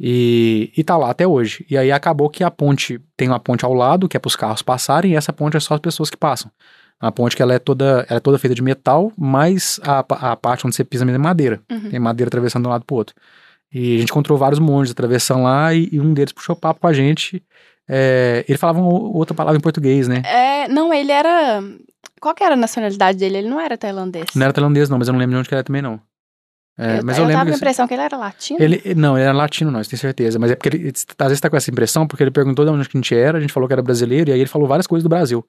E, 0.00 0.72
e 0.74 0.82
tá 0.82 0.96
lá 0.96 1.10
até 1.10 1.26
hoje. 1.26 1.66
E 1.68 1.76
aí 1.76 1.92
acabou 1.92 2.30
que 2.30 2.42
a 2.42 2.50
ponte 2.50 2.98
tem 3.18 3.28
uma 3.28 3.38
ponte 3.38 3.66
ao 3.66 3.74
lado, 3.74 4.08
que 4.08 4.16
é 4.16 4.20
para 4.20 4.28
os 4.28 4.36
carros 4.36 4.62
passarem, 4.62 5.12
e 5.12 5.16
essa 5.16 5.32
ponte 5.32 5.58
é 5.58 5.60
só 5.60 5.74
as 5.74 5.80
pessoas 5.80 6.08
que 6.08 6.16
passam. 6.16 6.50
A 6.98 7.12
ponte 7.12 7.36
que 7.36 7.42
ela 7.42 7.52
é 7.52 7.58
toda, 7.58 8.06
ela 8.08 8.16
é 8.16 8.20
toda 8.20 8.38
feita 8.38 8.54
de 8.54 8.62
metal, 8.62 9.12
mas 9.16 9.78
a, 9.82 9.98
a 9.98 10.36
parte 10.36 10.66
onde 10.66 10.74
você 10.74 10.84
pisa 10.84 11.04
mesmo 11.04 11.20
é 11.20 11.22
madeira. 11.22 11.60
Uhum. 11.70 11.90
Tem 11.90 12.00
madeira 12.00 12.28
atravessando 12.28 12.62
de 12.62 12.68
um 12.68 12.72
lado 12.72 12.84
pro 12.84 12.96
outro. 12.96 13.14
E 13.72 13.96
a 13.96 13.98
gente 14.00 14.10
encontrou 14.10 14.38
vários 14.38 14.58
monges 14.58 14.92
atravessando 14.92 15.42
lá, 15.42 15.74
e, 15.74 15.88
e 15.92 16.00
um 16.00 16.14
deles 16.14 16.32
puxou 16.32 16.56
papo 16.56 16.80
com 16.80 16.86
a 16.86 16.92
gente. 16.92 17.42
É, 17.88 18.44
ele 18.48 18.58
falava 18.58 18.80
outra 18.80 19.34
palavra 19.34 19.58
em 19.58 19.62
português, 19.62 20.08
né? 20.08 20.22
É, 20.24 20.68
não, 20.68 20.92
ele 20.92 21.12
era. 21.12 21.62
Qual 22.20 22.34
que 22.34 22.42
era 22.42 22.54
a 22.54 22.56
nacionalidade 22.56 23.18
dele? 23.18 23.38
Ele 23.38 23.48
não 23.48 23.60
era 23.60 23.76
tailandês. 23.76 24.26
Não 24.34 24.44
era 24.44 24.52
tailandês, 24.52 24.88
não, 24.88 24.98
mas 24.98 25.06
eu 25.06 25.12
não 25.12 25.20
lembro 25.20 25.34
de 25.34 25.40
onde 25.40 25.48
que 25.48 25.54
era 25.54 25.62
também, 25.62 25.82
não. 25.82 26.00
É, 26.78 26.98
eu, 26.98 27.04
mas 27.04 27.16
eu, 27.16 27.24
eu 27.24 27.28
lembro 27.28 27.40
tava 27.40 27.50
com 27.50 27.54
a 27.54 27.56
impressão 27.56 27.88
que 27.88 27.94
ele 27.94 28.02
era 28.02 28.16
latino. 28.16 28.62
Ele, 28.62 28.94
não, 28.94 29.16
ele 29.16 29.24
era 29.24 29.32
latino, 29.32 29.70
não, 29.70 29.80
isso 29.80 29.90
tenho 29.90 30.00
certeza. 30.00 30.38
Mas 30.38 30.50
é 30.50 30.56
porque 30.56 30.68
ele, 30.68 30.88
às 30.88 31.28
vezes 31.28 31.40
tá 31.40 31.48
com 31.48 31.56
essa 31.56 31.70
impressão, 31.70 32.06
porque 32.06 32.22
ele 32.22 32.30
perguntou 32.30 32.64
de 32.64 32.70
onde 32.70 32.80
a 32.80 32.90
gente 32.90 33.14
era, 33.14 33.38
a 33.38 33.40
gente 33.40 33.52
falou 33.52 33.66
que 33.66 33.72
era 33.72 33.82
brasileiro, 33.82 34.30
e 34.30 34.32
aí 34.32 34.40
ele 34.40 34.48
falou 34.48 34.66
várias 34.68 34.86
coisas 34.86 35.02
do 35.02 35.08
Brasil. 35.08 35.46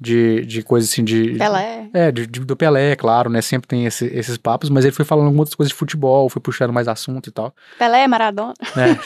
De, 0.00 0.46
de 0.46 0.62
coisas 0.62 0.88
assim, 0.90 1.02
de. 1.02 1.32
Pelé. 1.36 1.88
É, 1.92 2.12
de, 2.12 2.24
de- 2.26 2.40
do 2.44 2.56
Pelé, 2.56 2.94
claro, 2.94 3.28
né? 3.28 3.40
Sempre 3.42 3.66
tem 3.66 3.84
esse- 3.84 4.06
esses 4.06 4.36
papos, 4.36 4.70
mas 4.70 4.84
ele 4.84 4.94
foi 4.94 5.04
falando 5.04 5.24
algumas 5.26 5.40
outras 5.46 5.56
coisas 5.56 5.72
de 5.72 5.76
futebol, 5.78 6.28
foi 6.28 6.40
puxando 6.40 6.72
mais 6.72 6.86
assunto 6.86 7.28
e 7.28 7.32
tal. 7.32 7.52
Pelé, 7.78 8.06
Maradona. 8.06 8.54
né? 8.76 8.96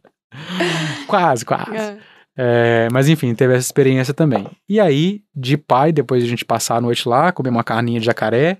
quase, 1.06 1.44
quase. 1.44 1.76
É. 1.76 1.98
É, 2.36 2.88
mas 2.92 3.08
enfim, 3.08 3.34
teve 3.34 3.52
essa 3.54 3.66
experiência 3.66 4.14
também. 4.14 4.46
E 4.68 4.80
aí, 4.80 5.20
de 5.34 5.58
pai, 5.58 5.92
depois 5.92 6.22
de 6.22 6.26
a 6.28 6.30
gente 6.30 6.44
passar 6.44 6.76
a 6.76 6.80
noite 6.80 7.06
lá, 7.08 7.32
comer 7.32 7.50
uma 7.50 7.64
carninha 7.64 8.00
de 8.00 8.06
jacaré. 8.06 8.58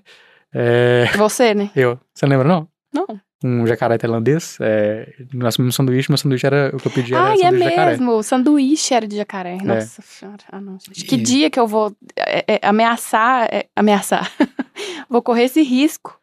é, 0.53 1.05
Você, 1.17 1.53
né? 1.55 1.71
eu, 1.75 1.97
você 2.13 2.25
lembra, 2.27 2.47
não? 2.47 2.67
Não. 2.93 3.07
Um 3.43 3.65
jacaré 3.65 3.97
tailandês. 3.97 4.57
É, 4.61 5.13
nós 5.33 5.55
comemos 5.55 5.73
um 5.73 5.77
sanduíche, 5.77 6.11
meu 6.11 6.17
sanduíche 6.17 6.45
era 6.45 6.71
o 6.73 6.77
que 6.77 6.87
eu 6.87 6.91
pedi 6.91 7.13
era 7.13 7.29
Ah, 7.29 7.33
é 7.33 7.35
de 7.51 7.57
jacaré. 7.59 7.91
mesmo. 7.91 8.11
O 8.11 8.21
sanduíche 8.23 8.93
era 8.93 9.07
de 9.07 9.15
jacaré. 9.17 9.57
Nossa 9.63 10.01
senhora. 10.01 10.43
Ah, 10.51 10.61
não, 10.61 10.77
gente. 10.79 11.05
Que 11.05 11.15
E- 11.15 11.21
dia 11.21 11.49
que 11.49 11.59
eu 11.59 11.65
vou 11.67 11.95
é, 12.15 12.45
é, 12.55 12.59
ameaçar. 12.61 13.47
é, 13.51 13.65
ameaçar. 13.75 14.31
vou 15.09 15.21
correr 15.21 15.45
esse 15.45 15.61
risco. 15.63 16.19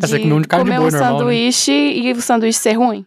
Ah, 0.00 0.06
você 0.06 0.18
comeu 0.18 0.36
um 0.36 0.40
de 0.40 0.48
carne 0.48 0.64
de 0.64 0.70
comer 0.70 0.80
boi 0.80 0.88
um 0.88 0.92
normal, 0.92 1.12
né? 1.12 1.18
sanduíche 1.18 1.72
e 1.72 2.12
o 2.12 2.20
sanduíche 2.22 2.58
ser 2.58 2.72
ruim. 2.72 3.04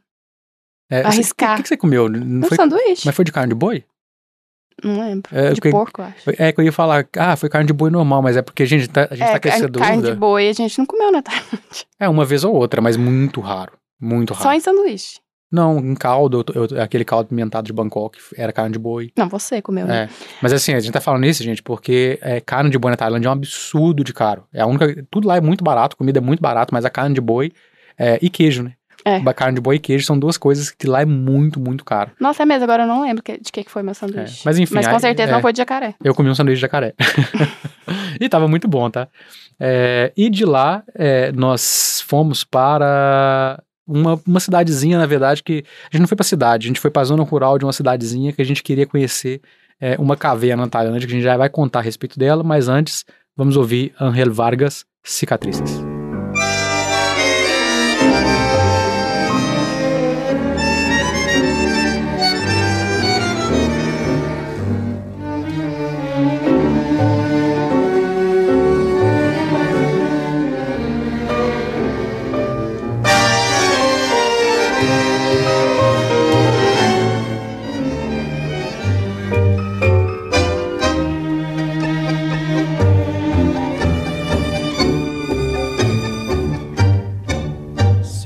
É, 0.87 1.01
arriscar. 1.01 1.53
O 1.53 1.55
que, 1.57 1.63
que 1.63 1.69
você 1.69 1.77
comeu? 1.77 2.07
Não 2.07 2.45
Um 2.45 2.47
foi, 2.47 2.55
sanduíche. 2.55 3.01
mas 3.07 3.15
foi 3.15 3.25
de 3.25 3.31
carne 3.31 3.49
de 3.49 3.55
boi? 3.55 3.83
Não 4.83 4.99
lembro. 4.99 5.29
É, 5.35 5.49
de 5.49 5.55
porque- 5.55 5.71
porco, 5.71 6.01
eu 6.01 6.05
acho. 6.05 6.29
É 6.41 6.51
que 6.51 6.59
eu 6.59 6.65
ia 6.65 6.71
falar, 6.71 7.07
ah, 7.17 7.35
foi 7.35 7.49
carne 7.49 7.67
de 7.67 7.73
boi 7.73 7.89
normal, 7.89 8.21
mas 8.21 8.35
é 8.37 8.41
porque 8.41 8.63
a 8.63 8.67
gente 8.67 8.87
tá, 8.89 9.07
a 9.09 9.15
gente 9.15 9.27
é, 9.27 9.31
tá 9.33 9.39
com 9.39 9.47
essa 9.47 9.59
carne, 9.61 9.77
carne 9.79 9.95
dúvida. 9.97 10.13
de 10.13 10.19
boi 10.19 10.49
a 10.49 10.53
gente 10.53 10.77
não 10.77 10.85
comeu 10.85 11.11
na 11.11 11.21
Tailândia. 11.21 11.85
É, 11.99 12.09
uma 12.09 12.25
vez 12.25 12.43
ou 12.43 12.53
outra, 12.53 12.81
mas 12.81 12.97
muito 12.97 13.39
raro. 13.41 13.71
Muito 13.99 14.33
raro. 14.33 14.43
Só 14.43 14.53
em 14.53 14.59
sanduíche. 14.59 15.19
Não, 15.51 15.77
em 15.79 15.95
caldo, 15.95 16.43
eu- 16.53 16.81
aquele 16.81 17.05
caldo 17.05 17.29
pimentado 17.29 17.65
de 17.65 17.71
Bangkok, 17.71 18.17
era 18.35 18.51
carne 18.51 18.73
de 18.73 18.79
boi. 18.79 19.11
Não, 19.17 19.29
você 19.29 19.61
comeu. 19.61 19.85
né? 19.85 20.03
É. 20.03 20.09
Mas 20.41 20.51
assim, 20.51 20.73
a 20.73 20.79
gente 20.81 20.91
tá 20.91 20.99
falando 20.99 21.25
isso, 21.25 21.41
gente, 21.43 21.63
porque 21.63 22.19
é, 22.21 22.41
carne 22.41 22.69
de 22.69 22.77
boi 22.77 22.91
na 22.91 22.97
Tailândia 22.97 23.27
é 23.27 23.29
um 23.29 23.33
absurdo 23.33 24.03
de 24.03 24.11
caro. 24.13 24.43
É 24.51 24.61
a 24.61 24.65
única. 24.65 25.05
Tudo 25.09 25.27
lá 25.27 25.37
é 25.37 25.41
muito 25.41 25.63
barato, 25.63 25.95
comida 25.95 26.19
é 26.19 26.21
muito 26.21 26.41
barato, 26.41 26.73
mas 26.73 26.83
a 26.83 26.89
carne 26.89 27.15
de 27.15 27.21
boi 27.21 27.51
é, 27.97 28.19
e 28.21 28.29
queijo, 28.29 28.63
né? 28.63 28.73
É. 29.05 29.21
Carne 29.33 29.55
de 29.55 29.61
boi 29.61 29.75
e 29.75 29.79
queijo 29.79 30.03
são 30.03 30.17
duas 30.17 30.35
coisas 30.35 30.71
que 30.71 30.87
lá 30.87 31.01
é 31.01 31.05
muito, 31.05 31.59
muito 31.59 31.85
caro. 31.85 32.11
Nossa, 32.19 32.41
é 32.41 32.45
mesmo, 32.45 32.63
agora 32.63 32.83
eu 32.83 32.87
não 32.87 33.03
lembro 33.03 33.23
de 33.23 33.51
que, 33.51 33.63
que 33.63 33.69
foi 33.71 33.83
meu 33.83 33.93
sanduíche. 33.93 34.39
É, 34.39 34.41
mas 34.43 34.57
enfim, 34.57 34.73
Mas 34.73 34.87
com 34.87 34.93
aí- 34.95 34.99
certeza 34.99 35.31
é. 35.31 35.33
não 35.35 35.41
foi 35.41 35.53
de 35.53 35.57
jacaré. 35.59 35.93
Eu 36.03 36.15
comi 36.15 36.29
um 36.29 36.33
sanduíche 36.35 36.55
de 36.57 36.61
jacaré. 36.61 36.95
e 38.19 38.27
tava 38.27 38.47
muito 38.47 38.67
bom, 38.67 38.89
tá? 38.89 39.07
É, 39.59 40.11
e 40.17 40.29
de 40.29 40.43
lá, 40.43 40.83
é, 40.95 41.31
nós 41.31 42.03
fomos 42.07 42.43
para 42.43 43.61
uma, 43.87 44.19
uma 44.27 44.39
cidadezinha, 44.39 44.97
na 44.97 45.05
verdade, 45.05 45.43
que 45.43 45.63
a 45.83 45.87
gente 45.95 46.01
não 46.01 46.07
foi 46.07 46.17
pra 46.17 46.23
cidade, 46.25 46.65
a 46.65 46.69
gente 46.69 46.79
foi 46.79 46.89
pra 46.89 47.03
zona 47.03 47.23
rural 47.23 47.57
de 47.59 47.65
uma 47.65 47.73
cidadezinha 47.73 48.33
que 48.33 48.41
a 48.41 48.45
gente 48.45 48.63
queria 48.63 48.87
conhecer 48.87 49.39
é, 49.79 49.95
uma 49.99 50.17
caveira 50.17 50.55
na 50.57 50.67
Tailândia, 50.67 51.07
que 51.07 51.13
a 51.13 51.15
gente 51.15 51.23
já 51.23 51.37
vai 51.37 51.49
contar 51.49 51.79
a 51.79 51.83
respeito 51.83 52.17
dela, 52.17 52.43
mas 52.43 52.67
antes, 52.67 53.05
vamos 53.37 53.55
ouvir 53.55 53.93
Angel 53.99 54.33
Vargas, 54.33 54.83
Cicatrizes. 55.03 55.94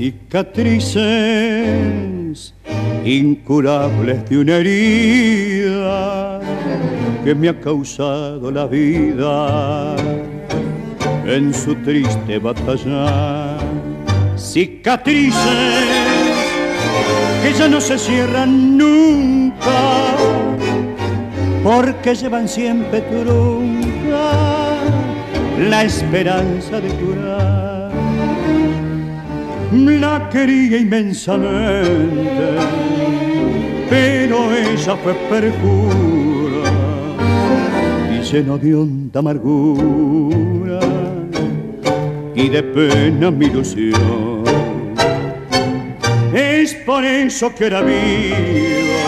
Cicatrices 0.09 1.03
incurables 3.05 4.27
de 4.27 4.37
una 4.39 4.55
herida 4.57 6.39
que 7.23 7.35
me 7.35 7.49
ha 7.49 7.59
causado 7.59 8.49
la 8.49 8.65
vida 8.65 9.95
en 11.25 11.53
su 11.53 11.75
triste 11.75 12.39
batalla. 12.39 13.59
Cicatrices 14.35 15.35
que 17.43 17.53
ya 17.53 17.67
no 17.67 17.79
se 17.79 17.99
cierran 17.99 18.77
nunca 18.77 20.15
porque 21.63 22.15
llevan 22.15 22.47
siempre 22.47 23.01
trunca 23.01 24.79
la 25.69 25.83
esperanza 25.83 26.81
de 26.81 26.89
curar. 26.95 27.58
La 29.71 30.27
quería 30.29 30.79
inmensamente, 30.79 32.57
pero 33.87 34.51
ella 34.51 34.95
fue 34.95 35.13
perjura 35.29 36.71
y 38.11 38.21
lleno 38.23 38.57
de 38.57 38.73
honda 38.73 39.19
amargura 39.19 40.79
y 42.33 42.49
de 42.49 42.63
pena 42.63 43.29
mi 43.29 43.45
ilusión. 43.45 44.43
Es 46.33 46.73
por 46.73 47.05
eso 47.05 47.53
que 47.53 47.67
era 47.67 47.81
viva, 47.81 49.05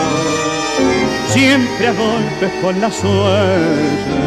siempre 1.26 1.88
a 1.88 1.92
golpes 1.92 2.52
con 2.62 2.80
la 2.80 2.90
suerte 2.90 4.22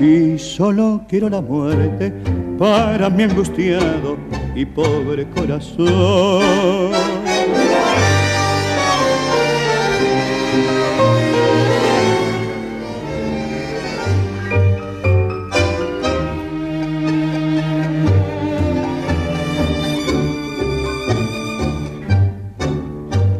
y 0.00 0.38
solo 0.38 1.00
quiero 1.08 1.30
la 1.30 1.40
muerte 1.40 2.12
para 2.58 3.08
mi 3.08 3.22
angustiado 3.22 4.27
y 4.58 4.66
pobre 4.66 5.24
corazón. 5.30 5.86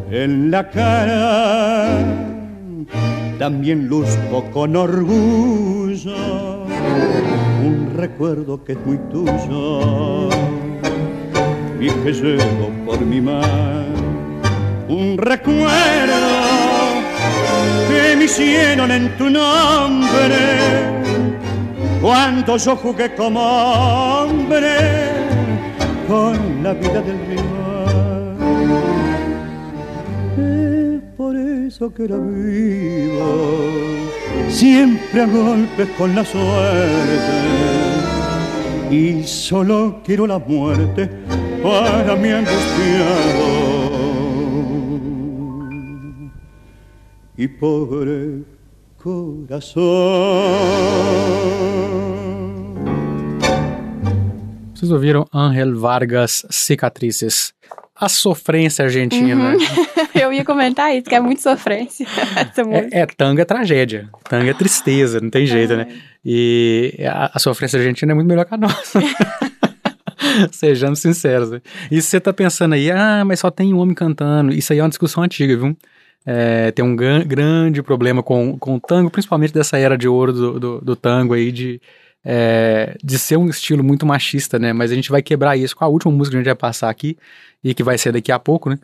En 0.09 0.51
la 0.51 0.69
cara 0.69 1.99
también 3.37 3.87
luzco 3.89 4.49
con 4.53 4.77
orgullo 4.77 6.15
un 7.65 7.93
recuerdo 7.97 8.63
que 8.63 8.71
es 8.73 8.85
muy 8.85 8.97
tuyo 9.11 10.58
y 11.79 11.89
que 11.89 12.11
llevo 12.11 12.71
por 12.85 12.99
mi 13.01 13.21
mano. 13.21 14.09
Un 14.87 15.17
recuerdo 15.17 15.69
que 17.89 18.15
me 18.17 18.25
hicieron 18.25 18.91
en 18.91 19.17
tu 19.17 19.29
nombre 19.29 20.37
cuando 22.01 22.57
yo 22.57 22.75
jugué 22.75 23.13
como 23.15 23.39
hombre 23.39 24.75
con 26.07 26.63
la 26.63 26.73
vida 26.73 27.01
del 27.01 27.19
rival. 27.27 28.35
Es 30.37 31.01
por 31.15 31.37
eso 31.37 31.93
que 31.93 32.03
era 32.05 32.17
vivo, 32.17 33.55
siempre 34.49 35.21
a 35.21 35.27
golpes 35.27 35.87
con 35.97 36.15
la 36.15 36.25
suerte. 36.25 37.59
Y 38.91 39.23
solo 39.23 40.01
quiero 40.03 40.25
la 40.25 40.39
muerte 40.39 41.28
para 41.61 42.15
mi 42.15 42.29
angustiado 42.29 43.59
y 47.37 47.47
pobre 47.47 48.43
corazón. 48.97 49.79
Vocês 54.73 54.91
ouviram 54.91 55.25
Angel 55.33 55.75
Vargas 55.75 56.45
Cicatrizes? 56.49 57.53
A 57.95 58.07
sofrência 58.07 58.85
argentina. 58.85 59.55
Eu 60.15 60.31
ia 60.31 60.45
comentar 60.45 60.95
isso, 60.95 61.09
que 61.09 61.15
é 61.15 61.19
muito 61.19 61.41
sofrência. 61.41 62.05
essa 62.35 62.63
música. 62.63 62.89
É, 62.91 63.01
é 63.01 63.05
tango 63.05 63.41
é 63.41 63.45
tragédia, 63.45 64.09
tango 64.29 64.49
é 64.49 64.53
tristeza, 64.53 65.19
não 65.19 65.29
tem 65.29 65.45
jeito, 65.45 65.75
né? 65.75 65.87
E 66.23 66.95
a, 67.05 67.31
a 67.33 67.39
sofrência 67.39 67.77
argentina 67.77 68.11
é 68.13 68.15
muito 68.15 68.27
melhor 68.27 68.45
que 68.45 68.53
a 68.53 68.57
nossa. 68.57 68.99
Sejamos 70.51 70.99
sinceros. 70.99 71.51
Né? 71.51 71.61
E 71.91 72.01
se 72.01 72.09
você 72.09 72.19
tá 72.19 72.33
pensando 72.33 72.73
aí, 72.73 72.91
ah, 72.91 73.23
mas 73.25 73.39
só 73.39 73.49
tem 73.49 73.73
um 73.73 73.79
homem 73.79 73.95
cantando, 73.95 74.53
isso 74.53 74.73
aí 74.73 74.79
é 74.79 74.83
uma 74.83 74.89
discussão 74.89 75.23
antiga, 75.23 75.55
viu? 75.57 75.77
É, 76.25 76.71
tem 76.71 76.83
um 76.83 76.95
gran- 76.95 77.23
grande 77.25 77.81
problema 77.81 78.21
com, 78.21 78.57
com 78.57 78.75
o 78.75 78.79
tango, 78.79 79.09
principalmente 79.09 79.53
dessa 79.53 79.77
era 79.77 79.97
de 79.97 80.07
ouro 80.07 80.33
do, 80.33 80.59
do, 80.59 80.81
do 80.81 80.95
tango 80.95 81.33
aí, 81.33 81.51
de, 81.51 81.81
é, 82.23 82.95
de 83.03 83.17
ser 83.17 83.37
um 83.37 83.49
estilo 83.49 83.83
muito 83.83 84.05
machista, 84.05 84.59
né? 84.59 84.73
Mas 84.73 84.91
a 84.91 84.95
gente 84.95 85.09
vai 85.09 85.21
quebrar 85.21 85.57
isso 85.57 85.75
com 85.75 85.85
a 85.85 85.87
última 85.87 86.11
música 86.11 86.31
que 86.31 86.37
a 86.37 86.39
gente 86.41 86.47
vai 86.47 86.55
passar 86.55 86.89
aqui, 86.89 87.17
e 87.63 87.73
que 87.73 87.83
vai 87.83 87.97
ser 87.97 88.11
daqui 88.11 88.31
a 88.31 88.39
pouco, 88.39 88.69
né? 88.69 88.79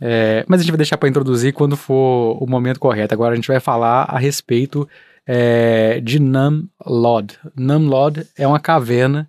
É, 0.00 0.44
mas 0.46 0.60
a 0.60 0.62
gente 0.62 0.70
vai 0.70 0.78
deixar 0.78 0.96
para 0.96 1.08
introduzir 1.08 1.52
quando 1.52 1.76
for 1.76 2.42
o 2.42 2.46
momento 2.46 2.78
correto. 2.78 3.14
Agora 3.14 3.32
a 3.32 3.36
gente 3.36 3.48
vai 3.48 3.58
falar 3.58 4.04
a 4.04 4.18
respeito 4.18 4.88
é, 5.26 6.00
de 6.00 6.20
Nam 6.20 6.64
Lod. 6.86 7.34
Nam 7.56 7.88
Lod 7.88 8.24
é 8.36 8.46
uma 8.46 8.60
caverna 8.60 9.28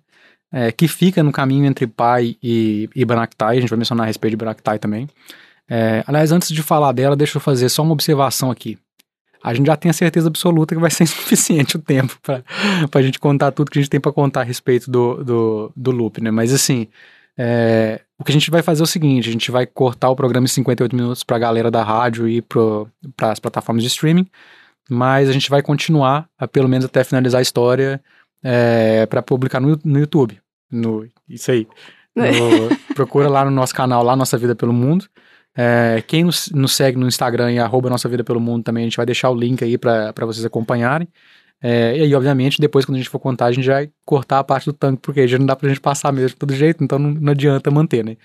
é, 0.52 0.72
que 0.72 0.88
fica 0.88 1.22
no 1.22 1.32
caminho 1.32 1.66
entre 1.66 1.86
Pai 1.86 2.36
e, 2.42 2.88
e 2.94 3.04
Banactai. 3.04 3.58
A 3.58 3.60
gente 3.60 3.70
vai 3.70 3.78
mencionar 3.78 4.04
a 4.04 4.06
respeito 4.06 4.32
de 4.32 4.36
Banactai 4.36 4.78
também. 4.78 5.08
É, 5.68 6.02
aliás, 6.06 6.32
antes 6.32 6.48
de 6.48 6.62
falar 6.62 6.92
dela, 6.92 7.14
deixa 7.14 7.36
eu 7.36 7.40
fazer 7.40 7.68
só 7.68 7.82
uma 7.82 7.92
observação 7.92 8.50
aqui. 8.50 8.76
A 9.42 9.54
gente 9.54 9.66
já 9.66 9.76
tem 9.76 9.90
a 9.90 9.94
certeza 9.94 10.28
absoluta 10.28 10.74
que 10.74 10.80
vai 10.80 10.90
ser 10.90 11.04
insuficiente 11.04 11.76
o 11.76 11.78
tempo 11.78 12.18
para 12.22 12.42
a 12.92 13.02
gente 13.02 13.18
contar 13.18 13.52
tudo 13.52 13.70
que 13.70 13.78
a 13.78 13.82
gente 13.82 13.90
tem 13.90 14.00
para 14.00 14.12
contar 14.12 14.40
a 14.40 14.44
respeito 14.44 14.90
do, 14.90 15.24
do, 15.24 15.72
do 15.74 15.90
loop, 15.90 16.20
né? 16.20 16.30
Mas 16.30 16.52
assim, 16.52 16.88
é, 17.38 18.00
o 18.18 18.24
que 18.24 18.32
a 18.32 18.34
gente 18.34 18.50
vai 18.50 18.62
fazer 18.62 18.82
é 18.82 18.84
o 18.84 18.86
seguinte: 18.86 19.28
a 19.28 19.32
gente 19.32 19.50
vai 19.50 19.64
cortar 19.66 20.10
o 20.10 20.16
programa 20.16 20.44
em 20.44 20.48
58 20.48 20.94
minutos 20.94 21.24
para 21.24 21.36
a 21.36 21.40
galera 21.40 21.70
da 21.70 21.82
rádio 21.82 22.28
e 22.28 22.42
para 22.42 23.30
as 23.30 23.38
plataformas 23.38 23.82
de 23.82 23.88
streaming, 23.88 24.26
mas 24.90 25.28
a 25.28 25.32
gente 25.32 25.48
vai 25.48 25.62
continuar, 25.62 26.28
pelo 26.52 26.68
menos 26.68 26.84
até 26.84 27.02
finalizar 27.02 27.38
a 27.38 27.42
história, 27.42 28.00
é, 28.42 29.06
para 29.06 29.22
publicar 29.22 29.60
no, 29.60 29.78
no 29.84 29.98
YouTube. 29.98 30.40
No, 30.70 31.06
isso 31.28 31.50
aí. 31.50 31.66
No- 32.14 32.24
procura 32.94 33.28
lá 33.28 33.44
no 33.44 33.50
nosso 33.50 33.74
canal, 33.74 34.02
lá 34.02 34.16
Nossa 34.16 34.36
Vida 34.38 34.54
pelo 34.54 34.72
Mundo. 34.72 35.06
É, 35.56 36.02
quem 36.06 36.24
nos, 36.24 36.50
nos 36.50 36.74
segue 36.76 36.98
no 36.98 37.06
Instagram 37.08 37.52
em 37.52 37.58
arroba 37.58 37.90
Nossa 37.90 38.08
Vida 38.08 38.22
pelo 38.22 38.40
Mundo 38.40 38.62
também, 38.64 38.84
a 38.84 38.86
gente 38.86 38.96
vai 38.96 39.06
deixar 39.06 39.30
o 39.30 39.34
link 39.34 39.62
aí 39.62 39.76
para 39.76 40.12
vocês 40.20 40.44
acompanharem. 40.44 41.08
É, 41.62 41.98
e 41.98 42.02
aí, 42.02 42.14
obviamente, 42.14 42.60
depois 42.60 42.84
quando 42.86 42.96
a 42.96 42.98
gente 42.98 43.10
for 43.10 43.18
contar, 43.18 43.46
a 43.46 43.52
gente 43.52 43.68
vai 43.68 43.90
cortar 44.04 44.38
a 44.38 44.44
parte 44.44 44.64
do 44.66 44.72
tanque, 44.72 45.02
porque 45.02 45.28
já 45.28 45.38
não 45.38 45.44
dá 45.44 45.54
pra 45.54 45.68
gente 45.68 45.80
passar 45.80 46.10
mesmo 46.12 46.30
de 46.30 46.36
todo 46.36 46.54
jeito, 46.54 46.82
então 46.82 46.98
não, 46.98 47.10
não 47.10 47.32
adianta 47.32 47.70
manter, 47.70 48.02
né? 48.04 48.16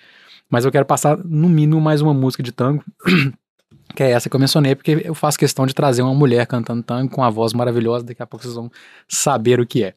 Mas 0.49 0.63
eu 0.63 0.71
quero 0.71 0.85
passar, 0.85 1.17
no 1.17 1.49
mínimo, 1.49 1.81
mais 1.81 2.01
uma 2.01 2.13
música 2.13 2.41
de 2.41 2.51
tango, 2.51 2.83
que 3.93 4.03
é 4.03 4.11
essa 4.11 4.29
que 4.29 4.35
eu 4.35 4.39
mencionei, 4.39 4.75
porque 4.75 5.01
eu 5.03 5.13
faço 5.13 5.37
questão 5.37 5.65
de 5.65 5.73
trazer 5.73 6.01
uma 6.01 6.13
mulher 6.13 6.45
cantando 6.47 6.81
tango 6.83 7.09
com 7.11 7.23
a 7.23 7.29
voz 7.29 7.53
maravilhosa, 7.53 8.05
daqui 8.05 8.21
a 8.23 8.25
pouco 8.27 8.43
vocês 8.43 8.55
vão 8.55 8.69
saber 9.07 9.59
o 9.59 9.65
que 9.65 9.83
é. 9.83 9.93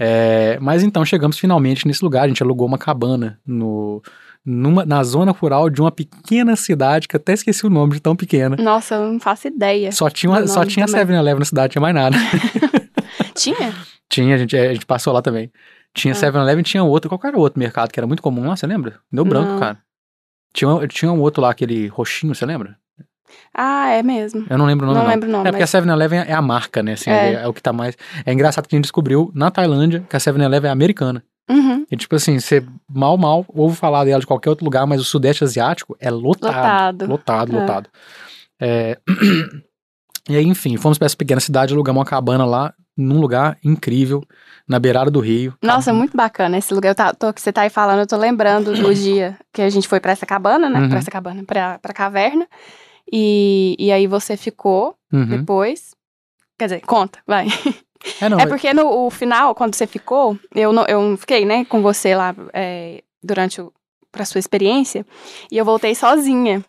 É, 0.00 0.58
mas 0.60 0.82
então 0.84 1.04
chegamos 1.04 1.38
finalmente 1.38 1.86
nesse 1.86 2.04
lugar, 2.04 2.24
a 2.24 2.28
gente 2.28 2.42
alugou 2.42 2.66
uma 2.68 2.78
cabana 2.78 3.38
no, 3.44 4.00
numa, 4.46 4.84
na 4.86 5.02
zona 5.02 5.32
rural 5.32 5.68
de 5.68 5.80
uma 5.80 5.90
pequena 5.90 6.54
cidade, 6.54 7.08
que 7.08 7.16
eu 7.16 7.18
até 7.18 7.32
esqueci 7.32 7.66
o 7.66 7.70
nome 7.70 7.94
de 7.94 8.00
tão 8.00 8.14
pequena. 8.14 8.56
Nossa, 8.56 8.94
eu 8.94 9.12
não 9.12 9.18
faço 9.20 9.48
ideia. 9.48 9.90
Só 9.90 10.08
tinha, 10.08 10.30
uma- 10.30 10.40
do 10.42 10.48
só 10.48 10.64
tinha 10.64 10.86
também. 10.86 11.00
7-Eleven 11.04 11.38
na 11.40 11.44
cidade, 11.44 11.72
tinha 11.72 11.82
mais 11.82 11.94
nada. 11.94 12.16
Tinha? 13.34 13.74
tinha, 14.08 14.34
a 14.34 14.38
gente, 14.38 14.56
a 14.56 14.72
gente 14.74 14.86
passou 14.86 15.12
lá 15.12 15.22
também. 15.22 15.50
Tinha 15.94 16.12
Ah. 16.12 16.16
7-Eleven, 16.16 16.62
tinha 16.62 16.82
outro, 16.82 17.08
qual 17.08 17.20
era 17.24 17.36
o 17.36 17.40
outro 17.40 17.58
mercado 17.58 17.90
que 17.92 17.98
era 18.00 18.06
muito 18.06 18.22
comum 18.22 18.46
lá, 18.48 18.56
você 18.56 18.66
lembra? 18.66 18.98
Deu 19.12 19.24
branco, 19.24 19.52
Não. 19.52 19.58
cara. 19.60 19.78
Tinha, 20.52 20.86
tinha 20.88 21.12
um 21.12 21.20
outro 21.20 21.42
lá, 21.42 21.50
aquele 21.50 21.86
roxinho, 21.88 22.34
você 22.34 22.44
lembra? 22.46 22.76
Ah, 23.54 23.88
é 23.90 24.02
mesmo. 24.02 24.46
Eu 24.48 24.56
não 24.58 24.66
lembro 24.66 24.84
o 24.86 24.88
nome. 24.88 24.98
Não 24.98 25.04
não. 25.06 25.10
lembro 25.12 25.28
o 25.28 25.32
nome, 25.32 25.48
É 25.48 25.52
porque 25.52 25.62
mas- 25.62 25.74
a 25.74 25.78
7-Eleven 25.80 26.20
é 26.20 26.32
a 26.32 26.42
marca, 26.42 26.82
né? 26.82 26.92
Assim, 26.92 27.10
é. 27.10 27.32
É. 27.34 27.42
é 27.42 27.48
o 27.48 27.52
que 27.52 27.62
tá 27.62 27.72
mais. 27.72 27.96
É 28.24 28.32
engraçado 28.32 28.66
que 28.68 28.74
a 28.74 28.78
gente 28.78 28.84
descobriu 28.84 29.30
na 29.34 29.50
Tailândia 29.50 30.04
que 30.08 30.16
a 30.16 30.20
7-Eleven 30.20 30.68
é 30.68 30.72
americana. 30.72 31.22
Uhum. 31.50 31.86
E 31.90 31.96
tipo 31.96 32.14
assim, 32.14 32.38
você 32.38 32.62
mal, 32.88 33.16
mal 33.16 33.44
ouve 33.48 33.74
falar 33.76 34.04
dela 34.04 34.20
de 34.20 34.26
qualquer 34.26 34.50
outro 34.50 34.64
lugar, 34.64 34.86
mas 34.86 35.00
o 35.00 35.04
Sudeste 35.04 35.42
Asiático 35.44 35.96
é 35.98 36.10
lotado. 36.10 37.06
Lotado. 37.06 37.06
Lotado, 37.06 37.56
É. 37.56 37.60
lotado. 37.60 37.88
É, 38.60 38.98
E 40.28 40.36
aí, 40.36 40.44
enfim, 40.44 40.76
fomos 40.76 40.98
pra 40.98 41.06
essa 41.06 41.16
pequena 41.16 41.40
cidade, 41.40 41.72
alugamos 41.72 42.00
uma 42.00 42.04
cabana 42.04 42.44
lá, 42.44 42.74
num 42.94 43.18
lugar 43.18 43.56
incrível, 43.64 44.22
na 44.68 44.78
beirada 44.78 45.10
do 45.10 45.20
rio. 45.20 45.54
Nossa, 45.62 45.90
muito 45.94 46.14
bacana 46.14 46.58
esse 46.58 46.74
lugar. 46.74 46.90
Eu 46.90 46.94
tá, 46.94 47.14
tô, 47.14 47.32
que 47.32 47.40
você 47.40 47.50
tá 47.50 47.62
aí 47.62 47.70
falando, 47.70 48.00
eu 48.00 48.06
tô 48.06 48.16
lembrando 48.18 48.74
do 48.74 48.92
dia 48.94 49.38
que 49.54 49.62
a 49.62 49.70
gente 49.70 49.88
foi 49.88 50.00
pra 50.00 50.12
essa 50.12 50.26
cabana, 50.26 50.68
né? 50.68 50.80
Uhum. 50.80 50.88
Pra 50.90 50.98
essa 50.98 51.10
cabana, 51.10 51.42
pra, 51.46 51.78
pra 51.78 51.94
caverna. 51.94 52.46
E, 53.12 53.76
e 53.78 53.90
aí 53.92 54.06
você 54.06 54.36
ficou 54.36 54.94
Uhum. 55.12 55.26
depois. 55.26 55.94
Quer 56.58 56.66
dizer, 56.66 56.80
conta, 56.80 57.20
vai. 57.26 57.46
É, 58.20 58.28
não, 58.28 58.38
é 58.38 58.46
porque 58.46 58.72
no 58.72 59.06
o 59.06 59.10
final, 59.10 59.54
quando 59.54 59.74
você 59.74 59.86
ficou, 59.86 60.38
eu 60.54 60.72
não, 60.72 60.84
eu 60.86 61.16
fiquei, 61.16 61.44
né, 61.44 61.64
com 61.64 61.82
você 61.82 62.14
lá 62.14 62.34
é, 62.52 63.02
durante 63.22 63.60
o 63.60 63.72
pra 64.10 64.24
sua 64.24 64.38
experiência. 64.38 65.04
E 65.50 65.56
eu 65.58 65.64
voltei 65.64 65.94
sozinha. 65.94 66.64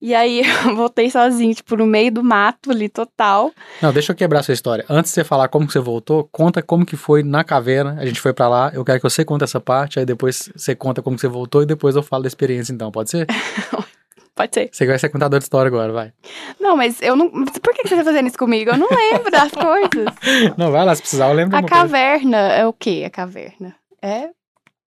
E 0.00 0.14
aí 0.14 0.42
eu 0.66 0.76
voltei 0.76 1.10
sozinha, 1.10 1.54
tipo, 1.54 1.76
no 1.76 1.86
meio 1.86 2.12
do 2.12 2.22
mato 2.22 2.70
ali, 2.70 2.88
total. 2.88 3.52
Não, 3.82 3.92
deixa 3.92 4.12
eu 4.12 4.16
quebrar 4.16 4.42
sua 4.42 4.54
história. 4.54 4.84
Antes 4.88 5.10
de 5.10 5.14
você 5.16 5.24
falar 5.24 5.48
como 5.48 5.66
que 5.66 5.72
você 5.72 5.80
voltou, 5.80 6.28
conta 6.30 6.62
como 6.62 6.86
que 6.86 6.96
foi 6.96 7.22
na 7.22 7.42
caverna. 7.44 7.96
A 7.98 8.06
gente 8.06 8.20
foi 8.20 8.32
pra 8.32 8.48
lá, 8.48 8.70
eu 8.74 8.84
quero 8.84 8.98
que 8.98 9.08
você 9.08 9.24
conte 9.24 9.44
essa 9.44 9.60
parte, 9.60 9.98
aí 9.98 10.06
depois 10.06 10.50
você 10.54 10.74
conta 10.74 11.02
como 11.02 11.16
que 11.16 11.20
você 11.20 11.28
voltou 11.28 11.62
e 11.62 11.66
depois 11.66 11.96
eu 11.96 12.02
falo 12.02 12.22
da 12.22 12.28
experiência 12.28 12.72
então, 12.72 12.90
pode 12.90 13.10
ser? 13.10 13.26
Pode 14.38 14.54
ser. 14.54 14.68
Você 14.72 14.86
vai 14.86 14.98
ser 14.98 15.08
contador 15.08 15.38
de 15.40 15.44
história 15.44 15.68
agora, 15.68 15.92
vai. 15.92 16.12
Não, 16.60 16.76
mas 16.76 17.02
eu 17.02 17.16
não. 17.16 17.28
Por 17.28 17.74
que 17.74 17.88
você 17.88 17.96
tá 17.96 18.04
fazendo 18.04 18.28
isso 18.28 18.38
comigo? 18.38 18.70
Eu 18.70 18.78
não 18.78 18.88
lembro 18.88 19.30
das 19.32 19.50
coisas. 19.52 20.14
Não, 20.56 20.70
vai 20.70 20.84
lá, 20.84 20.94
se 20.94 21.02
precisar, 21.02 21.28
eu 21.28 21.34
lembro 21.34 21.56
A 21.56 21.60
uma 21.60 21.68
coisa. 21.68 21.82
caverna 21.82 22.36
é 22.52 22.64
o 22.64 22.72
quê? 22.72 23.02
A 23.04 23.10
caverna? 23.10 23.74
É 24.00 24.28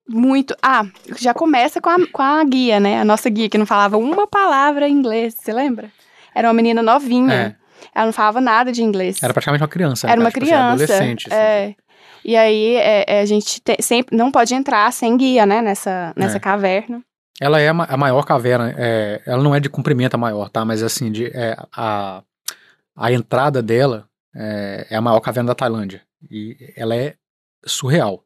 muito. 0.08 0.56
Ah, 0.62 0.86
já 1.20 1.34
começa 1.34 1.82
com 1.82 1.90
a, 1.90 1.98
com 2.12 2.22
a 2.22 2.44
guia, 2.46 2.80
né? 2.80 3.02
A 3.02 3.06
nossa 3.06 3.30
guia, 3.30 3.50
que 3.50 3.58
não 3.58 3.66
falava 3.66 3.98
uma 3.98 4.26
palavra 4.26 4.88
em 4.88 4.94
inglês, 4.94 5.36
você 5.38 5.52
lembra? 5.52 5.92
Era 6.34 6.48
uma 6.48 6.54
menina 6.54 6.82
novinha. 6.82 7.34
É, 7.34 7.56
Ela 7.94 8.06
não 8.06 8.14
falava 8.14 8.40
nada 8.40 8.72
de 8.72 8.82
inglês. 8.82 9.18
era 9.22 9.34
praticamente 9.34 9.62
uma 9.64 9.68
criança. 9.70 10.08
né, 10.08 10.14
Era 10.14 10.22
uma 10.22 10.32
cara? 10.32 10.46
Tipo 10.46 10.56
assim, 10.56 10.64
criança. 10.78 10.94
adolescente. 10.94 11.28
assim. 11.28 11.36
É. 11.42 11.76
E 12.24 12.38
aí 12.38 12.76
é, 12.76 13.04
é, 13.08 13.20
a 13.22 13.26
gente 13.26 13.60
te- 13.60 13.82
sempre 13.82 14.16
não 14.16 14.32
pode 14.32 14.54
entrar 14.56 14.92
sem 14.94 15.18
guia, 15.18 15.46
né? 15.46 15.62
Nessa, 15.62 16.14
nessa 16.16 16.38
É. 16.38 16.40
caverna. 16.40 17.02
Ela 17.42 17.60
é 17.60 17.70
a 17.70 17.74
ma- 17.74 17.88
a 17.90 17.98
maior 17.98 18.24
caverna, 18.24 18.74
é, 18.78 19.20
ela 19.26 19.42
não 19.42 19.56
é 19.56 19.60
de 19.60 19.68
comprimento 19.68 20.16
a 20.16 20.20
maior, 20.20 20.48
tá? 20.48 20.64
Mas 20.64 20.84
assim, 20.84 21.12
de, 21.12 21.26
é, 21.36 21.58
a, 21.76 22.22
a 22.96 23.12
entrada 23.12 23.64
dela 23.64 24.08
é, 24.36 24.88
é 24.92 24.96
a 24.96 25.02
maior 25.02 25.20
caverna 25.22 25.48
da 25.48 25.56
Tailândia. 25.56 26.02
E 26.30 26.56
ela 26.78 26.96
é 26.96 27.16
surreal. 27.66 28.24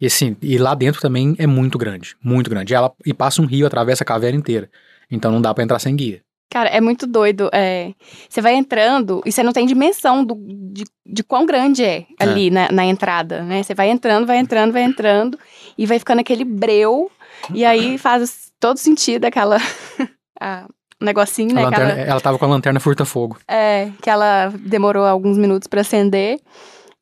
E 0.00 0.06
assim, 0.06 0.34
e 0.40 0.56
lá 0.56 0.74
dentro 0.74 1.00
também 1.00 1.34
é 1.38 1.46
muito 1.46 1.76
grande, 1.76 2.16
muito 2.24 2.48
grande. 2.48 2.72
E, 2.72 2.74
ela, 2.74 2.90
e 3.04 3.12
passa 3.12 3.42
um 3.42 3.46
rio, 3.46 3.66
atravessa 3.66 4.02
a 4.02 4.06
caverna 4.06 4.38
inteira. 4.38 4.70
Então 5.10 5.30
não 5.30 5.42
dá 5.42 5.52
pra 5.52 5.62
entrar 5.62 5.78
sem 5.78 5.94
guia. 5.94 6.22
Cara, 6.50 6.70
é 6.70 6.80
muito 6.80 7.06
doido. 7.06 7.50
é. 7.52 7.92
Você 8.28 8.40
vai 8.40 8.54
entrando 8.54 9.20
e 9.26 9.32
você 9.32 9.42
não 9.42 9.52
tem 9.52 9.66
dimensão 9.66 10.24
do, 10.24 10.34
de, 10.72 10.84
de 11.04 11.22
quão 11.22 11.44
grande 11.44 11.84
é 11.84 12.06
ali 12.18 12.48
na, 12.50 12.70
na 12.72 12.84
entrada, 12.86 13.42
né? 13.42 13.62
Você 13.62 13.74
vai 13.74 13.90
entrando, 13.90 14.26
vai 14.26 14.38
entrando, 14.38 14.72
vai 14.72 14.82
entrando 14.84 15.38
e 15.76 15.84
vai 15.84 15.98
ficando 15.98 16.20
aquele 16.20 16.44
breu. 16.44 17.10
E 17.52 17.64
aí 17.64 17.98
faz 17.98 18.52
todo 18.64 18.78
sentido 18.78 19.26
aquela. 19.26 19.58
a- 20.40 20.66
o 21.02 21.04
negocinho, 21.04 21.50
A 21.50 21.54
né? 21.54 21.62
lanterna- 21.64 21.92
Aquela, 21.92 22.06
ela 22.12 22.20
tava 22.20 22.38
com 22.38 22.44
a 22.44 22.48
lanterna 22.48 22.78
furta-fogo. 22.80 23.36
é, 23.48 23.90
que 24.00 24.08
ela 24.08 24.50
demorou 24.60 25.04
alguns 25.04 25.36
minutos 25.36 25.66
pra 25.68 25.80
acender. 25.82 26.38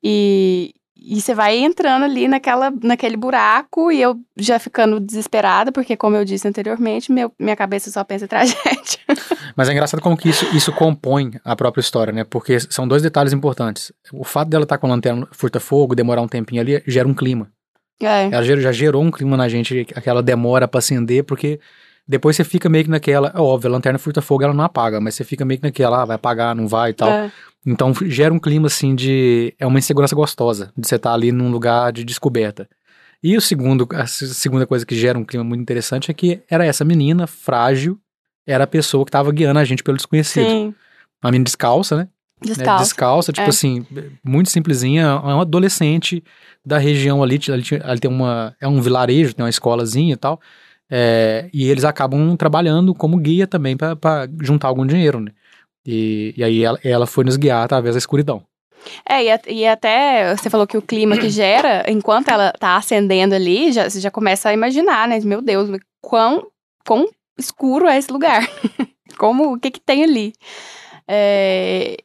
E, 0.03 0.73
e 0.97 1.21
você 1.21 1.33
vai 1.33 1.57
entrando 1.57 2.03
ali 2.03 2.27
naquela, 2.27 2.71
naquele 2.83 3.15
buraco 3.15 3.91
e 3.91 4.01
eu 4.01 4.15
já 4.35 4.57
ficando 4.59 4.99
desesperada, 4.99 5.71
porque, 5.71 5.95
como 5.95 6.15
eu 6.17 6.25
disse 6.25 6.47
anteriormente, 6.47 7.11
meu, 7.11 7.31
minha 7.39 7.55
cabeça 7.55 7.89
só 7.91 8.03
pensa 8.03 8.25
em 8.25 8.27
tragédia. 8.29 8.99
Mas 9.55 9.69
é 9.69 9.71
engraçado 9.71 10.01
como 10.01 10.17
que 10.17 10.27
isso, 10.29 10.45
isso 10.55 10.73
compõe 10.73 11.31
a 11.45 11.55
própria 11.55 11.79
história, 11.81 12.11
né? 12.11 12.23
Porque 12.23 12.59
são 12.59 12.87
dois 12.87 13.01
detalhes 13.03 13.31
importantes. 13.31 13.93
O 14.11 14.23
fato 14.25 14.49
dela 14.49 14.63
estar 14.63 14.79
com 14.79 14.87
a 14.87 14.89
lanterna 14.89 15.27
furta-fogo, 15.31 15.95
demorar 15.95 16.21
um 16.23 16.27
tempinho 16.27 16.59
ali, 16.61 16.83
gera 16.87 17.07
um 17.07 17.13
clima. 17.13 17.49
É. 18.01 18.25
Ela 18.25 18.43
já, 18.43 18.71
gerou 18.71 19.01
um 19.03 19.11
clima 19.11 19.37
na 19.37 19.47
gente, 19.47 19.85
aquela 19.95 20.21
demora 20.21 20.67
pra 20.67 20.79
acender, 20.79 21.23
porque 21.23 21.59
depois 22.07 22.35
você 22.35 22.43
fica 22.43 22.67
meio 22.69 22.83
que 22.83 22.89
naquela. 22.89 23.31
É 23.33 23.39
óbvio, 23.39 23.69
a 23.69 23.73
lanterna 23.73 23.97
furta-fogo 23.99 24.43
ela 24.43 24.53
não 24.53 24.63
apaga, 24.63 24.99
mas 24.99 25.15
você 25.15 25.23
fica 25.23 25.45
meio 25.45 25.59
que 25.59 25.65
naquela, 25.65 26.01
ah, 26.01 26.05
vai 26.05 26.15
apagar, 26.15 26.55
não 26.55 26.67
vai 26.67 26.91
e 26.91 26.93
tal. 26.93 27.09
é. 27.09 27.31
Então 27.65 27.93
gera 28.07 28.33
um 28.33 28.39
clima 28.39 28.67
assim 28.67 28.93
de. 28.93 29.53
É 29.57 29.65
uma 29.65 29.79
insegurança 29.79 30.13
gostosa 30.13 30.73
de 30.77 30.85
você 30.85 30.95
estar 30.95 31.13
ali 31.13 31.31
num 31.31 31.49
lugar 31.49 31.93
de 31.93 32.03
descoberta. 32.03 32.67
E 33.23 33.37
o 33.37 33.41
segundo, 33.41 33.87
a 33.93 34.05
se- 34.05 34.33
segunda 34.35 34.67
coisa 34.67 34.85
que 34.85 34.93
gera 34.95 35.17
um 35.17 35.23
clima 35.23 35.45
muito 35.45 35.61
interessante 35.61 36.11
é 36.11 36.13
que 36.13 36.41
era 36.49 36.65
essa 36.65 36.83
menina 36.83 37.25
frágil, 37.25 37.97
era 38.45 38.65
a 38.65 38.67
pessoa 38.67 39.05
que 39.05 39.09
estava 39.09 39.31
guiando 39.31 39.59
a 39.59 39.63
gente 39.63 39.81
pelo 39.81 39.95
desconhecido. 39.95 40.49
Sim, 40.49 40.75
Uma 41.23 41.31
menina 41.31 41.45
descalça, 41.45 41.95
né? 41.95 42.09
Né, 42.47 42.55
descalço. 42.55 42.83
descalça, 42.83 43.31
tipo 43.33 43.45
É. 43.45 43.49
assim, 43.49 43.85
muito 44.23 44.49
simplesinha, 44.49 45.03
é 45.03 45.33
uma 45.33 45.41
adolescente 45.41 46.23
da 46.65 46.77
região 46.77 47.21
ali, 47.23 47.39
ali, 47.49 47.63
ali 47.83 47.99
tem 47.99 48.09
uma, 48.09 48.55
é 48.59 48.67
um 48.67 48.81
vilarejo, 48.81 49.33
tem 49.33 49.43
uma 49.43 49.49
escolazinha 49.49 50.13
e 50.13 50.17
tal, 50.17 50.39
é, 50.89 51.49
e 51.53 51.69
eles 51.69 51.83
acabam 51.83 52.35
trabalhando 52.37 52.93
como 52.93 53.17
guia 53.17 53.47
também 53.47 53.75
para 53.75 54.27
juntar 54.41 54.67
algum 54.67 54.85
dinheiro, 54.85 55.19
né? 55.19 55.31
E, 55.85 56.33
e 56.37 56.43
aí 56.43 56.63
ela, 56.63 56.79
ela 56.83 57.05
foi 57.07 57.23
nos 57.25 57.35
guiar 57.35 57.63
através 57.63 57.95
da 57.95 57.99
escuridão. 57.99 58.43
É, 59.07 59.23
e, 59.23 59.53
e 59.61 59.67
até 59.67 60.35
você 60.35 60.49
falou 60.49 60.67
que 60.67 60.77
o 60.77 60.81
clima 60.81 61.17
que 61.17 61.29
gera, 61.29 61.85
enquanto 61.89 62.29
ela 62.29 62.51
tá 62.53 62.75
acendendo 62.75 63.33
ali, 63.33 63.71
já, 63.71 63.89
você 63.89 63.99
já 63.99 64.11
começa 64.11 64.49
a 64.49 64.53
imaginar, 64.53 65.07
né? 65.07 65.19
Meu 65.21 65.41
Deus, 65.41 65.69
quão, 66.01 66.47
quão 66.85 67.07
escuro 67.37 67.87
é 67.87 67.97
esse 67.97 68.11
lugar. 68.11 68.47
Como, 69.17 69.53
o 69.53 69.59
que 69.59 69.71
que 69.71 69.79
tem 69.79 70.03
ali? 70.03 70.33
É, 71.07 71.97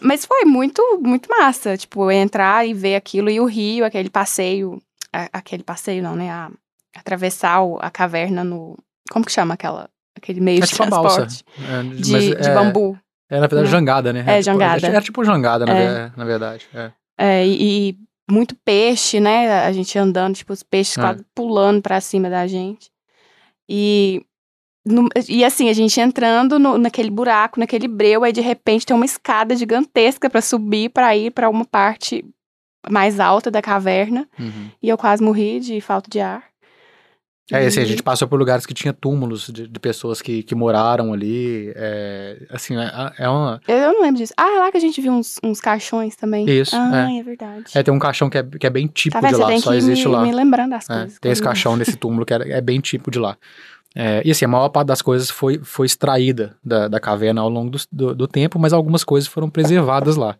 mas 0.00 0.24
foi 0.24 0.44
muito, 0.44 0.82
muito 1.02 1.28
massa, 1.28 1.76
tipo, 1.76 2.10
entrar 2.10 2.66
e 2.66 2.72
ver 2.74 2.96
aquilo 2.96 3.30
e 3.30 3.40
o 3.40 3.44
rio, 3.46 3.84
aquele 3.84 4.10
passeio, 4.10 4.80
a- 5.12 5.28
aquele 5.32 5.62
passeio 5.62 6.02
não, 6.02 6.14
né? 6.16 6.30
A- 6.30 6.50
atravessar 6.96 7.62
o- 7.62 7.78
a 7.80 7.90
caverna 7.90 8.42
no, 8.42 8.76
como 9.10 9.24
que 9.24 9.32
chama 9.32 9.54
aquela, 9.54 9.88
aquele 10.16 10.40
meio 10.40 10.58
É 10.58 10.60
de 10.62 10.68
tipo 10.68 10.86
transporte? 10.86 11.44
É, 11.68 11.82
De, 11.82 12.02
de 12.36 12.48
é- 12.48 12.54
bambu. 12.54 12.98
É, 13.28 13.34
na 13.40 13.46
verdade, 13.48 13.64
né? 13.64 13.70
jangada, 13.70 14.12
né? 14.12 14.20
É, 14.20 14.24
tipo- 14.24 14.42
jangada. 14.42 14.86
Era 14.86 15.00
tipo 15.02 15.24
jangada, 15.24 15.66
na, 15.66 15.74
É. 15.78 16.12
na 16.16 16.24
verdade. 16.24 16.66
é. 16.74 16.92
É, 17.18 17.46
e, 17.46 17.90
e 17.90 17.98
muito 18.30 18.54
peixe, 18.64 19.18
né? 19.20 19.64
A 19.64 19.72
gente 19.72 19.98
andando, 19.98 20.34
tipo, 20.36 20.52
os 20.52 20.62
peixes 20.62 20.96
É. 20.96 21.00
quase 21.00 21.24
pulando 21.34 21.80
pra 21.82 22.00
cima 22.00 22.28
da 22.30 22.46
gente. 22.46 22.90
E, 23.68 24.22
no- 24.86 25.08
e 25.28 25.44
assim, 25.44 25.68
a 25.68 25.72
gente 25.72 26.00
entrando 26.00 26.58
no- 26.58 26.78
naquele 26.78 27.10
buraco, 27.10 27.58
naquele 27.58 27.88
breu, 27.88 28.22
aí 28.24 28.32
de 28.32 28.40
repente 28.40 28.86
tem 28.86 28.94
uma 28.94 29.04
escada 29.04 29.54
gigantesca 29.56 30.30
pra 30.30 30.40
subir 30.40 30.90
pra 30.90 31.16
ir 31.16 31.30
pra 31.32 31.50
uma 31.50 31.64
parte 31.64 32.24
mais 32.88 33.18
alta 33.18 33.50
da 33.50 33.60
caverna. 33.60 34.28
Uhum. 34.38 34.70
E 34.82 34.88
eu 34.88 34.96
quase 34.96 35.22
morri 35.22 35.58
de 35.60 35.80
falta 35.80 36.08
de 36.08 36.20
ar. 36.20 36.44
É, 37.52 37.64
assim, 37.64 37.78
a 37.78 37.82
E- 37.84 37.86
gente 37.86 38.02
passou 38.02 38.26
por 38.26 38.36
lugares 38.40 38.66
que 38.66 38.74
tinha 38.74 38.92
túmulos 38.92 39.46
de, 39.52 39.68
de 39.68 39.78
pessoas 39.78 40.20
que, 40.20 40.42
que 40.42 40.52
moraram 40.52 41.12
ali. 41.12 41.72
É, 41.76 42.44
assim, 42.50 42.76
é, 42.76 42.90
é 43.20 43.28
uma. 43.28 43.60
Eu, 43.68 43.92
não 43.92 44.02
lembro 44.02 44.16
disso. 44.20 44.32
Ah, 44.36 44.56
é 44.56 44.58
lá 44.58 44.70
que 44.72 44.76
a 44.76 44.80
gente 44.80 45.00
viu 45.00 45.12
uns, 45.12 45.38
uns 45.44 45.60
caixões 45.60 46.16
também. 46.16 46.44
Isso, 46.50 46.74
Ah, 46.74 47.08
é, 47.12 47.22
verdade. 47.22 47.64
É, 47.72 47.84
tem 47.84 47.94
um 47.94 48.00
caixão 48.00 48.28
que 48.28 48.38
é, 48.38 48.42
que 48.42 48.66
é 48.66 48.70
bem 48.70 48.88
típico 48.88 49.20
tá 49.22 49.28
de 49.28 49.36
lá, 49.36 49.56
só 49.60 49.74
existe 49.74 50.08
me, 50.08 50.12
lá. 50.14 50.22
me 50.22 50.32
lembrando 50.32 50.70
das 50.70 50.90
É, 50.90 50.94
coisas. 50.98 51.18
tem 51.20 51.30
esse 51.30 51.40
caixão 51.42 51.78
desse 51.78 51.96
túmulo 51.96 52.26
que 52.26 52.34
é, 52.34 52.50
é 52.50 52.60
bem 52.60 52.80
típico 52.80 53.12
de 53.12 53.20
lá. 53.20 53.36
É, 53.98 54.22
e 54.26 54.30
assim, 54.30 54.44
a 54.44 54.48
maior 54.48 54.68
parte 54.68 54.88
das 54.88 55.00
coisas 55.00 55.30
foi, 55.30 55.58
foi 55.64 55.86
extraída 55.86 56.54
da, 56.62 56.86
da 56.86 57.00
caverna 57.00 57.40
ao 57.40 57.48
longo 57.48 57.70
do, 57.70 57.78
do, 57.90 58.14
do 58.14 58.28
tempo, 58.28 58.58
mas 58.58 58.74
algumas 58.74 59.02
coisas 59.02 59.26
foram 59.26 59.48
preservadas 59.48 60.16
lá. 60.16 60.36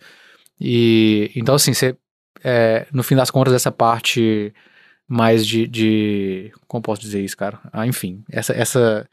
E 0.60 1.30
então, 1.34 1.54
assim, 1.54 1.72
você, 1.72 1.96
é, 2.44 2.86
no 2.92 3.02
fim 3.02 3.16
das 3.16 3.30
contas, 3.30 3.54
essa 3.54 3.72
parte 3.72 4.52
mais 5.08 5.46
de, 5.46 5.66
de. 5.66 6.52
Como 6.66 6.82
posso 6.82 7.00
dizer 7.00 7.24
isso, 7.24 7.36
cara? 7.36 7.58
Ah, 7.72 7.86
enfim, 7.86 8.22
essa. 8.30 8.52
essa 8.52 9.08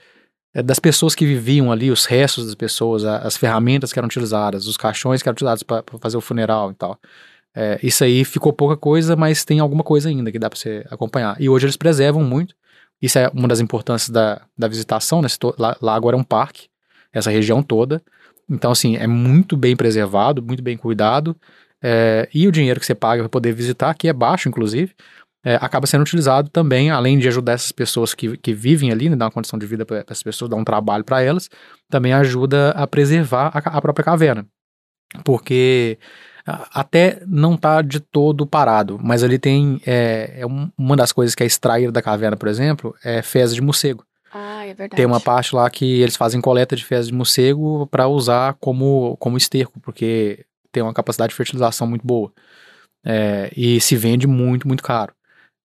é, 0.53 0.61
das 0.61 0.79
pessoas 0.79 1.15
que 1.15 1.25
viviam 1.25 1.71
ali, 1.71 1.89
os 1.91 2.05
restos 2.05 2.45
das 2.45 2.55
pessoas, 2.55 3.05
a- 3.05 3.19
as 3.19 3.37
ferramentas 3.37 3.91
que 3.93 3.99
eram 3.99 4.07
utilizadas, 4.07 4.67
os 4.67 4.77
caixões 4.77 5.21
que 5.23 5.29
eram 5.29 5.33
utilizados 5.33 5.63
para 5.63 5.83
fazer 5.99 6.17
o 6.17 6.21
funeral 6.21 6.71
e 6.71 6.75
tal. 6.75 6.99
É, 7.55 7.79
isso 7.83 8.03
aí 8.03 8.25
ficou 8.25 8.51
pouca 8.53 8.75
coisa, 8.77 9.15
mas 9.15 9.45
tem 9.45 9.59
alguma 9.59 9.83
coisa 9.83 10.09
ainda 10.09 10.31
que 10.31 10.39
dá 10.39 10.49
para 10.49 10.57
você 10.59 10.85
acompanhar. 10.89 11.39
E 11.41 11.49
hoje 11.49 11.65
eles 11.65 11.77
preservam 11.77 12.23
muito. 12.23 12.55
Isso 13.01 13.19
é 13.19 13.29
uma 13.33 13.47
das 13.47 13.59
importâncias 13.59 14.09
da, 14.09 14.41
da 14.57 14.67
visitação, 14.67 15.21
né? 15.21 15.27
Lá, 15.57 15.75
lá 15.81 15.95
agora 15.95 16.15
é 16.15 16.19
um 16.19 16.23
parque, 16.23 16.67
essa 17.11 17.29
região 17.29 17.61
toda. 17.61 18.01
Então, 18.49 18.71
assim, 18.71 18.95
é 18.97 19.07
muito 19.07 19.57
bem 19.57 19.75
preservado, 19.75 20.41
muito 20.41 20.63
bem 20.63 20.77
cuidado. 20.77 21.35
é, 21.81 22.29
e 22.33 22.47
o 22.47 22.51
dinheiro 22.51 22.79
que 22.79 22.85
você 22.85 22.95
paga 22.95 23.23
para 23.23 23.29
poder 23.29 23.53
visitar, 23.53 23.93
que 23.93 24.07
é 24.07 24.13
baixo, 24.13 24.47
inclusive, 24.47 24.93
é, 25.45 25.55
acaba 25.55 25.85
sendo 25.85 26.01
utilizado 26.01 26.49
também, 26.49 26.89
além 26.89 27.19
de 27.19 27.27
ajudar 27.27 27.53
essas 27.53 27.71
pessoas 27.73 28.13
que, 28.13 28.37
que 28.37 28.53
vivem 28.53 28.91
ali, 28.91 29.09
né, 29.09 29.15
dar 29.17 29.25
uma 29.25 29.31
condição 29.31 29.59
de 29.59 29.65
vida 29.65 29.85
para 29.85 29.97
essas 30.07 30.23
pessoas, 30.23 30.49
dar 30.49 30.55
um 30.55 30.63
trabalho 30.63 31.03
para 31.03 31.21
elas, 31.21 31.49
também 31.89 32.13
ajuda 32.13 32.69
a 32.71 32.87
preservar 32.87 33.51
a, 33.53 33.77
a 33.77 33.81
própria 33.81 34.05
caverna. 34.05 34.47
Porque 35.25 35.99
até 36.45 37.21
não 37.27 37.55
tá 37.55 37.81
de 37.81 37.99
todo 37.99 38.45
parado, 38.45 38.99
mas 39.01 39.23
ali 39.23 39.39
tem 39.39 39.81
é, 39.85 40.35
é 40.41 40.45
um- 40.45 40.69
uma 40.77 40.95
das 40.95 41.11
coisas 41.11 41.33
que 41.35 41.43
é 41.43 41.45
extraída 41.45 41.91
da 41.91 42.01
caverna, 42.01 42.35
por 42.35 42.47
exemplo, 42.49 42.95
é 43.03 43.21
fezes 43.21 43.55
de 43.55 43.61
morcego. 43.61 44.03
Ah, 44.33 44.63
é 44.65 44.73
verdade. 44.73 44.95
Tem 44.97 45.05
uma 45.05 45.19
parte 45.21 45.55
lá 45.55 45.69
que 45.69 46.01
eles 46.01 46.15
fazem 46.17 46.41
coleta 46.41 46.75
de 46.75 46.83
fezes 46.83 47.07
de 47.07 47.13
morcego 47.13 47.87
para 47.87 48.07
usar 48.07 48.55
como, 48.59 49.15
como 49.17 49.37
esterco, 49.37 49.79
porque 49.79 50.45
tem 50.71 50.81
uma 50.83 50.93
capacidade 50.93 51.29
de 51.29 51.35
fertilização 51.35 51.85
muito 51.87 52.05
boa. 52.05 52.31
É, 53.05 53.51
e 53.55 53.79
se 53.81 53.95
vende 53.95 54.25
muito, 54.27 54.67
muito 54.67 54.81
caro. 54.83 55.13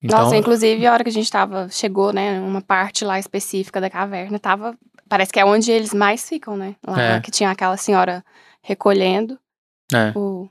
Então, 0.02 0.20
Nossa, 0.24 0.36
inclusive, 0.36 0.86
a 0.86 0.92
hora 0.92 1.02
que 1.02 1.10
a 1.10 1.12
gente 1.12 1.30
tava, 1.30 1.68
chegou, 1.70 2.12
né, 2.12 2.38
uma 2.40 2.60
parte 2.60 3.04
lá 3.04 3.18
específica 3.18 3.80
da 3.80 3.88
caverna, 3.90 4.38
tava, 4.38 4.76
parece 5.08 5.32
que 5.32 5.40
é 5.40 5.44
onde 5.44 5.70
eles 5.72 5.92
mais 5.94 6.28
ficam, 6.28 6.56
né? 6.56 6.76
Lá 6.86 7.00
É. 7.16 7.20
que 7.20 7.30
tinha 7.30 7.50
aquela 7.50 7.76
senhora 7.76 8.24
recolhendo 8.62 9.38
É. 9.92 10.12
o, 10.16 10.48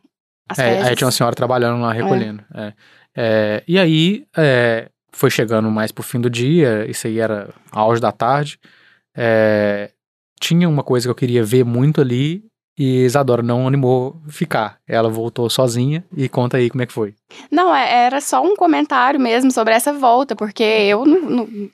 É, 0.57 0.81
aí 0.81 0.95
tinha 0.95 1.05
uma 1.05 1.11
senhora 1.11 1.35
trabalhando 1.35 1.81
lá 1.81 1.91
recolhendo. 1.91 2.43
É. 2.53 2.73
É, 3.15 3.63
e 3.67 3.79
aí 3.79 4.25
é, 4.37 4.89
foi 5.11 5.31
chegando 5.31 5.71
mais 5.71 5.91
pro 5.91 6.03
fim 6.03 6.21
do 6.21 6.29
dia, 6.29 6.85
isso 6.87 7.07
aí 7.07 7.19
era 7.19 7.49
auge 7.71 7.99
da 7.99 8.11
tarde. 8.11 8.59
É, 9.15 9.89
tinha 10.39 10.69
uma 10.69 10.83
coisa 10.83 11.07
que 11.07 11.11
eu 11.11 11.15
queria 11.15 11.43
ver 11.43 11.65
muito 11.65 11.99
ali 11.99 12.45
e 12.77 13.03
Isadora 13.05 13.41
não 13.41 13.67
animou 13.67 14.21
ficar. 14.29 14.77
Ela 14.87 15.09
voltou 15.09 15.49
sozinha 15.49 16.05
e 16.15 16.29
conta 16.29 16.57
aí 16.57 16.69
como 16.69 16.83
é 16.83 16.85
que 16.85 16.93
foi. 16.93 17.15
Não, 17.49 17.75
é, 17.75 18.05
era 18.05 18.21
só 18.21 18.43
um 18.43 18.55
comentário 18.55 19.19
mesmo 19.19 19.51
sobre 19.51 19.73
essa 19.73 19.91
volta, 19.91 20.35
porque 20.35 20.63
eu 20.63 21.03
não, 21.03 21.21
não, 21.21 21.69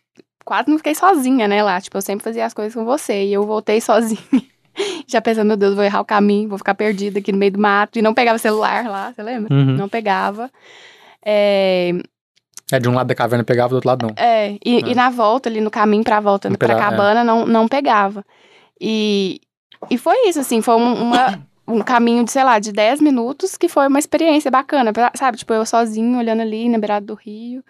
quase 0.46 0.70
não 0.70 0.78
fiquei 0.78 0.96
sozinha, 0.96 1.46
né, 1.46 1.62
lá. 1.62 1.82
Tipo, 1.82 1.98
eu 1.98 2.02
sempre 2.02 2.24
fazia 2.24 2.46
as 2.46 2.54
coisas 2.54 2.74
com 2.74 2.86
você 2.86 3.26
e 3.26 3.34
eu 3.34 3.46
voltei 3.46 3.82
sozinha. 3.82 4.44
Já 5.08 5.22
pensando, 5.22 5.48
meu 5.48 5.58
Deus, 5.58 5.76
vou 5.76 5.84
errar 5.84 6.02
o 6.02 6.06
caminho, 6.06 6.50
vou 6.50 6.58
ficar 6.58 6.74
perdida 6.76 7.20
aqui 7.20 7.32
no 7.32 7.38
meio 7.38 7.52
do 7.52 7.60
mato. 7.60 8.00
E 8.00 8.02
não 8.02 8.14
pegava 8.14 8.38
celular 8.38 8.86
lá, 8.88 9.14
você 9.14 9.22
lembra? 9.24 9.54
Uhum. 9.54 9.76
Não 9.78 9.88
pegava. 9.90 10.50
É, 11.26 11.92
É, 12.72 12.80
de 12.80 12.90
um 12.90 12.94
lado 12.94 13.08
da 13.08 13.16
caverna 13.16 13.44
pegava, 13.44 13.70
do 13.70 13.76
outro 13.76 13.88
lado 13.90 14.08
não. 14.08 14.14
É, 14.16 14.58
e, 14.66 14.78
É. 14.78 14.90
e 14.92 14.96
na 14.96 15.10
volta, 15.10 15.50
ali 15.50 15.62
no 15.62 15.70
caminho 15.72 16.04
pra 16.04 16.20
volta 16.20 16.50
Não 16.50 16.56
pra 16.58 16.68
pegava, 16.70 16.86
é. 16.86 16.90
cabana, 16.98 17.24
não, 17.24 17.46
não 17.46 17.68
pegava. 17.68 18.26
E, 18.80 19.40
e 19.90 19.98
foi 19.98 20.28
isso, 20.28 20.40
assim, 20.40 20.62
foi 20.62 20.76
um, 20.76 20.94
uma, 21.04 21.40
um 21.68 21.82
caminho 21.82 22.24
de, 22.24 22.32
sei 22.32 22.44
lá, 22.44 22.60
de 22.60 22.72
10 22.72 23.00
minutos 23.00 23.56
que 23.58 23.70
foi 23.70 23.88
uma 23.88 24.00
experiência 24.00 24.50
bacana, 24.50 24.92
sabe? 25.16 25.38
Tipo, 25.38 25.54
eu 25.54 25.66
sozinho, 25.66 26.18
olhando 26.18 26.42
ali 26.42 26.68
na 26.68 26.78
beirada 26.78 27.06
do 27.06 27.14
rio, 27.14 27.64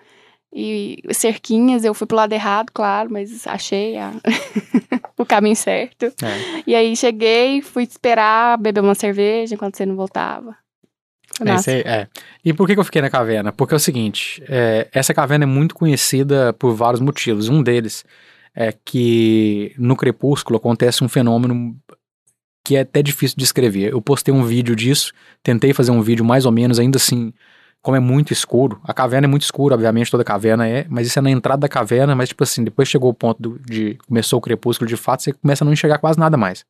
e 0.53 1.01
cerquinhas, 1.11 1.83
eu 1.83 1.93
fui 1.93 2.05
pro 2.05 2.17
lado 2.17 2.33
errado, 2.33 2.69
claro, 2.73 3.09
mas 3.11 3.45
achei 3.47 3.97
a- 3.97 4.13
o 5.17 5.25
caminho 5.25 5.55
certo. 5.55 6.05
É. 6.05 6.63
E 6.67 6.75
aí 6.75 6.95
cheguei, 6.95 7.61
fui 7.61 7.83
esperar, 7.83 8.57
beber 8.57 8.81
uma 8.81 8.95
cerveja 8.95 9.55
enquanto 9.55 9.75
você 9.77 9.85
não 9.85 9.95
voltava. 9.95 10.55
É, 11.41 11.79
é. 11.89 12.07
E 12.45 12.53
por 12.53 12.67
que, 12.67 12.75
que 12.75 12.79
eu 12.79 12.83
fiquei 12.83 13.01
na 13.01 13.09
caverna? 13.09 13.51
Porque 13.51 13.73
é 13.73 13.77
o 13.77 13.79
seguinte, 13.79 14.43
é, 14.47 14.87
essa 14.93 15.13
caverna 15.13 15.45
é 15.45 15.47
muito 15.47 15.73
conhecida 15.73 16.53
por 16.53 16.75
vários 16.75 17.01
motivos. 17.01 17.49
Um 17.49 17.63
deles 17.63 18.05
é 18.55 18.71
que 18.71 19.73
no 19.77 19.95
crepúsculo 19.95 20.57
acontece 20.57 21.03
um 21.03 21.09
fenômeno 21.09 21.75
que 22.63 22.75
é 22.75 22.81
até 22.81 23.01
difícil 23.01 23.35
de 23.35 23.43
descrever. 23.43 23.91
Eu 23.91 24.01
postei 24.01 24.33
um 24.33 24.43
vídeo 24.43 24.75
disso, 24.75 25.11
tentei 25.41 25.73
fazer 25.73 25.91
um 25.91 26.01
vídeo 26.01 26.23
mais 26.23 26.45
ou 26.45 26.51
menos, 26.51 26.79
ainda 26.79 26.97
assim, 26.97 27.33
como 27.83 27.95
é 27.97 27.99
muito 27.99 28.33
escuro. 28.33 28.81
A 28.83 28.93
caverna 28.95 29.27
é 29.27 29.29
muito 29.29 29.43
escura, 29.43 29.75
obviamente, 29.75 30.09
toda 30.09 30.23
caverna 30.23 30.67
é, 30.67 30.87
mas 30.89 31.05
isso 31.07 31.19
é 31.19 31.21
na 31.21 31.29
entrada 31.29 31.61
da 31.61 31.69
caverna, 31.69 32.15
mas 32.15 32.29
tipo 32.29 32.43
assim, 32.43 32.63
depois 32.63 32.87
chegou 32.89 33.11
o 33.11 33.13
ponto 33.13 33.41
do- 33.41 33.59
de 33.59 33.95
começou 34.07 34.39
o 34.39 34.41
crepúsculo 34.41 34.87
de 34.89 34.97
fato, 34.97 35.21
você 35.23 35.33
começa 35.33 35.63
a 35.63 35.65
não 35.65 35.73
enxergar 35.73 35.99
quase 35.99 36.17
nada 36.19 36.37
mais. 36.37 36.65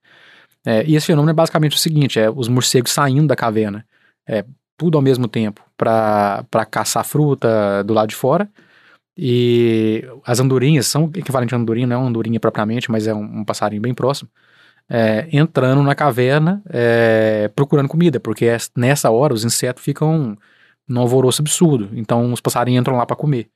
É, 0.65 0.83
e 0.85 0.95
esse 0.95 1.05
fenômeno 1.07 1.31
é 1.31 1.33
basicamente 1.33 1.75
o 1.75 1.79
seguinte, 1.79 2.19
é 2.19 2.29
os 2.29 2.47
morcegos 2.49 2.91
saindo 2.91 3.27
da 3.27 3.35
caverna 3.35 3.85
é, 4.27 4.43
tudo 4.77 4.97
ao 4.97 5.01
mesmo 5.03 5.27
tempo 5.27 5.61
para 5.77 6.65
caçar 6.71 7.05
fruta 7.05 7.83
do 7.85 7.93
lado 7.93 8.09
de 8.09 8.15
fora. 8.15 8.49
E 9.17 10.03
as 10.25 10.39
andorinhas 10.39 10.87
são 10.87 11.11
equivalente 11.15 11.53
a 11.53 11.57
andorinha, 11.57 11.85
não 11.87 11.95
é 11.97 11.99
uma 11.99 12.09
andorinha 12.09 12.39
propriamente, 12.39 12.89
mas 12.89 13.05
é 13.07 13.13
um, 13.13 13.41
um 13.41 13.45
passarinho 13.45 13.81
bem 13.81 13.93
próximo. 13.93 14.29
é, 14.89 15.27
entrando 15.31 15.81
na 15.83 15.95
caverna 15.95 16.61
é, 16.69 17.49
procurando 17.55 17.87
comida, 17.89 18.19
porque 18.19 18.45
é- 18.45 18.57
nessa 18.77 19.09
hora 19.11 19.33
os 19.33 19.45
insetos 19.45 19.83
ficam 19.83 20.37
num 20.87 21.01
alvoroço 21.01 21.41
absurdo. 21.41 21.89
Então 21.93 22.31
os 22.33 22.41
passarinhos 22.41 22.81
entram 22.81 22.95
lá 22.97 23.05
para 23.05 23.15
comer. 23.15 23.47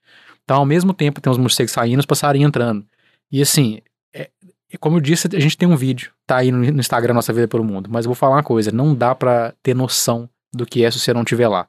Então 0.44 0.58
ao 0.58 0.66
mesmo 0.66 0.94
tempo 0.94 1.20
tem 1.22 1.32
os 1.32 1.38
morcegos 1.38 1.72
saindo, 1.72 2.00
os 2.00 2.06
passarinhos 2.06 2.48
entrando. 2.48 2.86
E 3.32 3.42
assim, 3.42 3.80
é- 4.14 4.30
é 4.72 4.78
como 4.78 4.98
eu 4.98 5.02
disse, 5.02 5.28
a 5.36 5.40
gente 5.40 5.58
tem 5.58 5.68
um 5.68 5.76
vídeo, 5.76 6.12
tá 6.26 6.38
aí 6.38 6.52
no, 6.52 6.60
no 6.60 6.80
Instagram 6.80 7.14
Nossa 7.14 7.34
Vida 7.34 7.48
pelo 7.48 7.64
Mundo. 7.64 7.90
Mas 7.92 8.06
eu 8.06 8.10
vou 8.10 8.16
falar 8.16 8.36
uma 8.38 8.44
coisa, 8.44 8.72
não 8.72 8.96
dá 8.96 9.14
pra 9.14 9.54
ter 9.62 9.76
noção 9.76 10.30
do 10.54 10.66
que 10.66 10.84
é 10.84 10.90
se 10.92 11.00
você 11.00 11.14
não 11.14 11.22
estiver 11.22 11.48
lá. 11.48 11.68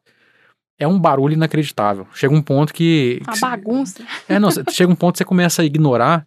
É 0.80 0.86
um 0.86 0.98
barulho 0.98 1.32
inacreditável. 1.34 2.06
Chega 2.14 2.32
um 2.32 2.40
ponto 2.40 2.72
que. 2.72 3.20
Uma 3.26 3.32
que 3.34 3.40
bagunça. 3.40 4.04
é, 4.28 4.38
não, 4.38 4.48
chega 4.70 4.92
um 4.92 4.94
ponto 4.94 5.14
que 5.14 5.18
você 5.18 5.24
começa 5.24 5.60
a 5.62 5.64
ignorar. 5.64 6.24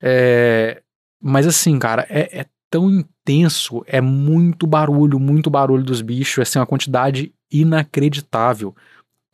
é, 0.00 0.82
mas 1.20 1.46
assim, 1.46 1.78
cara, 1.78 2.06
é, 2.08 2.40
é 2.40 2.46
tão 2.70 2.90
intenso, 2.90 3.82
é 3.86 4.00
muito 4.00 4.66
barulho, 4.66 5.18
muito 5.18 5.50
barulho 5.50 5.82
dos 5.84 6.00
bichos, 6.02 6.38
assim, 6.42 6.58
uma 6.58 6.66
quantidade 6.66 7.32
inacreditável. 7.50 8.74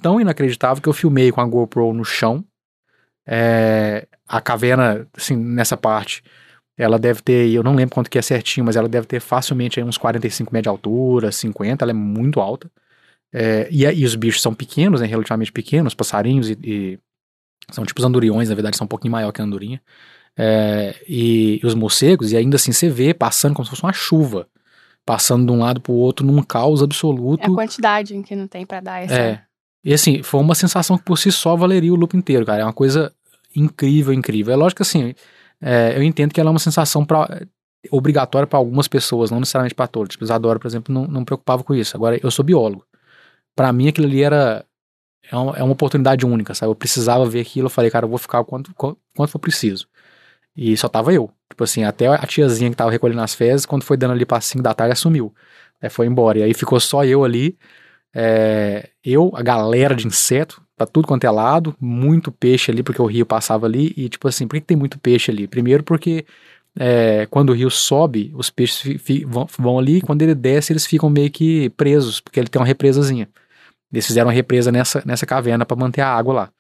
Tão 0.01 0.21
inacreditável 0.21 0.83
que 0.83 0.89
eu 0.89 0.93
filmei 0.93 1.31
com 1.31 1.41
a 1.41 1.47
GoPro 1.47 1.93
no 1.93 2.05
chão. 2.05 2.45
É, 3.27 4.07
a 4.27 4.41
caverna, 4.41 5.07
assim, 5.17 5.37
nessa 5.37 5.77
parte, 5.77 6.23
ela 6.77 6.99
deve 6.99 7.23
ter, 7.23 7.51
eu 7.51 7.63
não 7.63 7.75
lembro 7.75 7.95
quanto 7.95 8.11
que 8.11 8.19
é 8.19 8.23
certinho, 8.23 8.67
mas 8.67 8.77
ela 8.77 8.89
deve 8.89 9.07
ter 9.07 9.21
facilmente 9.21 9.79
aí 9.79 9.85
uns 9.85 9.99
45 9.99 10.53
metros 10.53 10.65
de 10.65 10.69
altura, 10.71 11.31
50, 11.31 11.85
ela 11.85 11.93
é 11.93 11.95
muito 11.95 12.41
alta. 12.41 12.71
É, 13.33 13.69
e, 13.71 13.87
aí 13.87 14.05
os 14.05 14.15
bichos 14.15 14.43
são 14.43 14.55
pequenos, 14.55 15.01
né, 15.01 15.07
relativamente 15.07 15.53
pequenos, 15.53 15.95
passarinhos 15.95 16.51
e, 16.51 16.59
e 16.63 16.99
são 17.71 17.85
tipo 17.85 18.01
os 18.01 18.05
anduriões, 18.05 18.49
na 18.49 18.55
verdade 18.55 18.77
são 18.77 18.85
um 18.85 18.89
pouquinho 18.89 19.13
maior 19.13 19.33
que 19.33 19.41
a 19.41 19.45
andorinha. 19.45 19.81
É, 20.37 20.95
e, 21.09 21.61
e 21.63 21.67
os 21.67 21.75
morcegos, 21.75 22.33
e 22.33 22.37
ainda 22.37 22.57
assim 22.57 22.73
você 22.73 22.89
vê 22.89 23.15
passando 23.15 23.55
como 23.55 23.65
se 23.65 23.71
fosse 23.71 23.83
uma 23.83 23.93
chuva, 23.93 24.49
passando 25.05 25.47
de 25.47 25.53
um 25.53 25.61
lado 25.61 25.81
pro 25.81 25.93
outro 25.93 26.25
num 26.25 26.43
caos 26.43 26.83
absoluto. 26.83 27.43
É 27.43 27.47
a 27.47 27.55
quantidade 27.55 28.21
que 28.23 28.37
não 28.37 28.47
tem 28.47 28.65
pra 28.65 28.81
dar 28.81 29.03
essa. 29.03 29.15
É. 29.15 29.43
E 29.85 29.93
assim, 29.93 30.23
foi 30.23 30.41
uma 30.41 30.55
sensação 30.55 30.97
que 30.97 31.05
por 31.05 31.19
si 31.19 31.33
só 31.33 31.57
valeria 31.57 31.93
o 31.93 31.97
loop 31.97 32.17
inteiro, 32.17 32.47
cara. 32.47 32.63
É 32.63 32.65
uma 32.65 32.73
coisa 32.73 33.13
incrível, 33.55 34.13
incrível. 34.13 34.55
É 34.55 34.57
lógico 34.57 34.79
que 34.79 34.83
assim, 34.83 35.15
é, 35.61 35.97
eu 35.97 36.03
entendo 36.03 36.33
que 36.33 36.41
ela 36.41 36.51
é 36.51 36.53
uma 36.53 36.59
sensação 36.59 37.05
pra, 37.05 37.43
obrigatória 37.91 38.47
para 38.47 38.59
algumas 38.59 38.87
pessoas, 38.87 39.31
não 39.31 39.41
necessariamente 39.41 39.75
para 39.75 39.87
todos. 39.87 40.11
Tipo, 40.11 40.25
Isadora, 40.25 40.59
por 40.59 40.69
exemplo, 40.69 40.95
não, 40.95 41.07
não 41.07 41.21
me 41.21 41.27
preocupava 41.27 41.65
com 41.65 41.75
isso. 41.75 41.97
Agora, 41.97 42.19
eu 42.23 42.31
sou 42.31 42.45
biólogo. 42.45 42.85
Pra 43.55 43.73
mim, 43.73 43.89
aquilo 43.89 44.07
ali 44.07 44.23
era. 44.23 44.65
É 45.31 45.37
uma, 45.37 45.57
é 45.57 45.63
uma 45.63 45.73
oportunidade 45.73 46.27
única, 46.27 46.55
sabe? 46.55 46.71
Eu 46.71 46.77
precisava 46.77 47.25
ver 47.27 47.41
aquilo. 47.41 47.67
Eu 47.67 47.71
falei, 47.71 47.91
cara, 47.91 48.05
eu 48.07 48.11
vou 48.11 48.19
ficar 48.19 48.41
o 48.41 48.45
quanto, 48.45 48.75
quanto, 48.75 48.99
quanto 49.17 49.31
for 49.31 49.39
preciso. 49.39 49.87
E 50.57 50.77
só 50.77 50.89
tava 50.89 51.13
eu. 51.13 51.31
Tipo 51.53 51.65
assim, 51.65 51.85
até 51.85 52.07
a 52.07 52.27
tiazinha 52.27 52.71
que 52.71 52.77
tava 52.77 52.91
recolhendo 52.91 53.21
as 53.21 53.35
fezes, 53.35 53.67
quando 53.67 53.85
foi 53.85 53.97
dando 53.99 54.13
ali 54.13 54.25
pra 54.25 54.41
5 54.41 54.63
da 54.63 54.73
tarde, 54.73 54.99
sumiu. 54.99 55.35
Aí 55.83 55.91
foi 55.91 56.07
embora. 56.07 56.39
E 56.39 56.43
aí 56.43 56.55
ficou 56.55 56.81
só 56.81 57.05
eu 57.05 57.25
ali. 57.25 57.59
É, 58.15 58.89
eu, 59.05 59.31
a 59.35 59.43
galera 59.43 59.95
de 59.95 60.07
inseto, 60.07 60.63
pra 60.77 60.87
tudo 60.87 61.07
quanto 61.07 61.25
é 61.25 61.31
lado, 61.31 61.77
muito 61.79 62.33
peixe 62.33 62.71
ali, 62.71 62.83
porque 62.83 63.03
o 63.03 63.07
rio 63.07 63.27
passava 63.27 63.67
ali. 63.67 63.93
E 63.99 64.09
tipo 64.09 64.27
assim, 64.29 64.47
por 64.49 64.55
que, 64.55 64.61
que 64.63 64.67
tem 64.69 64.77
muito 64.79 64.99
peixe 64.99 65.31
ali? 65.31 65.47
Primeiro 65.47 65.83
porque 65.85 66.25
é, 66.79 67.27
quando 67.27 67.51
o 67.51 67.53
rio 67.53 67.71
sobe, 67.71 68.33
os 68.35 68.49
peixes 68.49 68.99
vão, 69.27 69.47
vão 69.59 69.79
ali, 69.79 70.01
quando 70.01 70.23
ele 70.23 70.35
desce, 70.35 70.73
eles 70.73 70.87
ficam 70.87 71.11
meio 71.11 71.31
que 71.31 71.69
presos, 71.71 72.19
porque 72.21 72.41
ele 72.41 72.49
tem 72.49 72.61
uma 72.61 72.67
represazinha. 72.67 73.29
Eles 73.93 74.07
fizeram 74.07 74.29
uma 74.29 74.33
represa 74.33 74.73
nessa, 74.73 75.03
nessa 75.05 75.27
caverna 75.27 75.67
para 75.67 75.77
manter 75.77 76.01
a 76.01 76.09
água 76.09 76.33
lá, 76.35 76.53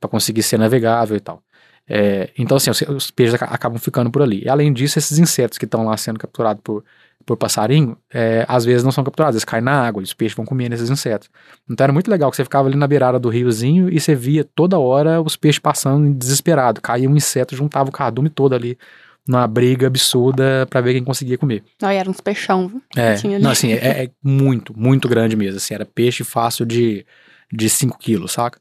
para 0.00 0.08
conseguir 0.08 0.42
ser 0.42 0.58
navegável 0.58 1.16
e 1.16 1.20
tal. 1.20 1.42
É, 1.88 2.30
então, 2.36 2.56
assim, 2.56 2.70
os, 2.70 2.80
os 2.82 3.10
peixes 3.10 3.34
aca- 3.34 3.46
acabam 3.46 3.78
ficando 3.78 4.10
por 4.10 4.22
ali. 4.22 4.42
E 4.44 4.48
além 4.48 4.72
disso, 4.72 4.98
esses 4.98 5.18
insetos 5.18 5.58
que 5.58 5.64
estão 5.64 5.84
lá 5.84 5.96
sendo 5.96 6.18
capturados 6.18 6.60
por, 6.62 6.84
por 7.24 7.36
passarinho, 7.36 7.96
é, 8.12 8.44
às 8.48 8.64
vezes 8.64 8.84
não 8.84 8.92
são 8.92 9.02
capturados, 9.04 9.36
eles 9.36 9.44
caem 9.44 9.62
na 9.62 9.86
água, 9.86 10.02
os 10.02 10.12
peixes 10.12 10.36
vão 10.36 10.44
comendo 10.44 10.74
esses 10.74 10.90
insetos. 10.90 11.30
Então 11.68 11.84
era 11.84 11.92
muito 11.92 12.10
legal 12.10 12.30
que 12.30 12.36
você 12.36 12.44
ficava 12.44 12.68
ali 12.68 12.76
na 12.76 12.86
beirada 12.86 13.18
do 13.18 13.28
riozinho 13.28 13.88
e 13.88 13.98
você 14.00 14.14
via 14.14 14.44
toda 14.44 14.78
hora 14.78 15.20
os 15.20 15.36
peixes 15.36 15.58
passando 15.58 16.12
desesperado. 16.14 16.80
Caía 16.80 17.08
um 17.08 17.16
inseto, 17.16 17.56
juntava 17.56 17.88
o 17.88 17.92
cardume 17.92 18.28
todo 18.28 18.54
ali 18.54 18.78
numa 19.26 19.46
briga 19.46 19.86
absurda 19.86 20.66
para 20.70 20.80
ver 20.80 20.94
quem 20.94 21.04
conseguia 21.04 21.36
comer. 21.36 21.62
Não, 21.82 21.92
e 21.92 21.96
era 21.96 22.08
uns 22.08 22.20
peixão, 22.20 22.66
viu? 22.66 22.82
É, 22.96 23.14
não, 23.38 23.50
assim, 23.50 23.72
é, 23.72 24.04
é 24.04 24.10
muito, 24.22 24.78
muito 24.78 25.06
grande 25.06 25.36
mesmo, 25.36 25.58
assim, 25.58 25.74
era 25.74 25.84
peixe 25.84 26.24
fácil 26.24 26.64
de, 26.64 27.04
de 27.52 27.68
5 27.68 27.98
quilos, 27.98 28.32
saca? 28.32 28.58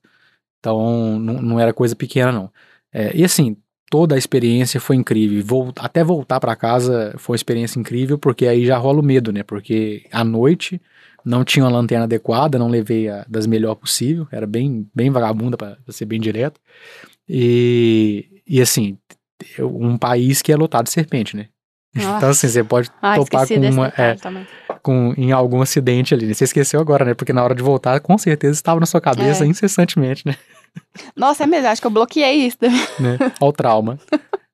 Então, 0.59 1.17
não, 1.19 1.41
não 1.41 1.59
era 1.59 1.71
coisa 1.73 1.95
pequena, 1.95 2.31
não. 2.33 2.51
É, 2.93 3.15
e 3.15 3.23
assim, 3.23 3.55
toda 3.89 4.15
a 4.15 4.17
experiência 4.17 4.79
foi 4.79 4.95
incrível, 4.95 5.43
Vol- 5.45 5.73
até 5.77 6.03
voltar 6.03 6.39
pra 6.39 6.55
casa 6.55 7.13
foi 7.17 7.33
uma 7.33 7.37
experiência 7.37 7.79
incrível, 7.79 8.17
porque 8.17 8.47
aí 8.47 8.65
já 8.65 8.77
rola 8.77 8.99
o 8.99 9.03
medo, 9.03 9.31
né, 9.31 9.43
porque 9.43 10.05
à 10.11 10.23
noite 10.23 10.81
não 11.25 11.43
tinha 11.43 11.65
uma 11.65 11.71
lanterna 11.71 12.05
adequada, 12.05 12.57
não 12.57 12.69
levei 12.69 13.09
a 13.09 13.25
das 13.27 13.45
melhor 13.45 13.75
possível, 13.75 14.27
era 14.31 14.47
bem, 14.47 14.87
bem 14.95 15.09
vagabunda, 15.09 15.57
pra 15.57 15.77
ser 15.89 16.05
bem 16.05 16.19
direto, 16.19 16.59
e, 17.27 18.41
e 18.47 18.61
assim, 18.61 18.97
um 19.59 19.97
país 19.97 20.41
que 20.41 20.51
é 20.51 20.55
lotado 20.55 20.85
de 20.85 20.91
serpente, 20.91 21.35
né? 21.35 21.47
Nossa. 21.95 22.17
Então, 22.17 22.29
assim, 22.29 22.47
você 22.47 22.63
pode 22.63 22.89
Ah, 23.01 23.15
topar 23.15 23.47
com 23.47 23.59
uma. 23.59 23.87
É, 23.97 24.15
com, 24.81 25.13
em 25.17 25.31
algum 25.31 25.61
acidente 25.61 26.13
ali. 26.13 26.25
né? 26.27 26.33
Você 26.33 26.43
esqueceu 26.43 26.79
agora, 26.79 27.03
né? 27.03 27.13
Porque 27.13 27.33
na 27.33 27.43
hora 27.43 27.55
de 27.55 27.63
voltar, 27.63 27.99
com 27.99 28.17
certeza 28.17 28.53
estava 28.53 28.79
na 28.79 28.85
sua 28.85 29.01
cabeça 29.01 29.43
É. 29.43 29.47
incessantemente, 29.47 30.23
né? 30.25 30.35
Nossa, 31.15 31.43
é 31.43 31.47
mesmo, 31.47 31.67
acho 31.67 31.81
que 31.81 31.87
eu 31.87 31.91
bloqueei 31.91 32.47
isso. 32.47 32.57
né? 32.99 33.17
Olha 33.39 33.49
o 33.49 33.53
trauma. 33.53 33.99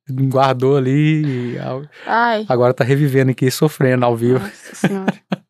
Guardou 0.10 0.76
ali 0.76 1.58
Ai, 2.06 2.46
agora 2.50 2.74
tá 2.74 2.84
revivendo 2.84 3.32
aqui, 3.32 3.50
sofrendo 3.50 4.04
ao 4.04 4.16
vivo. 4.16 4.40
nossa 4.40 4.76
senhora. 4.76 5.14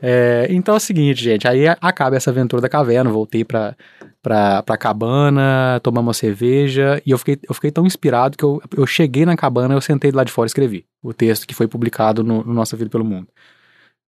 É, 0.00 0.46
então 0.50 0.74
é 0.74 0.76
o 0.76 0.80
seguinte, 0.80 1.24
gente. 1.24 1.48
Aí 1.48 1.66
acaba 1.66 2.14
essa 2.14 2.30
aventura 2.30 2.62
da 2.62 2.68
caverna. 2.68 3.10
Voltei 3.10 3.44
pra, 3.44 3.74
pra, 4.22 4.62
pra 4.62 4.76
cabana, 4.76 5.80
tomar 5.82 6.02
uma 6.02 6.12
cerveja. 6.14 7.02
E 7.04 7.10
eu 7.10 7.18
fiquei, 7.18 7.38
eu 7.48 7.54
fiquei 7.54 7.70
tão 7.70 7.86
inspirado 7.86 8.36
que 8.36 8.44
eu, 8.44 8.62
eu 8.76 8.86
cheguei 8.86 9.24
na 9.24 9.36
cabana, 9.36 9.74
eu 9.74 9.80
sentei 9.80 10.12
lá 10.12 10.22
de 10.24 10.30
fora 10.30 10.46
e 10.46 10.50
escrevi 10.50 10.86
o 11.02 11.12
texto 11.12 11.46
que 11.46 11.54
foi 11.54 11.66
publicado 11.66 12.22
no, 12.22 12.44
no 12.44 12.52
Nossa 12.52 12.76
Vida 12.76 12.90
pelo 12.90 13.04
Mundo. 13.04 13.28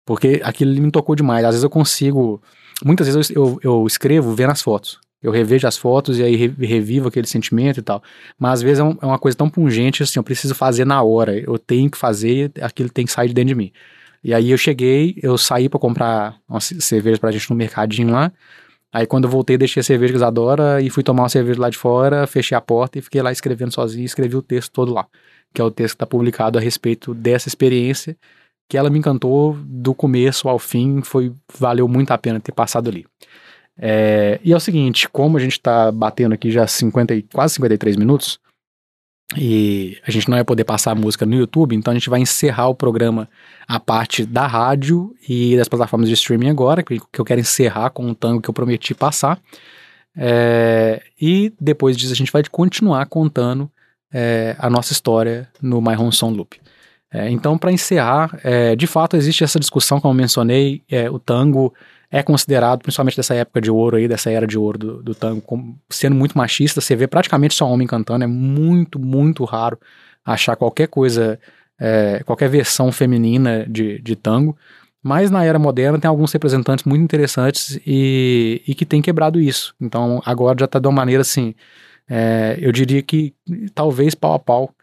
Porque 0.05 0.41
aquilo 0.43 0.79
me 0.79 0.91
tocou 0.91 1.15
demais. 1.15 1.43
Às 1.45 1.51
vezes 1.51 1.63
eu 1.63 1.69
consigo. 1.69 2.41
Muitas 2.84 3.07
vezes 3.07 3.32
eu, 3.32 3.43
eu, 3.43 3.59
eu 3.63 3.88
escrevo 3.88 4.36
vendo 4.36 4.51
as 4.51 4.61
fotos. 4.61 4.99
Eu 5.22 5.32
revejo 5.32 5.67
as 5.67 5.78
fotos 5.78 6.17
e 6.17 6.24
aí 6.24 6.36
revivo 6.36 7.07
aquele 7.07 7.28
sentimento 7.28 7.80
e 7.80 7.84
tal. 7.84 8.01
Mas 8.39 8.53
às 8.53 8.61
vezes 8.63 8.80
é, 8.80 8.84
um, 8.84 8.97
é, 9.01 9.05
uma 9.05 9.19
coisa 9.19 9.38
tão 9.38 9.49
pungente 9.49 10.01
assim, 10.01 10.17
eu 10.17 10.24
preciso 10.24 10.55
fazer 10.55 10.86
na 10.86 11.01
hora. 11.03 11.38
Eu 11.38 11.59
tenho 11.59 11.89
que 11.91 11.97
fazer, 11.97 12.51
aquilo 12.61 12.89
tem 12.89 13.05
que 13.05 13.11
sair 13.11 13.28
de 13.28 13.34
dentro 13.34 13.49
de 13.49 13.55
mim. 13.55 13.72
E 14.24 14.34
aí 14.34 14.51
eu 14.51 14.57
cheguei, 14.57 15.15
eu 15.22 15.38
saí 15.38 15.69
para 15.69 15.80
comprar 15.80 16.38
uma 16.47 16.59
cerveja 16.59 17.19
pra 17.19 17.32
gente 17.32 17.49
no 17.49 17.55
mercadinho 17.55 18.11
lá. 18.11 18.32
Aí 18.93 19.05
quando 19.05 19.24
eu 19.24 19.30
voltei, 19.30 19.57
deixei 19.57 19.82
a 19.82 19.84
cerveja 19.84 20.11
que 20.11 20.17
eles 20.17 20.28
adoram 20.28 20.80
e 20.80 20.89
fui 20.89 21.03
tomar 21.03 21.24
uma 21.24 21.30
cerveja 21.30 21.61
lá 21.61 21.69
de 21.69 21.78
fora, 21.78 22.28
fechei 22.28 22.57
a 22.57 22.61
porta 22.61 22.99
e 22.99 23.01
fiquei 23.01 23.22
lá 23.22 23.32
escrevendo 23.32 23.72
sozinho, 23.74 24.03
escrevi 24.05 24.36
o 24.36 24.41
texto 24.41 24.72
todo 24.72 24.93
lá, 24.93 25.07
que 25.53 25.61
é 25.61 25.63
o 25.63 25.72
texto 25.72 25.93
que 25.93 25.95
está 25.95 26.05
publicado 26.05 26.57
a 26.59 26.61
respeito 26.61 27.13
dessa 27.13 27.47
experiência, 27.47 28.17
que 28.67 28.78
ela 28.78 28.89
me 28.89 28.99
encantou 28.99 29.57
do 29.63 29.93
começo 29.93 30.49
ao 30.49 30.59
fim, 30.59 31.01
foi 31.01 31.34
valeu 31.57 31.88
muito 31.88 32.11
a 32.11 32.17
pena 32.17 32.39
ter 32.39 32.51
passado 32.51 32.89
ali. 32.89 33.05
É, 33.84 34.39
e 34.43 34.53
é 34.53 34.55
o 34.55 34.59
seguinte, 34.59 35.09
como 35.09 35.38
a 35.38 35.39
gente 35.39 35.53
está 35.53 35.91
batendo 35.91 36.34
aqui 36.34 36.51
já 36.51 36.67
50, 36.67 37.15
quase 37.34 37.55
53 37.55 37.95
minutos, 37.95 38.39
e 39.36 39.97
a 40.05 40.11
gente 40.11 40.29
não 40.29 40.38
vai 40.38 40.43
poder 40.43 40.65
passar 40.65 40.91
a 40.91 40.95
música 40.95 41.25
no 41.25 41.36
YouTube, 41.36 41.75
então 41.75 41.91
a 41.91 41.95
gente 41.95 42.09
vai 42.09 42.19
encerrar 42.19 42.67
o 42.67 42.75
programa 42.75 43.27
a 43.67 43.79
parte 43.79 44.23
da 44.25 44.45
rádio 44.45 45.15
e 45.27 45.57
das 45.57 45.67
plataformas 45.67 46.07
de 46.09 46.13
streaming 46.13 46.49
agora, 46.49 46.84
que 46.84 46.99
eu 47.17 47.25
quero 47.25 47.41
encerrar 47.41 47.89
com 47.89 48.05
um 48.05 48.13
tango 48.13 48.41
que 48.41 48.49
eu 48.49 48.53
prometi 48.53 48.93
passar. 48.93 49.39
É, 50.15 51.01
e 51.19 51.53
depois 51.59 51.97
disso 51.97 52.11
a 52.11 52.15
gente 52.15 52.32
vai 52.32 52.43
continuar 52.43 53.05
contando 53.05 53.71
é, 54.13 54.55
a 54.59 54.69
nossa 54.69 54.91
história 54.91 55.49
no 55.61 55.82
My 55.82 55.95
Home 55.95 56.11
Song 56.11 56.36
Loop. 56.36 56.59
É, 57.09 57.29
então, 57.29 57.57
para 57.57 57.71
encerrar, 57.71 58.38
é, 58.43 58.75
de 58.75 58.88
fato 58.88 59.17
existe 59.17 59.43
essa 59.43 59.59
discussão, 59.59 59.99
como 59.99 60.13
eu 60.13 60.17
mencionei, 60.17 60.84
é, 60.89 61.09
o 61.09 61.17
tango 61.17 61.73
é 62.12 62.22
considerado, 62.22 62.82
principalmente 62.82 63.16
dessa 63.16 63.34
época 63.34 63.62
de 63.62 63.72
ouro 63.72 63.95
aí, 63.95 64.07
dessa 64.07 64.30
era 64.30 64.45
de 64.45 64.57
ouro 64.57 64.78
do, 64.78 65.03
do 65.03 65.16
tango, 65.16 65.41
como 65.41 65.80
sendo 65.89 66.16
muito 66.16 66.38
machista. 66.38 66.82
Você 66.82 66.93
vê 66.93 67.07
praticamente 67.07 67.53
só 67.53 67.66
homem 67.68 67.88
cantando, 67.88 68.26
é 68.26 68.28
muito, 68.28 68.99
muito 68.99 69.45
raro 69.45 69.80
achar 70.26 70.57
qualquer 70.57 70.88
coisa, 70.88 71.39
é, 71.80 72.22
qualquer 72.26 72.49
versão 72.49 72.91
feminina 72.91 73.66
de, 73.68 73.99
de 73.99 74.16
tango. 74.18 74.57
Mas 75.01 75.32
na 75.32 75.43
era 75.45 75.57
moderna 75.57 75.97
tem 75.97 76.09
alguns 76.09 76.32
representantes 76.34 76.84
muito 76.84 77.01
interessantes 77.01 77.80
e, 77.88 78.62
e 78.68 78.76
que 78.76 78.86
têm 78.86 79.01
quebrado 79.01 79.39
isso. 79.39 79.74
Então 79.80 80.22
agora 80.26 80.57
já 80.59 80.66
está 80.66 80.80
de 80.80 80.88
uma 80.88 80.93
maneira 80.93 81.22
assim, 81.22 81.55
é, 82.09 82.57
eu 82.59 82.74
diria 82.74 83.01
que 83.01 83.34
talvez 83.74 84.14
pau 84.14 84.34
a 84.34 84.39
pau 84.39 84.76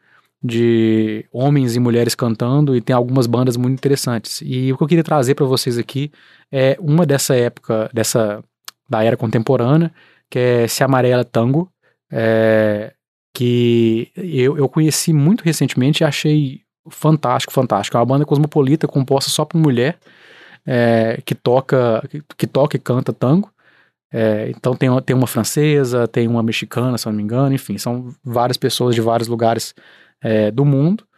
de 0.42 1.24
homens 1.32 1.74
e 1.74 1.80
mulheres 1.80 2.14
cantando 2.14 2.76
e 2.76 2.80
tem 2.80 2.94
algumas 2.94 3.26
bandas 3.26 3.56
muito 3.56 3.74
interessantes. 3.74 4.40
E 4.44 4.72
o 4.72 4.76
que 4.76 4.82
eu 4.82 4.88
queria 4.88 5.04
trazer 5.04 5.34
para 5.34 5.46
vocês 5.46 5.78
aqui 5.78 6.12
é 6.52 6.76
uma 6.80 7.04
dessa 7.04 7.34
época, 7.34 7.90
dessa 7.92 8.42
da 8.88 9.02
era 9.02 9.16
contemporânea, 9.16 9.92
que 10.30 10.38
é 10.38 10.68
Se 10.68 10.82
Amarela 10.82 11.24
Tango, 11.24 11.70
é, 12.10 12.92
que 13.34 14.10
eu, 14.16 14.56
eu 14.56 14.68
conheci 14.68 15.12
muito 15.12 15.42
recentemente 15.42 16.02
e 16.02 16.04
achei 16.04 16.62
fantástico, 16.90 17.52
fantástico. 17.52 17.96
É 17.96 18.00
uma 18.00 18.06
banda 18.06 18.24
cosmopolita 18.24 18.88
composta 18.88 19.30
só 19.30 19.44
por 19.44 19.58
mulher, 19.58 19.98
é, 20.66 21.20
que 21.24 21.34
toca 21.34 22.02
que, 22.08 22.22
que, 22.36 22.46
toca 22.46 22.76
e 22.76 22.80
canta 22.80 23.12
tango. 23.12 23.52
É, 24.10 24.48
então 24.50 24.74
tem, 24.74 24.88
tem 25.02 25.14
uma 25.14 25.26
francesa, 25.26 26.08
tem 26.08 26.26
uma 26.26 26.42
mexicana, 26.42 26.96
se 26.96 27.06
não 27.06 27.12
me 27.12 27.22
engano, 27.22 27.54
enfim, 27.54 27.76
são 27.76 28.14
várias 28.24 28.56
pessoas 28.56 28.94
de 28.94 29.02
vários 29.02 29.28
lugares 29.28 29.74
é, 30.22 30.50
do 30.50 30.64
mundo 30.64 31.08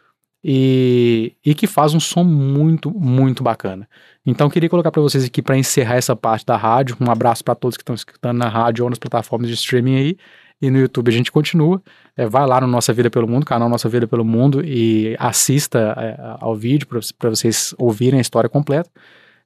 e, 0.43 1.35
e 1.45 1.53
que 1.53 1.67
faz 1.67 1.93
um 1.93 1.99
som 1.99 2.23
muito, 2.23 2.91
muito 2.91 3.43
bacana. 3.43 3.87
Então 4.25 4.49
queria 4.49 4.69
colocar 4.69 4.91
para 4.91 5.01
vocês 5.01 5.23
aqui 5.23 5.41
para 5.41 5.57
encerrar 5.57 5.95
essa 5.95 6.15
parte 6.15 6.45
da 6.45 6.57
rádio. 6.57 6.97
Um 6.99 7.11
abraço 7.11 7.43
para 7.43 7.55
todos 7.55 7.77
que 7.77 7.83
estão 7.83 7.95
escutando 7.95 8.37
na 8.37 8.49
rádio 8.49 8.83
ou 8.83 8.89
nas 8.89 8.99
plataformas 8.99 9.47
de 9.47 9.53
streaming 9.53 9.95
aí. 9.95 10.17
E 10.61 10.69
no 10.69 10.79
YouTube 10.79 11.09
a 11.09 11.11
gente 11.11 11.31
continua. 11.31 11.81
É, 12.15 12.27
vai 12.27 12.45
lá 12.45 12.61
no 12.61 12.67
Nossa 12.67 12.93
Vida 12.93 13.09
pelo 13.09 13.27
Mundo, 13.27 13.45
canal 13.45 13.67
Nossa 13.67 13.89
Vida 13.89 14.07
pelo 14.07 14.23
Mundo, 14.23 14.63
e 14.63 15.15
assista 15.19 15.95
é, 15.97 16.15
ao 16.39 16.55
vídeo 16.55 16.87
para 17.17 17.29
vocês 17.29 17.73
ouvirem 17.79 18.19
a 18.19 18.21
história 18.21 18.49
completa. 18.49 18.89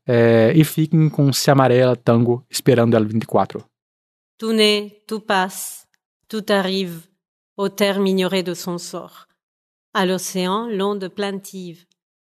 É, 0.05 0.51
e 0.53 0.63
fiquem 0.63 1.09
com 1.09 1.31
Se 1.31 1.49
Amarela 1.49 1.95
Tango 1.95 2.45
esperando 2.49 2.95
ela 2.95 3.05
24. 3.05 3.63
Tout 4.37 4.53
naît, 4.53 4.91
tout 5.07 5.21
passe, 5.25 5.85
tout 6.27 6.51
arrive, 6.51 7.03
au 7.55 7.69
terme 7.69 8.09
ignoré 8.09 8.43
de 8.43 8.53
son 8.53 8.77
sort. 8.77 9.25
À 9.97 10.05
l'océan, 10.05 10.67
l'onde 10.67 11.07
plaintive, 11.07 11.85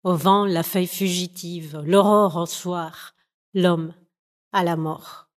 au 0.04 0.16
vent, 0.16 0.46
la 0.46 0.64
feuille 0.64 0.86
fugitive, 0.86 1.82
l'aurore 1.86 2.36
au 2.36 2.46
soir, 2.46 3.14
l'homme 3.54 3.94
à 4.52 4.66
la 4.66 4.76
mort. 4.76 5.30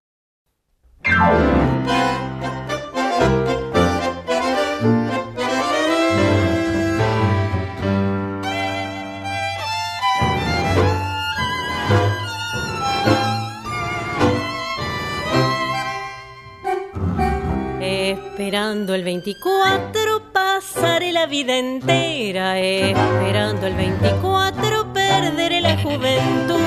Esperando 17.81 18.95
el 18.95 19.05
24 19.05 20.06
pasaré 20.37 21.12
la 21.12 21.26
vida 21.26 21.57
entera. 21.57 22.59
Esperando 22.59 23.66
el 23.66 23.74
24 23.74 24.93
perderé 24.93 25.61
la 25.62 25.76
juventud. 25.78 26.61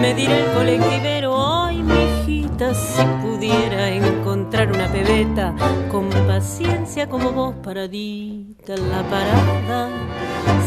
Me 0.00 0.14
dirá 0.14 0.36
el 0.38 0.46
colectivero, 0.52 1.30
ay, 1.64 1.82
mijita, 1.82 2.74
si 2.74 3.02
pudiera 3.22 3.88
encontrar 3.88 4.72
una 4.72 4.88
pebeta 4.90 5.54
con 5.90 6.10
paciencia 6.10 7.08
como 7.08 7.30
vos 7.30 7.54
paradita 7.62 8.74
en 8.74 8.90
la 8.90 9.02
parada. 9.04 9.88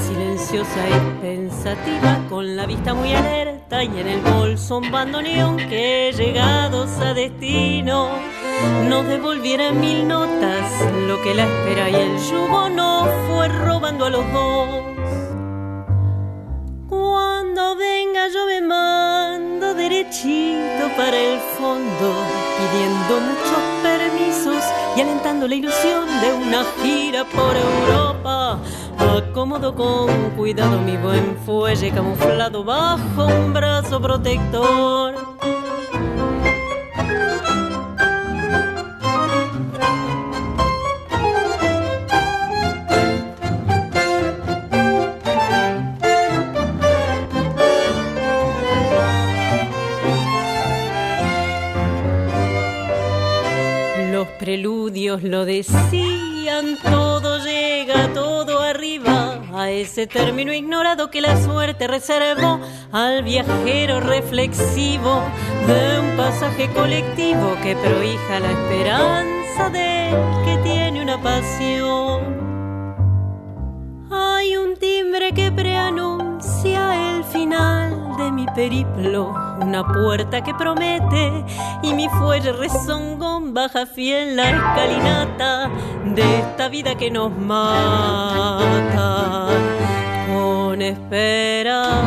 Silenciosa 0.07 0.81
y 0.87 1.21
pensativa, 1.21 2.19
con 2.29 2.55
la 2.55 2.65
vista 2.65 2.93
muy 2.93 3.13
alerta 3.13 3.54
y 3.71 3.99
en 3.99 4.07
el 4.07 4.21
bolso 4.21 4.77
un 4.77 4.91
bandoneón 4.91 5.57
que 5.57 6.13
llegados 6.15 6.89
a 6.99 7.13
destino 7.13 8.09
nos 8.87 9.05
devolviera 9.07 9.71
mil 9.71 10.07
notas 10.07 10.71
lo 11.07 11.21
que 11.21 11.33
la 11.33 11.43
espera 11.43 11.89
y 11.89 11.95
el 11.95 12.17
yugo 12.29 12.69
no 12.69 13.07
fue 13.27 13.47
robando 13.49 14.05
a 14.05 14.09
los 14.11 14.31
dos. 14.31 14.69
Cuando 16.87 17.75
venga 17.75 18.29
yo 18.29 18.45
me 18.45 18.61
mando 18.61 19.73
derechito 19.73 20.87
para 20.95 21.17
el 21.17 21.39
fondo, 21.57 22.13
pidiendo 22.57 23.19
muchos 23.19 23.59
permisos 23.81 24.63
y 24.95 25.01
alentando 25.01 25.47
la 25.47 25.55
ilusión 25.55 26.05
de 26.21 26.33
una 26.33 26.63
gira 26.81 27.25
por 27.25 27.57
Europa. 27.57 28.59
Acomodo 29.05 29.75
con 29.75 30.09
cuidado 30.37 30.79
mi 30.81 30.97
buen 30.97 31.37
fuelle 31.45 31.91
camuflado 31.91 32.63
bajo 32.63 33.25
un 33.25 33.53
brazo 33.53 34.01
protector. 34.01 35.15
preludios 54.45 55.23
lo 55.23 55.43
decían, 55.43 56.77
todo 56.83 57.39
llega, 57.39 58.13
todo 58.13 58.54
a 59.55 59.71
ese 59.71 60.05
término 60.05 60.53
ignorado 60.53 61.09
que 61.09 61.21
la 61.21 61.41
suerte 61.41 61.87
reservó 61.87 62.59
al 62.91 63.23
viajero 63.23 64.01
reflexivo 64.01 65.21
de 65.65 65.99
un 65.99 66.17
pasaje 66.17 66.69
colectivo 66.69 67.55
que 67.63 67.75
prohija 67.75 68.39
la 68.41 68.51
esperanza 68.51 69.69
del 69.69 70.45
que 70.45 70.57
tiene 70.63 71.01
una 71.01 71.21
pasión. 71.21 72.44
Hay 74.35 74.57
un 74.57 74.75
timbre 74.75 75.31
que 75.31 75.49
preanuncia 75.49 77.15
el 77.15 77.23
final 77.23 78.17
de 78.17 78.31
mi 78.31 78.45
periplo, 78.47 79.33
una 79.61 79.81
puerta 79.87 80.43
que 80.43 80.53
promete 80.53 81.45
y 81.81 81.93
mi 81.93 82.09
fuelle 82.09 82.51
rezongón 82.51 83.53
baja 83.53 83.85
fiel 83.85 84.35
la 84.35 84.49
escalinata 84.49 85.69
de 86.13 86.39
esta 86.39 86.67
vida 86.67 86.95
que 86.95 87.09
nos 87.09 87.31
mata. 87.37 88.67
Con 90.27 90.81
esperas 90.81 92.03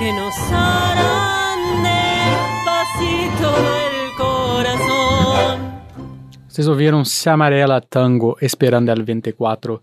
que 0.00 0.12
nos 0.12 0.34
harán 0.50 1.84
despacito 1.84 3.48
el 3.86 4.16
corazón. 4.16 5.74
Vocês 6.48 6.66
ouviram 6.68 7.04
Se 7.04 7.30
Amarela 7.30 7.80
Tango 7.80 8.36
Esperando 8.40 8.92
el 8.92 9.04
24 9.04 9.82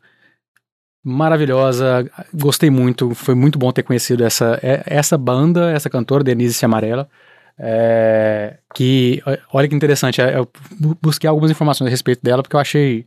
maravilhosa, 1.03 2.09
gostei 2.33 2.69
muito, 2.69 3.13
foi 3.15 3.35
muito 3.35 3.57
bom 3.57 3.71
ter 3.71 3.83
conhecido 3.83 4.23
essa, 4.23 4.59
é, 4.61 4.83
essa 4.85 5.17
banda, 5.17 5.71
essa 5.71 5.89
cantora, 5.89 6.23
Denise 6.23 6.63
Amarela. 6.63 7.09
É, 7.57 8.57
que, 8.73 9.21
olha 9.53 9.67
que 9.67 9.75
interessante, 9.75 10.21
é, 10.21 10.37
eu 10.37 10.49
busquei 11.01 11.27
algumas 11.29 11.51
informações 11.51 11.87
a 11.87 11.91
respeito 11.91 12.21
dela, 12.23 12.41
porque 12.41 12.55
eu 12.55 12.59
achei 12.59 13.05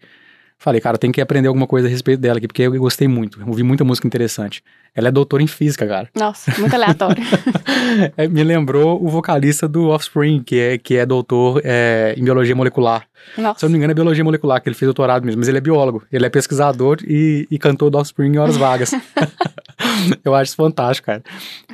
Falei, 0.65 0.81
cara, 0.81 0.97
tem 0.97 1.13
que 1.13 1.21
aprender 1.21 1.47
alguma 1.47 1.67
coisa 1.67 1.87
a 1.87 1.91
respeito 1.91 2.21
dela 2.21 2.39
aqui, 2.39 2.47
porque 2.47 2.63
eu 2.63 2.73
gostei 2.79 3.07
muito. 3.07 3.39
Ouvi 3.47 3.63
muita 3.63 3.85
música 3.85 4.07
interessante. 4.07 4.65
Ela 4.95 5.09
é 5.09 5.11
doutora 5.11 5.43
em 5.43 5.47
física, 5.47 5.87
cara. 5.87 6.09
Nossa, 6.19 6.59
muito 6.59 6.75
aleatório. 6.75 7.23
é, 8.17 8.27
me 8.27 8.43
lembrou 8.43 8.99
o 9.05 9.07
vocalista 9.11 9.69
do 9.69 9.91
Offspring, 9.91 10.43
que 10.43 10.59
é, 10.59 10.79
que 10.79 10.97
é 10.97 11.05
doutor 11.05 11.61
é, 11.63 12.15
em 12.17 12.25
biologia 12.25 12.57
molecular. 12.57 13.07
Nossa. 13.37 13.59
Se 13.59 13.67
eu 13.67 13.69
não 13.69 13.73
me 13.73 13.77
engano, 13.77 13.91
é 13.91 13.95
biologia 13.95 14.25
molecular, 14.25 14.63
que 14.63 14.67
ele 14.67 14.75
fez 14.75 14.87
doutorado 14.87 15.27
mesmo, 15.27 15.39
mas 15.39 15.49
ele 15.49 15.59
é 15.59 15.61
biólogo. 15.61 16.03
Ele 16.11 16.25
é 16.25 16.31
pesquisador 16.31 16.97
e, 17.07 17.47
e 17.51 17.59
cantor 17.59 17.91
do 17.91 17.99
Offspring 17.99 18.33
em 18.33 18.39
horas 18.39 18.57
vagas. 18.57 18.93
eu 20.25 20.35
acho 20.35 20.49
isso 20.49 20.57
fantástico, 20.57 21.05
cara. 21.05 21.23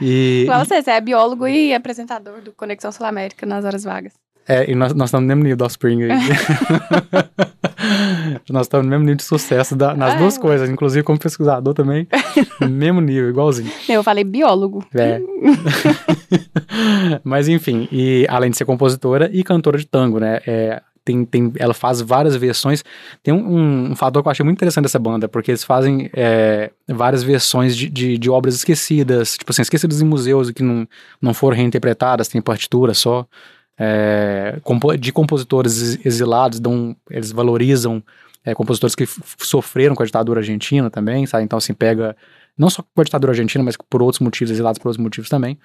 E, 0.03 0.43
Igual 0.43 0.65
você, 0.65 0.83
você 0.83 0.91
é 0.91 1.01
biólogo 1.01 1.47
e 1.47 1.73
apresentador 1.73 2.41
do 2.41 2.51
Conexão 2.51 2.91
Sul 2.91 3.07
América 3.07 3.47
nas 3.47 3.65
horas 3.65 3.85
vagas. 3.85 4.15
É, 4.51 4.69
e 4.69 4.75
nós, 4.75 4.93
nós 4.95 5.11
estamos 5.11 5.23
no 5.23 5.29
mesmo 5.29 5.45
nível 5.45 5.59
do 5.59 5.65
Offspring 5.65 6.03
aí. 6.03 6.11
nós 8.51 8.63
estamos 8.63 8.85
no 8.85 8.91
mesmo 8.91 9.05
nível 9.05 9.15
de 9.15 9.23
sucesso 9.23 9.77
da, 9.77 9.95
nas 9.95 10.15
é. 10.15 10.19
duas 10.19 10.37
coisas, 10.37 10.69
inclusive 10.69 11.05
como 11.05 11.21
pesquisador 11.21 11.73
também, 11.73 12.09
mesmo 12.69 13.01
nível, 13.01 13.29
igualzinho. 13.29 13.71
Eu 13.89 14.03
falei 14.03 14.25
biólogo. 14.25 14.85
É. 14.93 15.21
Mas 17.23 17.47
enfim, 17.47 17.87
e 17.93 18.27
além 18.29 18.51
de 18.51 18.57
ser 18.57 18.65
compositora 18.65 19.31
e 19.33 19.45
cantora 19.45 19.79
de 19.79 19.87
tango, 19.87 20.19
né? 20.19 20.41
É, 20.45 20.83
tem, 21.05 21.25
tem, 21.25 21.53
ela 21.57 21.73
faz 21.73 22.01
várias 22.01 22.35
versões. 22.35 22.83
Tem 23.23 23.33
um, 23.33 23.93
um, 23.93 23.97
fator 23.97 24.21
que 24.21 24.29
eu 24.29 24.33
achei 24.33 24.45
muito 24.45 24.59
interessante 24.59 24.83
dessa 24.83 24.99
banda, 24.99 25.29
porque 25.29 25.53
eles 25.53 25.63
fazem 25.63 26.11
é, 26.13 26.73
várias 26.89 27.23
versões 27.23 27.77
de, 27.77 27.89
de, 27.89 28.19
de, 28.19 28.29
obras 28.29 28.57
esquecidas, 28.57 29.37
tipo 29.37 29.53
assim, 29.53 29.63
esquecidas 29.63 30.03
em 30.03 30.05
museus 30.05 30.49
e 30.49 30.53
que 30.53 30.63
não, 30.63 30.89
não 31.23 31.33
foram 31.33 31.57
reinterpretadas, 31.57 32.27
tem 32.27 32.43
partitura 32.43 32.95
só 32.95 33.29
é, 33.83 34.61
de 34.99 35.11
compositores 35.11 35.99
exilados, 36.05 36.61
dão, 36.61 36.95
eles 37.09 37.33
valorizam 37.33 38.03
é, 38.45 38.55
compositores 38.55 38.95
que 38.95 39.07
sofreram 39.39 39.95
com 39.95 40.03
a 40.03 40.07
ditadura 40.07 40.41
argentina 40.41 40.91
também, 40.91 41.25
sabe? 41.25 41.45
Então, 41.45 41.57
assim, 41.57 41.73
pega 41.73 42.15
não 42.59 42.69
só 42.69 42.83
com 42.83 43.01
a 43.01 43.05
ditadura 43.05 43.33
argentina, 43.33 43.65
mas 43.65 43.79
por 43.89 44.03
outros 44.03 44.21
motivos, 44.21 44.51
exilados 44.51 44.79
por 44.79 44.89
outros 44.89 45.03
motivos 45.03 45.31
também, 45.31 45.59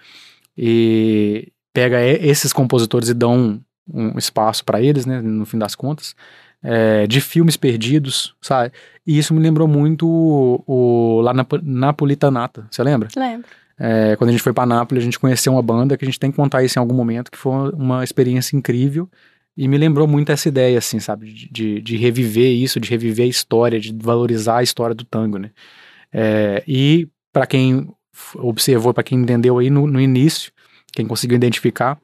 e 0.57 1.51
pega 1.73 2.01
esses 2.01 2.53
compositores 2.53 3.09
e 3.09 3.13
dão 3.13 3.59
um 3.93 4.17
espaço 4.17 4.63
para 4.63 4.81
eles, 4.81 5.05
né, 5.05 5.21
no 5.21 5.45
fim 5.45 5.57
das 5.57 5.75
contas, 5.75 6.15
é, 6.63 7.05
de 7.05 7.19
filmes 7.19 7.57
perdidos, 7.57 8.33
sabe? 8.41 8.71
E 9.05 9.17
isso 9.17 9.33
me 9.33 9.41
lembrou 9.41 9.67
muito 9.67 10.07
o, 10.07 10.63
o 10.65 11.21
lá 11.21 11.33
na 11.33 11.45
Napolitanata, 11.61 12.65
você 12.71 12.81
lembra? 12.81 13.09
Lembro. 13.13 13.47
É, 13.77 14.15
quando 14.15 14.29
a 14.29 14.31
gente 14.31 14.41
foi 14.41 14.53
para 14.53 14.65
Nápoles, 14.65 15.03
a 15.03 15.05
gente 15.05 15.19
conheceu 15.19 15.51
uma 15.51 15.61
banda 15.61 15.97
que 15.97 16.05
a 16.05 16.07
gente 16.07 16.19
tem 16.19 16.31
que 16.31 16.37
contar 16.37 16.63
isso 16.63 16.79
em 16.79 16.81
algum 16.81 16.95
momento, 16.95 17.29
que 17.29 17.37
foi 17.37 17.71
uma 17.71 18.03
experiência 18.03 18.55
incrível. 18.55 19.09
E 19.57 19.67
me 19.67 19.77
lembrou 19.77 20.07
muito 20.07 20.31
essa 20.31 20.49
ideia, 20.49 20.77
assim, 20.77 20.99
sabe? 20.99 21.31
De, 21.31 21.81
de, 21.81 21.97
reviver 21.97 22.51
isso, 22.51 22.79
de 22.79 22.89
reviver 22.89 23.25
a 23.25 23.29
história, 23.29 23.79
de 23.79 23.95
valorizar 23.97 24.57
a 24.57 24.63
história 24.63 24.93
do 24.93 25.05
tango, 25.05 25.37
né? 25.37 25.51
É, 26.11 26.63
e 26.67 27.07
para 27.31 27.45
quem 27.45 27.89
observou, 28.35 28.93
para 28.93 29.03
quem 29.03 29.19
entendeu 29.19 29.57
aí 29.57 29.69
no, 29.69 29.87
no, 29.87 29.99
início, 29.99 30.51
quem 30.93 31.05
conseguiu 31.05 31.35
identificar, 31.35 31.97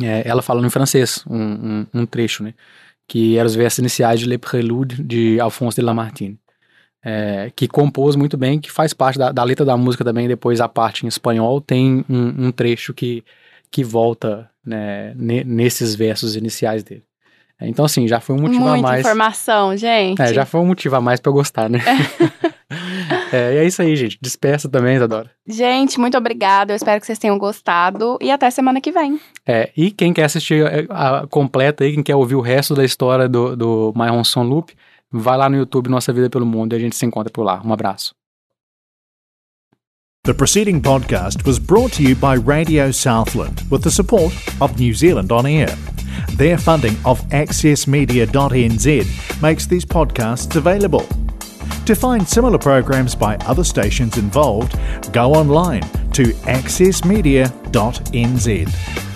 é, 0.00 0.22
ela 0.28 0.42
falando 0.42 0.66
em 0.66 0.70
francês, 0.70 1.24
um, 1.28 1.36
um, 1.38 1.86
um, 1.94 2.06
trecho, 2.06 2.42
né? 2.42 2.54
Que 3.08 3.36
eram 3.36 3.46
os 3.46 3.54
versos 3.54 3.78
iniciais 3.78 4.20
de 4.20 4.26
Le 4.26 4.38
Prélude 4.38 5.02
de 5.02 5.40
Alphonse 5.40 5.76
de 5.76 5.82
Lamartine 5.82 6.38
é, 7.04 7.50
que 7.54 7.68
compôs 7.68 8.16
muito 8.16 8.36
bem, 8.36 8.58
que 8.58 8.70
faz 8.70 8.92
parte 8.92 9.18
da, 9.18 9.30
da, 9.30 9.44
letra 9.44 9.64
da 9.64 9.76
música 9.76 10.04
também, 10.04 10.26
depois 10.26 10.60
a 10.60 10.68
parte 10.68 11.04
em 11.04 11.08
espanhol, 11.08 11.60
tem 11.60 12.04
um, 12.08 12.46
um 12.46 12.52
trecho 12.52 12.92
que, 12.92 13.24
que 13.70 13.84
volta 13.84 14.50
né, 14.64 15.14
nesses 15.16 15.94
versos 15.94 16.34
iniciais 16.34 16.82
dele. 16.82 17.04
Então, 17.60 17.86
assim, 17.86 18.06
já 18.06 18.20
foi 18.20 18.36
um 18.36 18.40
motivo 18.40 18.60
Muita 18.60 18.78
a 18.78 18.82
mais. 18.82 19.00
informação, 19.00 19.76
gente. 19.76 20.20
É, 20.20 20.34
já 20.34 20.44
foi 20.44 20.60
um 20.60 20.66
motivo 20.66 20.94
a 20.96 21.00
mais 21.00 21.20
pra 21.20 21.30
eu 21.30 21.34
gostar, 21.34 21.70
né? 21.70 21.78
é, 23.32 23.54
e 23.54 23.56
é 23.58 23.64
isso 23.64 23.80
aí, 23.80 23.96
gente. 23.96 24.18
Despeça 24.20 24.68
também, 24.68 24.96
Isadora. 24.96 25.30
Gente, 25.46 25.98
muito 25.98 26.18
obrigada. 26.18 26.72
Eu 26.72 26.76
espero 26.76 27.00
que 27.00 27.06
vocês 27.06 27.18
tenham 27.18 27.38
gostado. 27.38 28.18
E 28.20 28.30
até 28.30 28.50
semana 28.50 28.78
que 28.78 28.92
vem. 28.92 29.18
É, 29.46 29.70
e 29.74 29.90
quem 29.90 30.12
quer 30.12 30.24
assistir 30.24 30.66
a, 30.90 31.20
a 31.20 31.26
completa 31.26 31.82
aí, 31.82 31.94
quem 31.94 32.02
quer 32.02 32.16
ouvir 32.16 32.34
o 32.34 32.42
resto 32.42 32.74
da 32.74 32.84
história 32.84 33.26
do, 33.26 33.56
do 33.56 33.92
My 33.96 34.08
Ronson 34.08 34.42
Loop, 34.42 34.74
vai 35.10 35.36
lá 35.36 35.48
no 35.48 35.56
YouTube 35.56 35.88
Nossa 35.88 36.12
Vida 36.12 36.30
pelo 36.30 36.46
Mundo 36.46 36.72
e 36.72 36.76
a 36.76 36.78
gente 36.78 36.96
se 36.96 37.06
encontra 37.06 37.32
por 37.32 37.44
lá. 37.44 37.62
Um 37.64 37.72
abraço. 37.72 38.14
The 40.24 40.34
preceding 40.34 40.80
podcast 40.80 41.46
was 41.46 41.60
brought 41.60 41.94
to 41.98 42.02
you 42.02 42.16
by 42.16 42.36
Radio 42.36 42.90
Southland 42.90 43.62
with 43.70 43.82
the 43.82 43.92
support 43.92 44.34
of 44.60 44.76
New 44.76 44.92
Zealand 44.92 45.30
On 45.30 45.46
Air. 45.46 45.72
Their 46.36 46.58
funding 46.58 46.96
of 47.04 47.22
accessmedia.nz 47.28 49.40
makes 49.40 49.66
these 49.66 49.84
podcasts 49.84 50.56
available. 50.56 51.06
To 51.86 51.94
find 51.94 52.26
similar 52.26 52.58
programs 52.58 53.14
by 53.14 53.36
other 53.46 53.62
stations 53.62 54.18
involved, 54.18 54.76
go 55.12 55.32
online 55.32 55.82
to 56.14 56.24
accessmedia.nz. 56.48 59.15